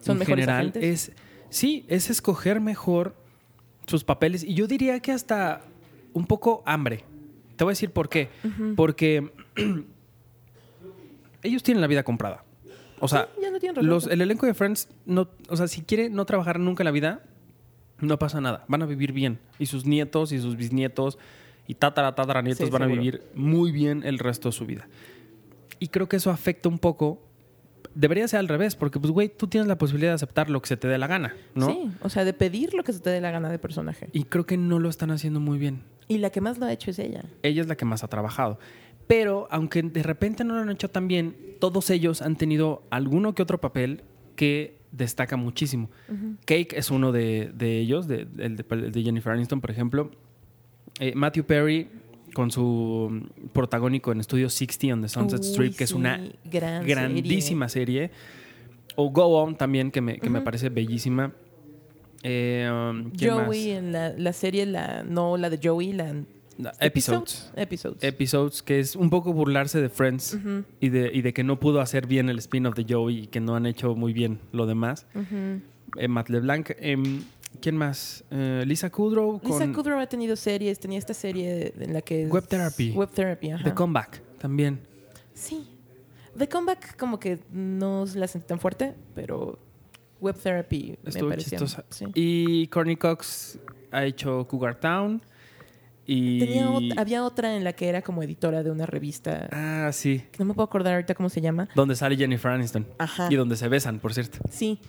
Son 0.00 0.14
en 0.16 0.18
mejores 0.20 0.44
general, 0.46 0.68
agentes. 0.70 1.08
es. 1.08 1.12
Sí, 1.50 1.84
es 1.88 2.10
escoger 2.10 2.60
mejor 2.60 3.16
sus 3.86 4.04
papeles. 4.04 4.44
Y 4.44 4.54
yo 4.54 4.66
diría 4.68 5.00
que 5.00 5.10
hasta 5.12 5.62
un 6.12 6.26
poco 6.26 6.62
hambre. 6.64 7.04
Te 7.56 7.64
voy 7.64 7.72
a 7.72 7.72
decir 7.72 7.90
por 7.90 8.08
qué. 8.08 8.28
Porque 8.76 9.32
ellos 11.42 11.62
tienen 11.62 11.80
la 11.80 11.86
vida 11.86 12.02
comprada. 12.02 12.44
O 13.00 13.08
sea, 13.08 13.28
Sí, 13.34 13.42
ya 13.42 13.50
no 13.50 13.58
tienen 13.58 13.86
los, 13.86 14.06
el 14.06 14.20
elenco 14.20 14.46
de 14.46 14.52
Friends, 14.54 14.88
no, 15.06 15.28
o 15.48 15.56
sea, 15.56 15.66
si 15.68 15.80
quiere 15.82 16.10
no 16.10 16.26
trabajar 16.26 16.60
nunca 16.60 16.82
en 16.82 16.84
la 16.84 16.90
vida, 16.90 17.22
no 18.00 18.18
pasa 18.18 18.40
nada. 18.40 18.64
Van 18.68 18.82
a 18.82 18.86
vivir 18.86 19.12
bien. 19.12 19.38
Y 19.58 19.66
sus 19.66 19.86
nietos 19.86 20.32
y 20.32 20.40
sus 20.40 20.56
bisnietos 20.56 21.18
y 21.66 21.74
tatara, 21.74 22.14
tatara 22.14 22.42
nietos 22.42 22.66
Sí, 22.66 22.72
van 22.72 22.82
a 22.82 22.86
vivir 22.86 23.22
muy 23.34 23.70
bien 23.72 24.02
el 24.04 24.18
resto 24.18 24.48
de 24.48 24.52
su 24.52 24.66
vida. 24.66 24.88
Y 25.78 25.88
creo 25.88 26.08
que 26.08 26.16
eso 26.16 26.30
afecta 26.30 26.68
un 26.68 26.78
poco. 26.78 27.22
Debería 27.94 28.26
ser 28.28 28.40
al 28.40 28.48
revés, 28.48 28.76
porque, 28.76 29.00
pues, 29.00 29.12
güey, 29.12 29.28
tú 29.28 29.46
tienes 29.46 29.66
la 29.66 29.78
posibilidad 29.78 30.10
de 30.12 30.16
aceptar 30.16 30.48
lo 30.50 30.60
que 30.62 30.68
se 30.68 30.76
te 30.76 30.86
dé 30.86 30.98
la 30.98 31.06
gana, 31.06 31.34
¿no? 31.54 31.66
Sí, 31.66 31.90
o 32.02 32.08
sea, 32.08 32.24
de 32.24 32.32
pedir 32.32 32.74
lo 32.74 32.84
que 32.84 32.92
se 32.92 33.00
te 33.00 33.10
dé 33.10 33.20
la 33.20 33.30
gana 33.30 33.48
de 33.48 33.58
personaje. 33.58 34.08
Y 34.12 34.24
creo 34.24 34.46
que 34.46 34.56
no 34.56 34.78
lo 34.78 34.88
están 34.88 35.10
haciendo 35.10 35.40
muy 35.40 35.58
bien. 35.58 35.82
Y 36.06 36.18
la 36.18 36.30
que 36.30 36.40
más 36.40 36.58
lo 36.58 36.66
ha 36.66 36.72
hecho 36.72 36.90
es 36.90 36.98
ella. 36.98 37.24
ella 37.42 37.62
es 37.62 37.68
la 37.68 37.76
que 37.76 37.84
más 37.84 38.04
ha 38.04 38.08
trabajado. 38.08 38.58
Pero 39.06 39.48
aunque 39.50 39.82
de 39.82 40.02
repente 40.02 40.44
no 40.44 40.54
lo 40.54 40.60
han 40.60 40.70
hecho 40.70 40.88
tan 40.88 41.08
bien, 41.08 41.36
todos 41.58 41.90
ellos 41.90 42.22
han 42.22 42.36
tenido 42.36 42.84
alguno 42.90 43.34
que 43.34 43.42
otro 43.42 43.60
papel 43.60 44.02
que 44.36 44.79
destaca 44.92 45.36
muchísimo. 45.36 45.90
Cake 46.44 46.74
es 46.76 46.90
uno 46.90 47.12
de, 47.12 47.50
de 47.54 47.78
ellos, 47.78 48.08
de, 48.08 48.26
el, 48.38 48.56
de, 48.56 49.02
Jennifer 49.02 49.32
Aniston, 49.32 49.60
por 49.60 49.70
ejemplo. 49.70 50.10
Eh, 50.98 51.12
Matthew 51.14 51.44
Perry 51.44 51.88
con 52.34 52.50
su 52.50 53.08
mm, 53.10 53.48
protagónico 53.48 54.12
en 54.12 54.22
Studio 54.22 54.48
60 54.48 54.94
on 54.94 55.02
the 55.02 55.08
Sunset 55.08 55.40
Uy, 55.40 55.46
Strip, 55.46 55.76
que 55.76 55.84
es 55.84 55.92
una 55.92 56.20
gran 56.44 56.86
grandísima 56.86 57.68
serie. 57.68 58.10
O 58.96 59.10
Go 59.10 59.42
On 59.42 59.56
también, 59.56 59.90
que 59.90 60.00
me, 60.00 60.18
que 60.18 60.28
me 60.30 60.40
parece 60.40 60.68
bellísima. 60.68 61.32
Eh, 62.22 62.68
um. 62.70 63.12
Joey 63.18 63.70
en 63.70 63.92
la, 63.92 64.10
la 64.10 64.32
serie, 64.32 64.66
la 64.66 65.02
no 65.04 65.36
la 65.36 65.48
de 65.48 65.58
Joey, 65.62 65.92
la 65.92 66.14
Episodes. 66.80 67.50
Episodes. 67.56 68.02
episodes, 68.02 68.62
que 68.62 68.80
es 68.80 68.96
un 68.96 69.10
poco 69.10 69.32
burlarse 69.32 69.80
de 69.80 69.88
Friends 69.88 70.38
y, 70.80 70.88
de, 70.88 71.10
y 71.12 71.22
de 71.22 71.32
que 71.32 71.44
no 71.44 71.58
pudo 71.60 71.80
hacer 71.80 72.06
bien 72.06 72.28
el 72.28 72.38
spin-off 72.38 72.74
de 72.74 72.86
Joey 72.88 73.18
y 73.20 73.26
que 73.26 73.40
no 73.40 73.56
han 73.56 73.66
hecho 73.66 73.94
muy 73.94 74.12
bien 74.12 74.40
lo 74.52 74.66
demás. 74.66 75.06
ujú. 75.14 75.60
Eh, 75.96 76.06
Matt 76.08 76.28
LeBlanc. 76.28 76.70
em, 76.78 77.22
¿Quién 77.60 77.76
más? 77.76 78.22
Eh, 78.30 78.62
Lisa 78.64 78.90
Kudrow 78.90 79.40
con 79.40 79.50
Lisa 79.50 79.72
Kudrow 79.72 79.98
ha 79.98 80.06
tenido 80.06 80.36
series, 80.36 80.78
tenía 80.78 80.98
esta 81.00 81.14
serie 81.14 81.74
en 81.80 81.92
la 81.92 82.00
que 82.00 82.22
es- 82.24 82.30
Web 82.30 82.46
Therapy. 82.46 82.92
Web 82.92 83.10
Therapy, 83.10 83.50
ajá. 83.50 83.64
The 83.64 83.74
Comeback 83.74 84.22
también. 84.38 84.78
Sí. 85.34 85.66
The 86.38 86.48
Comeback 86.48 86.96
como 86.96 87.18
que 87.18 87.40
no 87.52 88.04
la 88.14 88.28
sentí 88.28 88.46
tan 88.46 88.60
fuerte, 88.60 88.94
pero 89.16 89.58
Web 90.20 90.36
Therapy 90.40 90.96
Estuvo 91.04 91.28
me 91.28 91.34
parecía. 91.36 91.58
sí. 91.90 92.06
Y 92.14 92.68
Courtney 92.68 92.94
Cox 92.96 93.58
ha 93.90 94.04
hecho 94.04 94.46
Cougar 94.46 94.78
Town. 94.78 95.20
Y... 96.06 96.40
Tenía 96.40 96.68
ot- 96.68 96.94
había 96.98 97.24
otra 97.24 97.56
en 97.56 97.62
la 97.64 97.72
que 97.72 97.88
era 97.88 98.02
como 98.02 98.22
editora 98.22 98.62
de 98.62 98.70
una 98.70 98.86
revista, 98.86 99.48
Ah, 99.52 99.90
sí. 99.92 100.22
no 100.38 100.44
me 100.44 100.54
puedo 100.54 100.64
acordar 100.64 100.94
ahorita 100.94 101.14
cómo 101.14 101.28
se 101.28 101.40
llama. 101.40 101.68
Donde 101.74 101.94
sale 101.94 102.16
Jennifer 102.16 102.50
Aniston. 102.50 102.86
Ajá. 102.98 103.28
Y 103.30 103.36
donde 103.36 103.56
se 103.56 103.68
besan, 103.68 104.00
por 104.00 104.12
cierto. 104.14 104.38
Sí. 104.50 104.80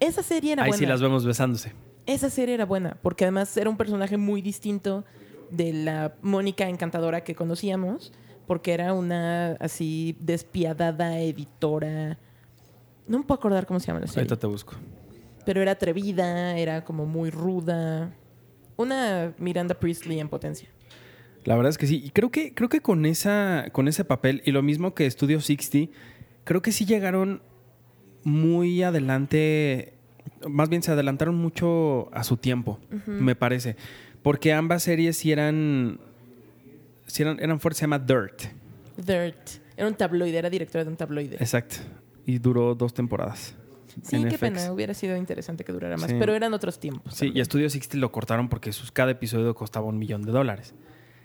Esa 0.00 0.22
serie 0.22 0.52
era 0.52 0.62
Ahí 0.64 0.70
buena. 0.70 0.78
sí 0.78 0.86
las 0.86 1.00
vemos 1.00 1.24
besándose. 1.24 1.72
Esa 2.06 2.28
serie 2.30 2.54
era 2.54 2.66
buena, 2.66 2.96
porque 3.02 3.24
además 3.24 3.56
era 3.56 3.70
un 3.70 3.76
personaje 3.76 4.16
muy 4.16 4.42
distinto 4.42 5.04
de 5.50 5.72
la 5.72 6.14
Mónica 6.22 6.68
encantadora 6.68 7.22
que 7.24 7.34
conocíamos, 7.34 8.12
porque 8.46 8.72
era 8.74 8.92
una 8.92 9.52
así 9.60 10.16
despiadada 10.20 11.18
editora. 11.20 12.18
No 13.08 13.18
me 13.18 13.24
puedo 13.24 13.38
acordar 13.38 13.66
cómo 13.66 13.80
se 13.80 13.86
llama 13.86 14.00
la 14.00 14.06
serie. 14.06 14.20
Ahorita 14.20 14.36
te 14.38 14.46
busco. 14.46 14.74
Pero 15.46 15.62
era 15.62 15.72
atrevida, 15.72 16.56
era 16.58 16.84
como 16.84 17.06
muy 17.06 17.30
ruda. 17.30 18.12
Una 18.76 19.34
Miranda 19.38 19.74
Priestley 19.74 20.20
en 20.20 20.28
potencia. 20.28 20.68
La 21.44 21.56
verdad 21.56 21.70
es 21.70 21.78
que 21.78 21.86
sí. 21.86 22.02
Y 22.04 22.10
creo 22.10 22.30
que, 22.30 22.54
creo 22.54 22.68
que 22.68 22.80
con, 22.80 23.06
esa, 23.06 23.66
con 23.72 23.88
ese 23.88 24.04
papel, 24.04 24.42
y 24.44 24.52
lo 24.52 24.62
mismo 24.62 24.94
que 24.94 25.10
Studio 25.10 25.40
60, 25.40 25.92
creo 26.44 26.62
que 26.62 26.72
sí 26.72 26.86
llegaron 26.86 27.42
muy 28.22 28.82
adelante. 28.82 29.94
Más 30.48 30.68
bien 30.68 30.82
se 30.82 30.90
adelantaron 30.90 31.34
mucho 31.34 32.08
a 32.14 32.24
su 32.24 32.36
tiempo, 32.36 32.80
me 33.06 33.34
parece. 33.36 33.76
Porque 34.22 34.52
ambas 34.52 34.82
series 34.82 35.18
sí 35.18 35.32
eran. 35.32 36.00
Sí 37.06 37.22
eran, 37.22 37.38
eran 37.40 37.60
se 37.60 37.80
llama 37.82 37.98
Dirt. 37.98 38.44
Dirt. 38.96 39.36
Era 39.76 39.88
un 39.88 39.94
tabloide, 39.94 40.38
era 40.38 40.48
directora 40.48 40.84
de 40.84 40.90
un 40.90 40.96
tabloide. 40.96 41.36
Exacto. 41.36 41.76
Y 42.24 42.38
duró 42.38 42.74
dos 42.74 42.94
temporadas. 42.94 43.54
Sí, 44.02 44.16
en 44.16 44.24
qué 44.24 44.30
FX. 44.36 44.40
pena, 44.40 44.72
hubiera 44.72 44.94
sido 44.94 45.16
interesante 45.16 45.64
que 45.64 45.72
durara 45.72 45.96
más, 45.96 46.10
Sí. 46.10 46.16
pero 46.18 46.34
eran 46.34 46.52
otros 46.54 46.78
tiempos. 46.78 47.14
Sí, 47.14 47.30
y 47.34 47.40
a 47.40 47.44
Studio 47.44 47.68
60 47.70 47.96
lo 47.98 48.10
cortaron 48.12 48.48
porque 48.48 48.72
sus, 48.72 48.90
cada 48.92 49.12
episodio 49.12 49.54
costaba 49.54 49.86
un 49.86 49.98
millón 49.98 50.22
de 50.22 50.32
dólares. 50.32 50.74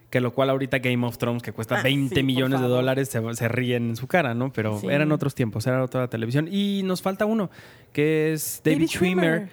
Que 0.10 0.22
lo 0.22 0.34
cual 0.34 0.50
ahorita 0.50 0.80
Game 0.80 1.06
of 1.06 1.20
Thrones, 1.20 1.44
que 1.44 1.52
cuesta 1.52 1.80
Ah, 1.80 1.84
20 1.84 2.10
sí, 2.10 2.22
por 2.22 2.24
millones 2.26 2.62
de 2.62 2.68
dólares, 2.68 3.10
se, 3.10 3.22
se 3.36 3.48
ríen 3.48 3.90
en 3.90 3.96
su 3.96 4.08
cara, 4.08 4.34
¿no? 4.34 4.52
Pero 4.52 4.80
Sí. 4.80 4.88
eran 4.88 5.12
otros 5.12 5.36
tiempos, 5.36 5.68
era 5.68 5.84
otra 5.84 6.08
televisión. 6.10 6.48
Y 6.52 6.82
nos 6.84 7.02
falta 7.04 7.26
uno, 7.28 7.52
que 7.94 8.34
es 8.34 8.62
David, 8.66 8.88
Schwimmer. 8.88 9.50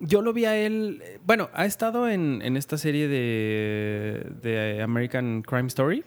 Yo 0.00 0.20
lo 0.20 0.32
vi 0.32 0.44
a 0.46 0.56
él, 0.56 1.00
bueno, 1.24 1.48
ha 1.54 1.64
estado 1.66 2.08
en, 2.08 2.42
en 2.42 2.56
esta 2.56 2.76
serie 2.78 3.06
de, 3.06 4.26
de 4.42 4.82
American 4.82 5.42
Crime 5.42 5.68
Story. 5.68 6.02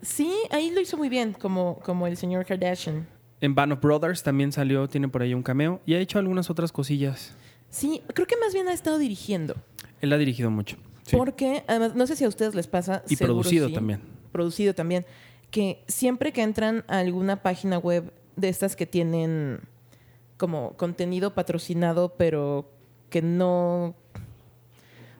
Sí, 0.00 0.32
ahí 0.50 0.70
lo 0.70 0.80
hizo 0.80 0.96
muy 0.96 1.10
bien, 1.10 1.34
como, 1.34 1.78
como 1.80 2.06
el 2.06 2.16
señor 2.16 2.46
Kardashian. 2.46 3.06
En 3.40 3.54
Band 3.54 3.72
of 3.72 3.80
Brothers 3.80 4.22
también 4.22 4.52
salió, 4.52 4.88
tiene 4.88 5.08
por 5.08 5.22
ahí 5.22 5.34
un 5.34 5.42
cameo. 5.42 5.80
Y 5.86 5.94
ha 5.94 5.98
hecho 5.98 6.18
algunas 6.18 6.50
otras 6.50 6.72
cosillas. 6.72 7.34
Sí, 7.70 8.02
creo 8.14 8.26
que 8.26 8.36
más 8.36 8.54
bien 8.54 8.68
ha 8.68 8.72
estado 8.72 8.98
dirigiendo. 8.98 9.54
Él 10.00 10.12
ha 10.12 10.18
dirigido 10.18 10.50
mucho. 10.50 10.76
Sí. 11.04 11.16
Porque, 11.16 11.64
además, 11.66 11.94
no 11.94 12.06
sé 12.06 12.16
si 12.16 12.24
a 12.24 12.28
ustedes 12.28 12.54
les 12.54 12.66
pasa. 12.66 13.02
Y 13.08 13.16
seguro 13.16 13.40
producido 13.40 13.68
sí, 13.68 13.74
también. 13.74 14.00
Producido 14.32 14.74
también. 14.74 15.04
Que 15.50 15.82
siempre 15.88 16.32
que 16.32 16.42
entran 16.42 16.84
a 16.88 16.98
alguna 16.98 17.42
página 17.42 17.78
web 17.78 18.12
de 18.36 18.48
estas 18.48 18.76
que 18.76 18.86
tienen 18.86 19.60
como 20.36 20.76
contenido 20.76 21.34
patrocinado, 21.34 22.14
pero 22.16 22.70
que 23.10 23.22
no. 23.22 23.94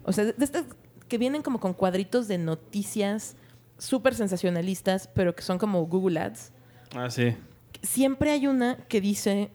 O 0.04 0.12
sea, 0.12 0.24
de 0.24 0.34
estas 0.38 0.64
que 1.08 1.18
vienen 1.18 1.42
como 1.42 1.60
con 1.60 1.74
cuadritos 1.74 2.28
de 2.28 2.38
noticias 2.38 3.36
súper 3.78 4.14
sensacionalistas, 4.14 5.08
pero 5.14 5.34
que 5.34 5.42
son 5.42 5.58
como 5.58 5.84
Google 5.86 6.18
Ads. 6.18 6.52
Ah, 6.94 7.10
sí. 7.10 7.34
Siempre 7.84 8.30
hay 8.30 8.46
una 8.46 8.76
que 8.88 9.00
dice 9.00 9.50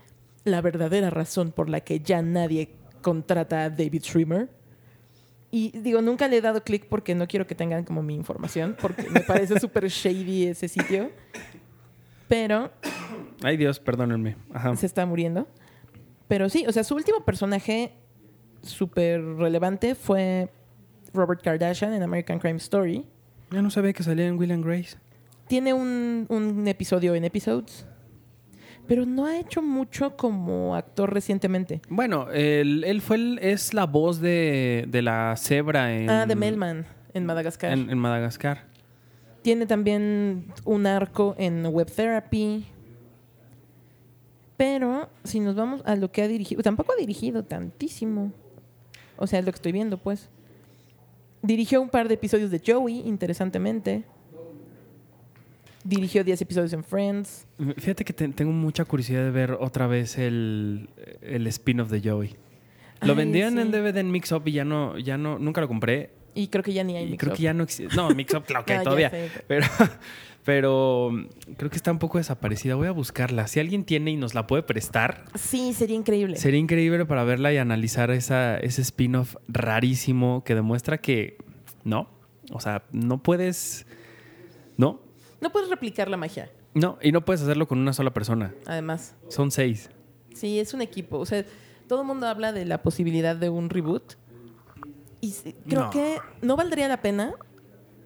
la 0.45 0.61
verdadera 0.61 1.09
razón 1.09 1.51
por 1.51 1.69
la 1.69 1.81
que 1.81 1.99
ya 1.99 2.21
nadie 2.21 2.69
contrata 3.01 3.65
a 3.65 3.69
David 3.69 4.03
Schwimmer. 4.03 4.49
Y 5.51 5.77
digo, 5.79 6.01
nunca 6.01 6.27
le 6.27 6.37
he 6.37 6.41
dado 6.41 6.63
clic 6.63 6.85
porque 6.87 7.15
no 7.15 7.27
quiero 7.27 7.47
que 7.47 7.55
tengan 7.55 7.83
como 7.83 8.03
mi 8.03 8.13
información, 8.13 8.77
porque 8.79 9.09
me 9.09 9.21
parece 9.21 9.59
súper 9.59 9.87
shady 9.87 10.45
ese 10.45 10.67
sitio. 10.67 11.09
Pero 12.27 12.71
Ay, 13.41 13.57
Dios, 13.57 13.79
perdónenme. 13.79 14.37
Ajá. 14.53 14.75
se 14.75 14.85
está 14.85 15.05
muriendo. 15.05 15.47
Pero 16.27 16.47
sí, 16.49 16.65
o 16.67 16.71
sea, 16.71 16.83
su 16.83 16.93
último 16.93 17.25
personaje 17.25 17.93
súper 18.61 19.23
relevante 19.23 19.95
fue 19.95 20.51
Robert 21.13 21.41
Kardashian 21.41 21.93
en 21.93 22.03
American 22.03 22.37
Crime 22.37 22.57
Story. 22.57 23.03
Ya 23.49 23.63
no 23.63 23.71
sabía 23.71 23.93
que 23.93 24.03
salía 24.03 24.27
en 24.27 24.37
Will 24.37 24.51
and 24.51 24.63
Grace. 24.63 24.97
Tiene 25.47 25.73
un, 25.73 26.27
un 26.29 26.67
episodio 26.67 27.15
en 27.15 27.25
Episodes, 27.25 27.87
pero 28.89 29.05
no 29.05 29.25
ha 29.25 29.39
hecho 29.39 29.61
mucho 29.61 30.17
como 30.17 30.75
actor 30.75 31.13
recientemente. 31.13 31.79
Bueno, 31.87 32.29
él, 32.31 32.83
él 32.85 32.99
fue 33.01 33.15
el- 33.15 33.39
es 33.41 33.73
la 33.73 33.85
voz 33.85 34.19
de, 34.19 34.85
de 34.89 35.01
la 35.01 35.35
cebra 35.37 35.95
en, 35.95 36.09
Ah, 36.09 36.25
de 36.25 36.35
Melman 36.35 36.85
en 37.13 37.25
Madagascar. 37.25 37.71
en, 37.71 37.89
en 37.89 37.97
Madagascar. 37.97 38.65
Tiene 39.41 39.65
también 39.65 40.47
un 40.65 40.85
arco 40.87 41.35
en 41.37 41.65
Web 41.67 41.89
Therapy. 41.89 42.65
Pero 44.57 45.09
si 45.23 45.39
nos 45.39 45.55
vamos 45.55 45.81
a 45.85 45.95
lo 45.95 46.11
que 46.11 46.21
ha 46.23 46.27
dirigido, 46.27 46.61
tampoco 46.61 46.91
ha 46.91 46.95
dirigido 46.97 47.43
tantísimo. 47.43 48.33
O 49.17 49.27
sea, 49.27 49.39
es 49.39 49.45
lo 49.45 49.51
que 49.51 49.55
estoy 49.57 49.71
viendo, 49.71 49.97
pues. 49.97 50.29
Dirigió 51.41 51.81
un 51.81 51.89
par 51.89 52.07
de 52.09 52.15
episodios 52.15 52.51
de 52.51 52.61
Joey, 52.65 52.99
interesantemente. 53.07 54.03
Dirigió 55.83 56.23
10 56.23 56.41
episodios 56.41 56.73
en 56.73 56.83
Friends. 56.83 57.47
Fíjate 57.77 58.03
que 58.03 58.13
te- 58.13 58.27
tengo 58.29 58.51
mucha 58.51 58.83
curiosidad 58.85 59.23
de 59.23 59.31
ver 59.31 59.51
otra 59.53 59.87
vez 59.87 60.17
el, 60.17 60.89
el 61.21 61.47
spin-off 61.47 61.89
de 61.89 62.01
Joey. 62.07 62.35
Lo 63.01 63.13
Ay, 63.13 63.17
vendían 63.17 63.57
en. 63.59 63.71
DVD 63.71 63.97
en 63.97 64.11
Mix 64.11 64.31
Up 64.33 64.43
y 64.45 64.51
ya 64.51 64.65
no, 64.65 64.97
ya 64.97 65.17
no, 65.17 65.39
nunca 65.39 65.61
lo 65.61 65.67
compré. 65.69 66.11
Y 66.35 66.47
creo 66.47 66.63
que 66.63 66.73
ya 66.73 66.83
ni 66.83 66.95
hay 66.97 67.05
Y 67.05 67.11
mix 67.11 67.19
creo 67.21 67.31
up. 67.33 67.37
que 67.37 67.43
ya 67.43 67.53
no 67.53 67.63
existe. 67.63 67.95
No, 67.95 68.09
Mix 68.11 68.33
Up, 68.33 68.43
claro 68.47 68.65
que 68.65 68.73
hay 68.73 68.83
todavía. 68.83 69.11
Pero, 69.47 69.65
pero 70.45 71.11
creo 71.57 71.69
que 71.69 71.75
está 71.77 71.91
un 71.91 71.99
poco 71.99 72.17
desaparecida. 72.17 72.75
Voy 72.75 72.87
a 72.87 72.91
buscarla. 72.91 73.47
Si 73.47 73.59
alguien 73.59 73.83
tiene 73.85 74.11
y 74.11 74.17
nos 74.17 74.33
la 74.35 74.47
puede 74.47 74.63
prestar, 74.63 75.25
Sí, 75.35 75.73
sería 75.73 75.95
increíble. 75.95 76.35
Sería 76.37 76.59
increíble 76.59 77.05
para 77.05 77.23
verla 77.23 77.53
y 77.53 77.57
analizar 77.57 78.11
esa, 78.11 78.57
ese 78.57 78.81
spin-off 78.81 79.35
rarísimo 79.47 80.43
que 80.43 80.55
demuestra 80.55 80.99
que 80.99 81.37
no. 81.83 82.09
O 82.51 82.59
sea, 82.59 82.83
no 82.91 83.21
puedes. 83.23 83.85
No. 84.77 85.01
No 85.41 85.51
puedes 85.51 85.69
replicar 85.69 86.09
la 86.09 86.17
magia, 86.17 86.51
No. 86.73 86.97
Y 87.01 87.11
no 87.11 87.23
puedes 87.25 87.41
hacerlo 87.41 87.67
con 87.67 87.79
una 87.79 87.93
sola 87.93 88.13
persona. 88.13 88.53
además. 88.65 89.15
Son 89.29 89.51
seis. 89.51 89.89
Sí, 90.33 90.59
es 90.59 90.73
un 90.73 90.81
equipo. 90.81 91.17
O 91.17 91.25
sea, 91.25 91.45
todo 91.87 92.01
el 92.01 92.07
mundo 92.07 92.27
habla 92.27 92.51
de 92.51 92.65
la 92.65 92.81
posibilidad 92.81 93.35
de 93.35 93.49
un 93.49 93.69
reboot. 93.69 94.15
Y 95.21 95.33
creo 95.67 95.85
No. 95.85 95.89
que 95.89 96.17
no 96.41 96.55
valdría 96.55 96.87
la 96.87 97.01
pena 97.01 97.33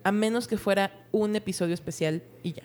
a 0.04 0.12
menos 0.12 0.48
que 0.48 0.58
fuera 0.58 1.06
un 1.12 1.36
episodio 1.36 1.74
especial 1.74 2.24
y 2.44 2.54
ya. 2.54 2.64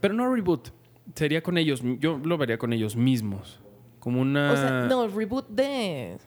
Pero 0.00 0.14
no 0.14 0.32
reboot. 0.34 0.68
Sería 1.14 1.42
con 1.42 1.56
ellos, 1.58 1.80
yo 2.00 2.18
lo 2.18 2.36
vería 2.38 2.58
con 2.58 2.72
ellos 2.72 2.96
mismos. 2.96 3.60
Como 4.00 4.20
una... 4.20 4.52
O 4.52 4.56
sea, 4.56 4.86
no, 4.88 5.08
reboot 5.08 5.48
de, 5.48 6.18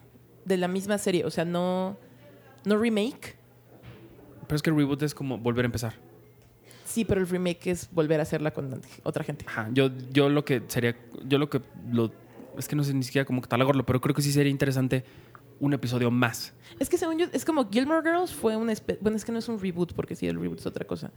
de 0.44 0.56
la 0.56 0.68
misma 0.68 0.98
serie. 0.98 1.24
O 1.24 1.30
sea, 1.30 1.44
no, 1.44 1.96
no 2.64 2.76
remake. 2.78 3.36
Pero 4.46 4.56
es 4.56 4.62
que 4.62 4.70
el 4.70 4.76
reboot 4.76 5.02
es 5.02 5.14
como 5.14 5.38
volver 5.38 5.64
a 5.64 5.66
empezar. 5.66 5.94
Sí, 6.90 7.04
pero 7.04 7.20
el 7.20 7.28
remake 7.28 7.68
es 7.68 7.88
volver 7.92 8.18
a 8.20 8.24
hacerla 8.24 8.50
con 8.50 8.80
otra 9.04 9.22
gente. 9.24 9.44
Ajá, 9.48 9.68
yo, 9.72 9.90
yo 10.12 10.28
lo 10.28 10.44
que 10.44 10.62
sería, 10.66 10.96
yo 11.24 11.38
lo 11.38 11.48
que 11.48 11.60
lo, 11.90 12.10
es 12.58 12.66
que 12.66 12.74
no 12.74 12.82
sé 12.84 12.92
ni 12.94 13.04
siquiera 13.04 13.24
cómo 13.24 13.40
catalogarlo, 13.40 13.86
pero 13.86 14.00
creo 14.00 14.14
que 14.14 14.22
sí 14.22 14.32
sería 14.32 14.50
interesante 14.50 15.04
un 15.60 15.72
episodio 15.72 16.10
más. 16.10 16.52
Es 16.78 16.88
que 16.88 16.98
según 16.98 17.18
yo, 17.18 17.26
es 17.32 17.44
como 17.44 17.68
Gilmore 17.70 18.02
Girls 18.02 18.32
fue 18.34 18.56
una 18.56 18.72
espe- 18.72 18.98
Bueno, 19.00 19.16
es 19.16 19.24
que 19.24 19.30
no 19.30 19.38
es 19.38 19.48
un 19.48 19.60
reboot, 19.60 19.92
porque 19.94 20.16
sí, 20.16 20.26
el 20.26 20.40
reboot 20.40 20.58
es 20.58 20.66
otra 20.66 20.84
cosa. 20.86 21.10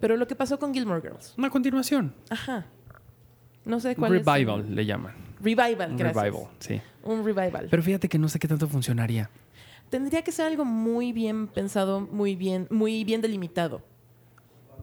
Pero 0.00 0.16
lo 0.16 0.26
que 0.26 0.34
pasó 0.34 0.58
con 0.58 0.74
Gilmore 0.74 1.00
Girls. 1.00 1.34
Una 1.38 1.48
continuación. 1.50 2.12
Ajá. 2.30 2.66
No 3.64 3.78
sé 3.80 3.94
cuál 3.96 4.16
es. 4.16 4.26
Revival 4.26 4.74
le 4.74 4.84
llaman. 4.84 5.14
Revival, 5.40 5.90
Un 5.92 5.96
gracias. 5.96 6.24
revival, 6.24 6.48
sí. 6.58 6.80
Un 7.02 7.24
revival. 7.24 7.68
Pero 7.70 7.82
fíjate 7.82 8.08
que 8.08 8.18
no 8.18 8.28
sé 8.28 8.38
qué 8.38 8.48
tanto 8.48 8.66
funcionaría. 8.68 9.30
Tendría 9.90 10.22
que 10.22 10.32
ser 10.32 10.46
algo 10.46 10.64
muy 10.64 11.12
bien 11.12 11.46
pensado, 11.46 12.00
muy 12.00 12.34
bien, 12.34 12.66
muy 12.70 13.04
bien 13.04 13.20
delimitado. 13.20 13.82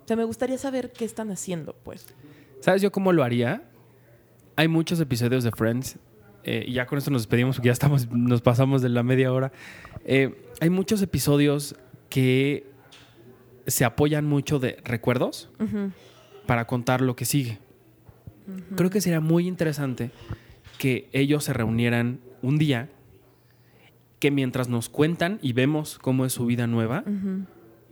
O 0.03 0.07
sea, 0.07 0.15
me 0.17 0.23
gustaría 0.23 0.57
saber 0.57 0.91
qué 0.91 1.05
están 1.05 1.31
haciendo, 1.31 1.75
pues. 1.83 2.13
¿Sabes 2.59 2.81
yo 2.81 2.91
cómo 2.91 3.11
lo 3.13 3.23
haría? 3.23 3.63
Hay 4.55 4.67
muchos 4.67 4.99
episodios 4.99 5.43
de 5.43 5.51
Friends. 5.51 5.97
eh, 6.43 6.65
y 6.67 6.73
ya 6.73 6.87
con 6.87 6.97
esto 6.97 7.11
nos 7.11 7.21
despedimos 7.21 7.55
porque 7.57 7.67
ya 7.67 7.73
estamos, 7.73 8.09
nos 8.11 8.41
pasamos 8.41 8.81
de 8.81 8.89
la 8.89 9.03
media 9.03 9.31
hora. 9.31 9.51
Eh, 10.05 10.35
hay 10.59 10.69
muchos 10.71 11.01
episodios 11.01 11.75
que 12.09 12.65
se 13.67 13.85
apoyan 13.85 14.25
mucho 14.25 14.57
de 14.59 14.77
recuerdos 14.83 15.49
Ujú. 15.59 15.91
para 16.47 16.65
contar 16.65 17.01
lo 17.01 17.15
que 17.15 17.25
sigue. 17.25 17.59
Creo 18.75 18.89
que 18.89 19.01
sería 19.01 19.19
muy 19.21 19.47
interesante 19.47 20.09
que 20.79 21.07
ellos 21.13 21.43
se 21.43 21.53
reunieran 21.53 22.19
un 22.41 22.57
día, 22.57 22.89
que 24.19 24.31
mientras 24.31 24.67
nos 24.67 24.89
cuentan 24.89 25.37
y 25.43 25.53
vemos 25.53 25.99
cómo 25.99 26.25
es 26.25 26.33
su 26.33 26.47
vida 26.47 26.65
nueva, 26.67 27.03
Ujú. 27.05 27.45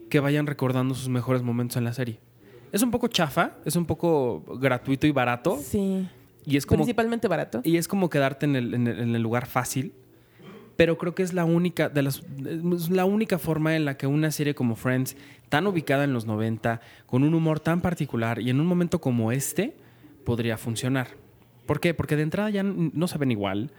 Que 0.10 0.20
vayan 0.20 0.48
recordando 0.48 0.96
sus 0.96 1.10
mejores 1.10 1.42
momentos 1.44 1.78
en 1.78 1.84
la 1.84 1.94
serie. 1.94 2.20
Es 2.72 2.82
un 2.84 2.92
poco 2.92 3.08
chafa, 3.08 3.54
es 3.66 3.76
un 3.76 3.86
poco 3.86 4.44
gratuito 4.60 5.08
y 5.08 5.12
barato, 5.12 5.58
Sí. 5.62 6.08
y 6.46 6.58
es 6.58 6.66
como, 6.66 6.80
Principalmente 6.84 7.28
barato. 7.28 7.62
y 7.64 7.78
es 7.78 7.88
como 7.88 8.10
quedarte 8.10 8.46
en 8.46 8.56
el, 8.56 8.74
en 8.74 8.88
el- 8.88 9.00
en 9.00 9.16
el 9.16 9.22
lugar 9.22 9.46
fácil, 9.48 9.94
pero 10.76 10.98
creo 10.98 11.14
que 11.16 11.24
es 11.24 11.34
la 11.34 11.46
única, 11.46 11.90
de 11.90 12.04
las, 12.04 12.22
es 12.74 12.90
la 12.90 13.06
única 13.06 13.38
forma 13.40 13.76
en 13.76 13.86
la 13.86 13.98
que 13.98 14.08
una 14.08 14.32
serie 14.32 14.56
como 14.56 14.76
Friends, 14.76 15.18
tan 15.50 15.66
ubicada 15.68 16.04
en 16.04 16.14
los 16.14 16.26
90, 16.26 16.80
con 17.06 17.24
un 17.24 17.34
humor 17.34 17.60
tan 17.60 17.82
particular 17.82 18.40
y 18.40 18.50
en 18.50 18.60
un 18.62 18.68
momento 18.68 19.02
como 19.02 19.32
este, 19.32 19.76
podría 20.24 20.58
funcionar. 20.58 21.08
¿Por 21.66 21.80
qué? 21.80 21.94
Porque 21.94 22.16
de 22.16 22.22
entrada 22.24 22.50
ya 22.50 22.64
no 22.64 23.08
se 23.08 23.18
ven 23.18 23.32
igual. 23.32 23.72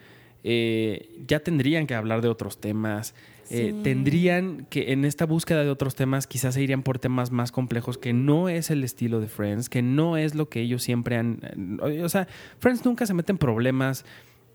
eh, 0.43 1.19
ya 1.27 1.39
tendrían 1.41 1.85
que 1.85 1.93
hablar 1.93 2.21
de 2.23 2.27
otros 2.27 2.59
temas. 2.59 3.13
Eh, 3.51 3.73
Sí. 3.75 3.83
tendrían 3.83 4.65
que 4.69 4.91
en 4.93 5.05
esta 5.05 5.25
búsqueda 5.25 5.63
de 5.63 5.69
otros 5.69 5.95
temas 5.95 6.25
quizás 6.27 6.53
se 6.55 6.61
irían 6.63 6.83
por 6.83 6.99
temas 6.99 7.31
más 7.31 7.51
complejos 7.51 7.97
que 7.97 8.13
no 8.13 8.49
es 8.49 8.69
el 8.71 8.83
estilo 8.83 9.19
de 9.19 9.27
Friends, 9.27 9.69
que 9.69 9.81
no 9.81 10.17
es 10.17 10.33
lo 10.35 10.49
que 10.49 10.61
ellos 10.61 10.81
siempre 10.83 11.17
han... 11.17 11.79
O 12.03 12.09
sea, 12.09 12.27
Friends 12.59 12.85
nunca 12.85 13.05
se 13.05 13.13
mete 13.13 13.31
en 13.31 13.37
problemas 13.37 14.05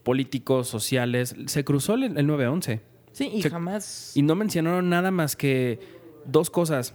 políticos, 0.02 0.68
sociales. 0.68 1.34
Se 1.46 1.64
cruzó 1.64 1.94
el, 1.94 2.04
el 2.16 2.26
9-11 2.26 2.80
Sí, 3.12 3.30
y 3.32 3.42
Se- 3.42 3.50
jamás. 3.50 4.12
y 4.14 4.22
no 4.22 4.34
mencionaron 4.34 4.88
nada 4.90 5.10
más 5.10 5.36
que 5.36 5.78
dos 6.26 6.50
cosas. 6.50 6.94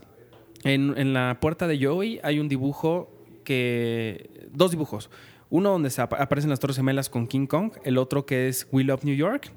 En, 0.63 0.93
en 0.97 1.13
la 1.13 1.39
puerta 1.41 1.67
de 1.67 1.83
Joey 1.83 2.19
hay 2.23 2.39
un 2.39 2.47
dibujo 2.47 3.11
que... 3.43 4.29
Dos 4.53 4.71
dibujos. 4.71 5.09
Uno 5.49 5.71
donde 5.71 5.89
se 5.89 6.01
ap- 6.01 6.13
aparecen 6.13 6.49
las 6.49 6.59
Torres 6.59 6.77
Gemelas 6.77 7.09
con 7.09 7.27
King 7.27 7.47
Kong, 7.47 7.71
el 7.83 7.97
otro 7.97 8.25
que 8.25 8.47
es 8.47 8.67
We 8.71 8.83
Love 8.83 9.03
New 9.03 9.15
York, 9.15 9.51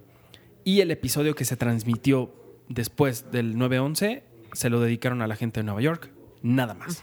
y 0.65 0.81
el 0.81 0.91
episodio 0.91 1.35
que 1.35 1.45
se 1.45 1.57
transmitió 1.57 2.33
después 2.69 3.31
del 3.31 3.57
9-11 3.57 4.23
se 4.53 4.71
lo 4.71 4.81
dedicaron 4.81 5.23
a 5.23 5.27
la 5.27 5.37
gente 5.37 5.61
de 5.61 5.65
Nueva 5.65 5.81
York. 5.83 6.11
Nada 6.43 6.75
más. 6.75 7.03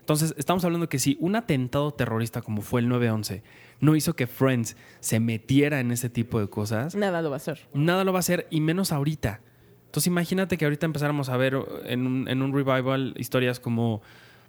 Entonces, 0.00 0.34
estamos 0.36 0.64
hablando 0.64 0.88
que 0.88 0.98
si 0.98 1.16
un 1.20 1.36
atentado 1.36 1.92
terrorista 1.92 2.42
como 2.42 2.60
fue 2.62 2.80
el 2.80 2.88
9-11 2.88 3.42
no 3.80 3.96
hizo 3.96 4.14
que 4.14 4.26
Friends 4.26 4.76
se 5.00 5.18
metiera 5.20 5.80
en 5.80 5.90
ese 5.92 6.08
tipo 6.08 6.38
de 6.40 6.48
cosas, 6.48 6.94
Nada 6.94 7.20
lo 7.22 7.30
va 7.30 7.36
a 7.36 7.38
hacer. 7.38 7.68
nada 7.74 8.04
lo 8.04 8.12
va 8.12 8.18
a 8.18 8.20
hacer 8.20 8.46
y 8.50 8.60
menos 8.60 8.92
ahorita. 8.92 9.40
Entonces 9.86 10.06
imagínate 10.06 10.56
que 10.56 10.64
ahorita 10.64 10.86
empezáramos 10.86 11.28
a 11.28 11.36
ver 11.36 11.56
en 11.84 12.06
un, 12.06 12.28
en 12.28 12.42
un 12.42 12.52
revival 12.54 13.14
historias 13.18 13.60
como, 13.60 14.00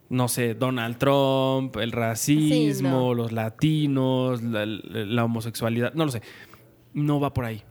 no 0.10 0.28
sé, 0.28 0.54
Donald 0.54 0.98
Trump, 0.98 1.76
el 1.78 1.92
racismo, 1.92 2.74
Sí, 2.74 2.84
no. 2.84 3.14
los 3.14 3.32
latinos, 3.32 4.42
la, 4.44 4.66
la 4.66 5.26
homosexualidad, 5.26 5.94
no 5.96 6.06
lo 6.06 6.12
sé. 6.12 6.22
No 6.94 7.20
va 7.20 7.34
por 7.34 7.46
ahí. 7.46 7.64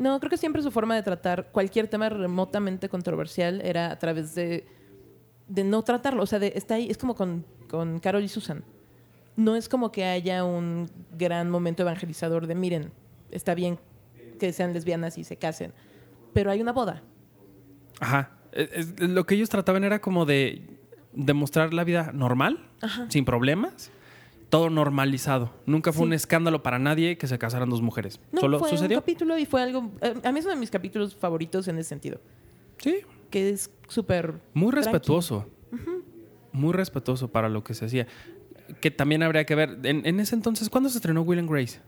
No, 0.00 0.18
creo 0.18 0.30
que 0.30 0.36
siempre 0.36 0.62
su 0.62 0.70
forma 0.72 0.94
de 0.96 1.02
tratar 1.02 1.50
cualquier 1.52 1.86
tema 1.86 2.08
remotamente 2.08 2.88
controversial 2.88 3.60
era 3.60 3.92
a 3.92 3.98
través 3.98 4.34
de, 4.34 4.66
de 5.46 5.62
no 5.62 5.82
tratarlo. 5.82 6.22
O 6.22 6.26
sea, 6.26 6.38
de, 6.40 6.52
está 6.56 6.74
ahí, 6.74 6.88
es 6.90 6.98
como 6.98 7.14
con, 7.14 7.44
con 7.68 8.00
Carol 8.00 8.24
y 8.24 8.28
Susan. 8.28 8.64
No 9.36 9.54
es 9.56 9.68
como 9.68 9.92
que 9.92 10.04
haya 10.06 10.42
un 10.44 10.90
gran 11.16 11.50
momento 11.50 11.82
evangelizador 11.82 12.46
de, 12.46 12.54
miren, 12.54 12.90
está 13.30 13.54
bien 13.54 13.78
que 14.40 14.52
sean 14.52 14.72
lesbianas 14.72 15.18
y 15.18 15.24
se 15.24 15.36
casen, 15.36 15.72
pero 16.32 16.50
hay 16.50 16.60
una 16.62 16.72
boda. 16.72 17.02
Ajá. 18.00 18.30
Es- 18.52 18.70
es- 18.72 19.00
lo 19.00 19.24
que 19.26 19.34
ellos 19.34 19.48
trataban 19.50 19.84
era 19.84 20.00
como 20.00 20.24
de 20.24 20.78
demostrar 21.12 21.74
la 21.74 21.84
vida 21.84 22.10
normal, 22.14 22.58
sin 23.08 23.24
problemas, 23.26 23.90
todo 24.50 24.68
normalizado. 24.68 25.52
Nunca 25.64 25.92
fue 25.92 26.00
Sí. 26.02 26.06
un 26.08 26.12
escándalo 26.12 26.62
para 26.62 26.78
nadie 26.78 27.16
que 27.16 27.26
se 27.26 27.38
casaran 27.38 27.70
dos 27.70 27.80
mujeres. 27.82 28.20
No, 28.32 28.40
Solo 28.42 28.58
fue 28.58 28.68
sucedió. 28.70 28.98
un 28.98 29.00
capítulo 29.02 29.38
y 29.38 29.46
fue 29.46 29.62
algo... 29.62 29.90
eh, 30.02 30.14
A 30.24 30.32
mí 30.32 30.38
es 30.40 30.44
uno 30.44 30.54
de 30.54 30.60
mis 30.60 30.70
capítulos 30.70 31.14
favoritos 31.14 31.66
en 31.68 31.78
ese 31.78 31.88
sentido. 31.88 32.20
Sí. 32.78 32.96
Que 33.30 33.48
es 33.50 33.70
súper... 33.88 34.34
Muy 34.52 34.72
respetuoso. 34.72 35.46
Muy 36.52 36.72
respetuoso 36.72 37.28
para 37.28 37.48
lo 37.48 37.62
que 37.62 37.74
se 37.74 37.84
hacía. 37.86 38.06
Que 38.80 38.90
también 38.90 39.22
habría 39.22 39.44
que 39.46 39.54
ver. 39.54 39.78
En, 39.84 40.04
en 40.04 40.18
ese 40.20 40.34
entonces, 40.34 40.68
¿cuándo 40.68 40.88
se 40.90 40.98
estrenó 40.98 41.22
Will 41.22 41.38
and 41.38 41.48
Grace? 41.50 41.80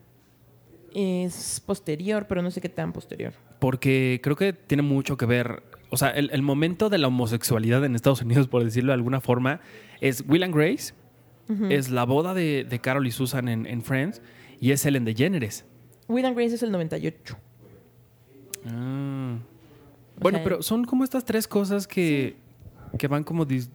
Es 0.94 1.60
posterior, 1.64 2.26
pero 2.28 2.42
no 2.42 2.50
sé 2.50 2.60
qué 2.60 2.68
tan 2.68 2.92
posterior. 2.92 3.32
Porque 3.58 4.20
creo 4.22 4.36
que 4.36 4.52
tiene 4.52 4.82
mucho 4.82 5.16
que 5.16 5.26
ver. 5.26 5.62
O 5.90 5.96
sea, 5.96 6.10
el, 6.10 6.30
el 6.32 6.42
momento 6.42 6.90
de 6.90 6.98
la 6.98 7.08
homosexualidad 7.08 7.84
en 7.84 7.94
Estados 7.94 8.22
Unidos, 8.22 8.48
por 8.48 8.62
decirlo 8.62 8.90
de 8.92 8.94
alguna 8.94 9.20
forma, 9.20 9.60
es 10.00 10.24
Will 10.28 10.42
and 10.42 10.54
Grace, 10.54 10.94
es 11.70 11.90
la 11.90 12.04
boda 12.04 12.32
de, 12.34 12.64
de 12.68 12.78
Carol 12.80 13.06
y 13.06 13.10
Susan 13.10 13.48
en, 13.48 13.66
en 13.66 13.82
Friends, 13.82 14.22
y 14.60 14.70
es 14.70 14.84
Ellen 14.86 15.04
DeGeneres. 15.04 15.64
Will 16.08 16.24
and 16.24 16.36
Grace 16.36 16.54
es 16.54 16.62
el 16.62 16.72
98. 16.72 17.36
Ah. 18.66 19.38
Bueno, 20.20 20.40
pero 20.44 20.62
son 20.62 20.84
como 20.84 21.04
estas 21.04 21.24
tres 21.24 21.48
cosas 21.48 21.86
que, 21.86 22.36
que 22.98 23.08
van 23.08 23.24
como... 23.24 23.46
dis- 23.46 23.70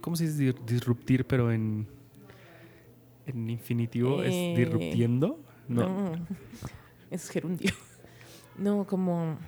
¿Cómo 0.00 0.16
se 0.16 0.24
dice? 0.26 0.54
Disruptir, 0.66 1.24
pero 1.26 1.52
en... 1.52 1.86
En 3.26 3.48
infinitivo 3.50 4.22
Eh, 4.22 4.52
es 4.52 4.58
disruptiendo. 4.58 5.38
No. 5.68 5.88
No. 6.10 6.26
Es 7.10 7.28
gerundio. 7.30 7.70
No, 8.58 8.86
como. 8.86 9.38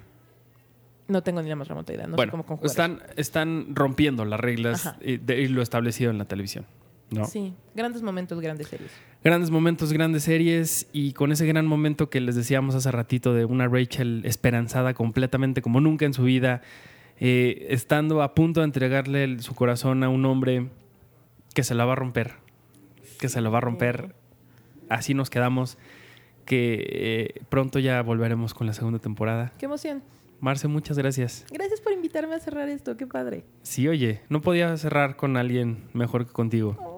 No 1.09 1.23
tengo 1.23 1.43
ni 1.43 1.51
la 1.51 1.57
más 1.57 1.69
remota 1.69 1.93
idea. 1.93 2.07
No 2.07 2.13
sé 2.13 2.17
bueno, 2.17 2.43
cómo 2.47 2.61
están, 2.65 3.03
están 3.17 3.75
rompiendo 3.77 4.25
las 4.25 4.41
reglas 4.41 4.95
y, 5.03 5.19
de- 5.19 5.43
y 5.43 5.49
lo 5.49 5.61
establecido 5.61 6.11
en 6.11 6.17
la 6.17 6.25
televisión. 6.25 6.65
¿No? 7.15 7.25
Sí, 7.27 7.55
grandes 7.75 8.03
momentos, 8.03 8.41
grandes 8.41 8.69
series. 8.69 8.91
Grandes 9.23 9.51
momentos, 9.51 9.93
grandes 9.93 10.25
series 10.25 10.87
y 10.93 11.13
con 11.13 11.33
ese 11.33 11.47
gran 11.47 11.67
momento 11.67 12.11
que 12.11 12.21
les 12.21 12.35
decíamos 12.35 12.75
hace 12.75 12.91
ratito 12.91 13.33
de 13.33 13.45
una 13.47 13.67
Rachel 13.69 14.23
esperanzada 14.25 14.93
completamente 14.95 15.63
como 15.63 15.81
nunca 15.81 16.05
en 16.05 16.13
su 16.13 16.25
vida, 16.25 16.61
eh, 17.21 17.67
estando 17.71 18.23
a 18.23 18.35
punto 18.35 18.61
de 18.61 18.65
entregarle 18.67 19.25
el- 19.25 19.41
su 19.41 19.55
corazón 19.55 20.03
a 20.05 20.09
un 20.09 20.25
hombre 20.27 20.69
que 21.55 21.63
se 21.63 21.75
la 21.75 21.85
va 21.85 21.93
a 21.93 21.97
romper, 21.97 22.33
que 23.19 23.29
se 23.29 23.41
lo 23.41 23.51
va 23.51 23.59
a 23.59 23.61
romper. 23.63 24.15
Así 24.91 25.15
nos 25.15 25.31
quedamos, 25.31 25.79
que 26.45 26.85
eh, 27.37 27.41
pronto 27.49 27.79
ya 27.79 28.03
volveremos 28.03 28.53
con 28.53 28.67
la 28.67 28.75
segunda 28.75 28.99
temporada. 28.99 29.53
¡Qué 29.59 29.65
emoción! 29.65 30.03
Marce, 30.41 30.69
muchas 30.69 30.99
gracias. 30.99 31.47
Gracias 31.51 31.81
por 31.81 31.95
invitarme 31.95 32.35
a 32.35 32.41
cerrar 32.41 32.69
esto. 32.69 32.99
¡Qué 32.99 33.07
padre! 33.07 33.45
Sí, 33.63 33.89
oye, 33.89 34.21
no 34.29 34.43
podía 34.43 34.77
cerrar 34.77 35.17
con 35.17 35.39
alguien 35.39 35.85
mejor 35.95 36.27
que 36.27 36.33
contigo. 36.33 36.77
Oh, 36.81 36.94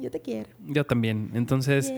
yo 0.00 0.10
te 0.10 0.20
quiero. 0.20 0.48
Yo 0.66 0.84
también. 0.84 1.30
Entonces, 1.34 1.92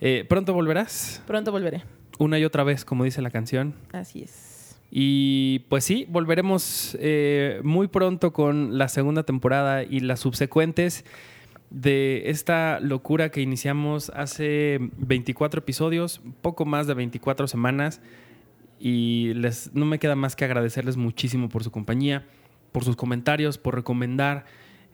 eh, 0.00 0.24
pronto 0.28 0.54
volverás. 0.54 1.22
Pronto 1.26 1.52
volveré. 1.52 1.82
una 2.18 2.38
y 2.38 2.44
otra 2.44 2.64
vez, 2.64 2.84
como 2.84 3.04
dice 3.04 3.22
la 3.22 3.30
canción. 3.30 3.74
Así 3.92 4.22
es. 4.22 4.76
Y 4.90 5.60
pues 5.70 5.84
sí, 5.84 6.06
volveremos 6.08 6.96
eh, 7.00 7.60
muy 7.64 7.88
pronto 7.88 8.34
con 8.34 8.76
la 8.76 8.88
segunda 8.88 9.22
temporada 9.22 9.84
y 9.84 10.00
las 10.00 10.20
subsecuentes 10.20 11.06
de 11.70 12.24
esta 12.26 12.78
locura 12.80 13.30
que 13.30 13.40
iniciamos 13.40 14.10
hace 14.10 14.78
24 14.98 15.60
episodios, 15.60 16.20
poco 16.42 16.66
más 16.66 16.86
de 16.86 16.92
24 16.92 17.48
semanas. 17.48 18.02
Y 18.78 19.32
les, 19.34 19.72
no 19.74 19.86
me 19.86 19.98
queda 19.98 20.14
más 20.14 20.36
que 20.36 20.44
agradecerles 20.44 20.98
muchísimo 20.98 21.48
por 21.48 21.64
su 21.64 21.70
compañía, 21.70 22.26
por 22.72 22.84
sus 22.84 22.96
comentarios, 22.96 23.56
por 23.56 23.74
recomendar 23.74 24.44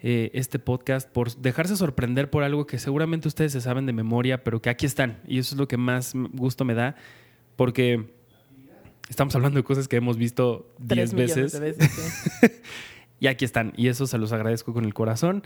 eh, 0.03 0.31
este 0.35 0.59
podcast, 0.59 1.09
por 1.11 1.35
dejarse 1.37 1.77
sorprender 1.77 2.31
por 2.31 2.43
algo 2.45 2.67
que 2.67 2.79
seguramente 2.79 3.29
ustedes 3.29 3.53
se 3.53 3.61
saben 3.61 3.85
de 3.87 3.93
memoria, 3.93 4.43
pero 4.45 4.63
que 4.63 4.71
aquí 4.71 4.87
están. 4.87 5.21
Y 5.27 5.39
eso 5.39 5.55
es 5.55 5.59
lo 5.59 5.69
que 5.69 5.77
más 5.77 6.13
gusto 6.15 6.65
me 6.65 6.75
da, 6.75 6.95
porque 7.57 8.15
estamos 9.09 9.35
hablando 9.35 9.59
de 9.59 9.65
cosas 9.65 9.89
que 9.89 9.97
hemos 9.97 10.17
visto 10.17 10.73
Tres 10.87 11.11
10 11.13 11.15
millones 11.15 11.37
veces. 11.37 11.53
de 11.53 11.61
veces. 11.61 11.91
sí. 12.41 12.47
Y 13.21 13.27
aquí 13.27 13.45
están. 13.45 13.73
Y 13.77 13.89
eso 13.89 14.07
se 14.07 14.17
los 14.19 14.33
agradezco 14.33 14.73
con 14.73 14.85
el 14.85 14.95
corazón. 14.95 15.43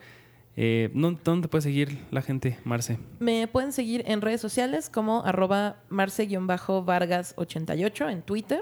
Eh, 0.55 0.90
¿no- 0.92 1.18
¿Dónde 1.24 1.48
puede 1.48 1.62
seguir 1.62 1.98
la 2.11 2.20
gente, 2.20 2.59
Marce? 2.64 2.98
Me 3.20 3.48
pueden 3.48 3.72
seguir 3.72 4.05
en 4.07 4.20
redes 4.20 4.42
sociales 4.42 4.90
como 4.90 5.24
arroba 5.24 5.76
marce-vargas88 5.88 8.12
en 8.12 8.20
Twitter. 8.22 8.61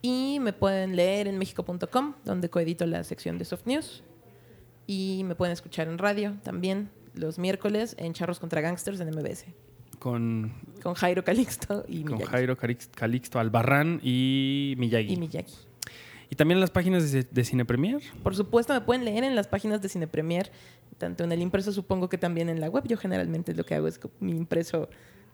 Y 0.00 0.38
me 0.40 0.52
pueden 0.52 0.94
leer 0.96 1.26
en 1.26 1.38
mexico.com, 1.38 2.14
donde 2.24 2.48
coedito 2.48 2.86
la 2.86 3.02
sección 3.04 3.36
de 3.36 3.44
Soft 3.44 3.66
News. 3.66 4.02
Y 4.88 5.22
me 5.24 5.34
pueden 5.36 5.52
escuchar 5.52 5.86
en 5.86 5.98
radio 5.98 6.34
también 6.42 6.88
los 7.14 7.38
miércoles 7.38 7.94
en 7.98 8.14
Charros 8.14 8.40
contra 8.40 8.60
Gangsters 8.62 8.98
en 9.00 9.10
MBS. 9.10 9.44
Con, 9.98 10.54
Con 10.82 10.94
Jairo 10.94 11.22
Calixto 11.24 11.84
y 11.86 12.02
con 12.04 12.14
Miyagi. 12.14 12.30
Jairo 12.32 12.56
Calix- 12.56 12.88
Calixto 12.94 13.38
Albarrán 13.38 14.00
y 14.02 14.74
Miyagi. 14.78 15.10
Y 15.10 15.12
Y, 15.14 15.16
Miyagi. 15.18 15.54
también 16.36 16.56
en 16.56 16.60
las 16.62 16.70
páginas 16.70 17.12
de, 17.12 17.24
de 17.30 17.44
Cine 17.44 17.64
Premier. 17.66 18.00
Por 18.22 18.34
supuesto, 18.34 18.72
me 18.72 18.80
pueden 18.80 19.04
leer 19.04 19.24
en 19.24 19.36
las 19.36 19.46
páginas 19.46 19.82
de 19.82 19.88
Cine 19.90 20.06
Premier, 20.06 20.50
tanto 20.96 21.22
en 21.24 21.32
el 21.32 21.42
impreso, 21.42 21.70
supongo 21.72 22.08
que 22.08 22.16
también 22.16 22.48
en 22.48 22.60
la 22.60 22.68
web. 22.70 22.84
Yo 22.86 22.96
generalmente 22.96 23.54
lo 23.54 23.64
que 23.64 23.74
hago 23.74 23.88
es 23.88 23.98
que 23.98 24.08
mi 24.20 24.32
impreso 24.32 24.88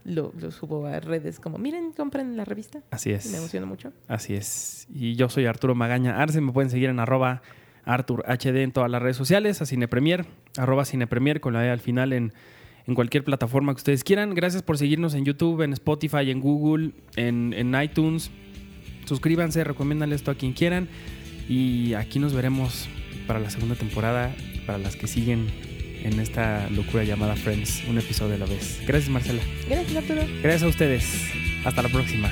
lo, 0.04 0.32
lo 0.38 0.50
subo 0.50 0.86
a 0.86 0.98
redes 0.98 1.38
como, 1.38 1.58
miren, 1.58 1.92
compren 1.92 2.36
la 2.36 2.44
revista. 2.44 2.82
Así 2.90 3.12
es. 3.12 3.26
Y 3.26 3.28
me 3.28 3.36
emociono 3.38 3.66
mucho. 3.66 3.92
Así 4.08 4.34
es. 4.34 4.88
Y 4.92 5.14
yo 5.14 5.28
soy 5.28 5.46
Arturo 5.46 5.74
Magaña 5.76 6.20
Arce. 6.20 6.40
Me 6.40 6.52
pueden 6.52 6.70
seguir 6.70 6.88
en 6.88 6.98
arroba 6.98 7.42
Artur 7.84 8.24
HD 8.26 8.62
en 8.62 8.72
todas 8.72 8.90
las 8.90 9.02
redes 9.02 9.16
sociales, 9.16 9.60
a 9.62 9.66
Cinepremier, 9.66 10.26
arroba 10.56 10.84
Cinepremier 10.84 11.40
con 11.40 11.54
la 11.54 11.64
E 11.66 11.70
al 11.70 11.80
final 11.80 12.12
en, 12.12 12.32
en 12.86 12.94
cualquier 12.94 13.24
plataforma 13.24 13.72
que 13.72 13.78
ustedes 13.78 14.04
quieran. 14.04 14.34
Gracias 14.34 14.62
por 14.62 14.78
seguirnos 14.78 15.14
en 15.14 15.24
YouTube, 15.24 15.62
en 15.62 15.72
Spotify, 15.72 16.30
en 16.30 16.40
Google, 16.40 16.92
en, 17.16 17.52
en 17.52 17.80
iTunes. 17.80 18.30
Suscríbanse, 19.06 19.64
recomiéndanle 19.64 20.16
esto 20.16 20.30
a 20.30 20.34
quien 20.34 20.52
quieran. 20.52 20.88
Y 21.48 21.94
aquí 21.94 22.18
nos 22.18 22.32
veremos 22.32 22.88
para 23.26 23.40
la 23.40 23.50
segunda 23.50 23.74
temporada, 23.74 24.34
para 24.66 24.78
las 24.78 24.96
que 24.96 25.06
siguen 25.06 25.46
en 26.02 26.20
esta 26.20 26.68
locura 26.70 27.04
llamada 27.04 27.34
Friends, 27.34 27.84
un 27.88 27.98
episodio 27.98 28.34
a 28.34 28.38
la 28.38 28.46
vez. 28.46 28.82
Gracias, 28.86 29.10
Marcela. 29.10 29.42
Gracias, 29.68 29.96
Arturo. 29.96 30.22
Gracias 30.42 30.62
a 30.62 30.68
ustedes. 30.68 31.30
Hasta 31.64 31.82
la 31.82 31.88
próxima. 31.88 32.30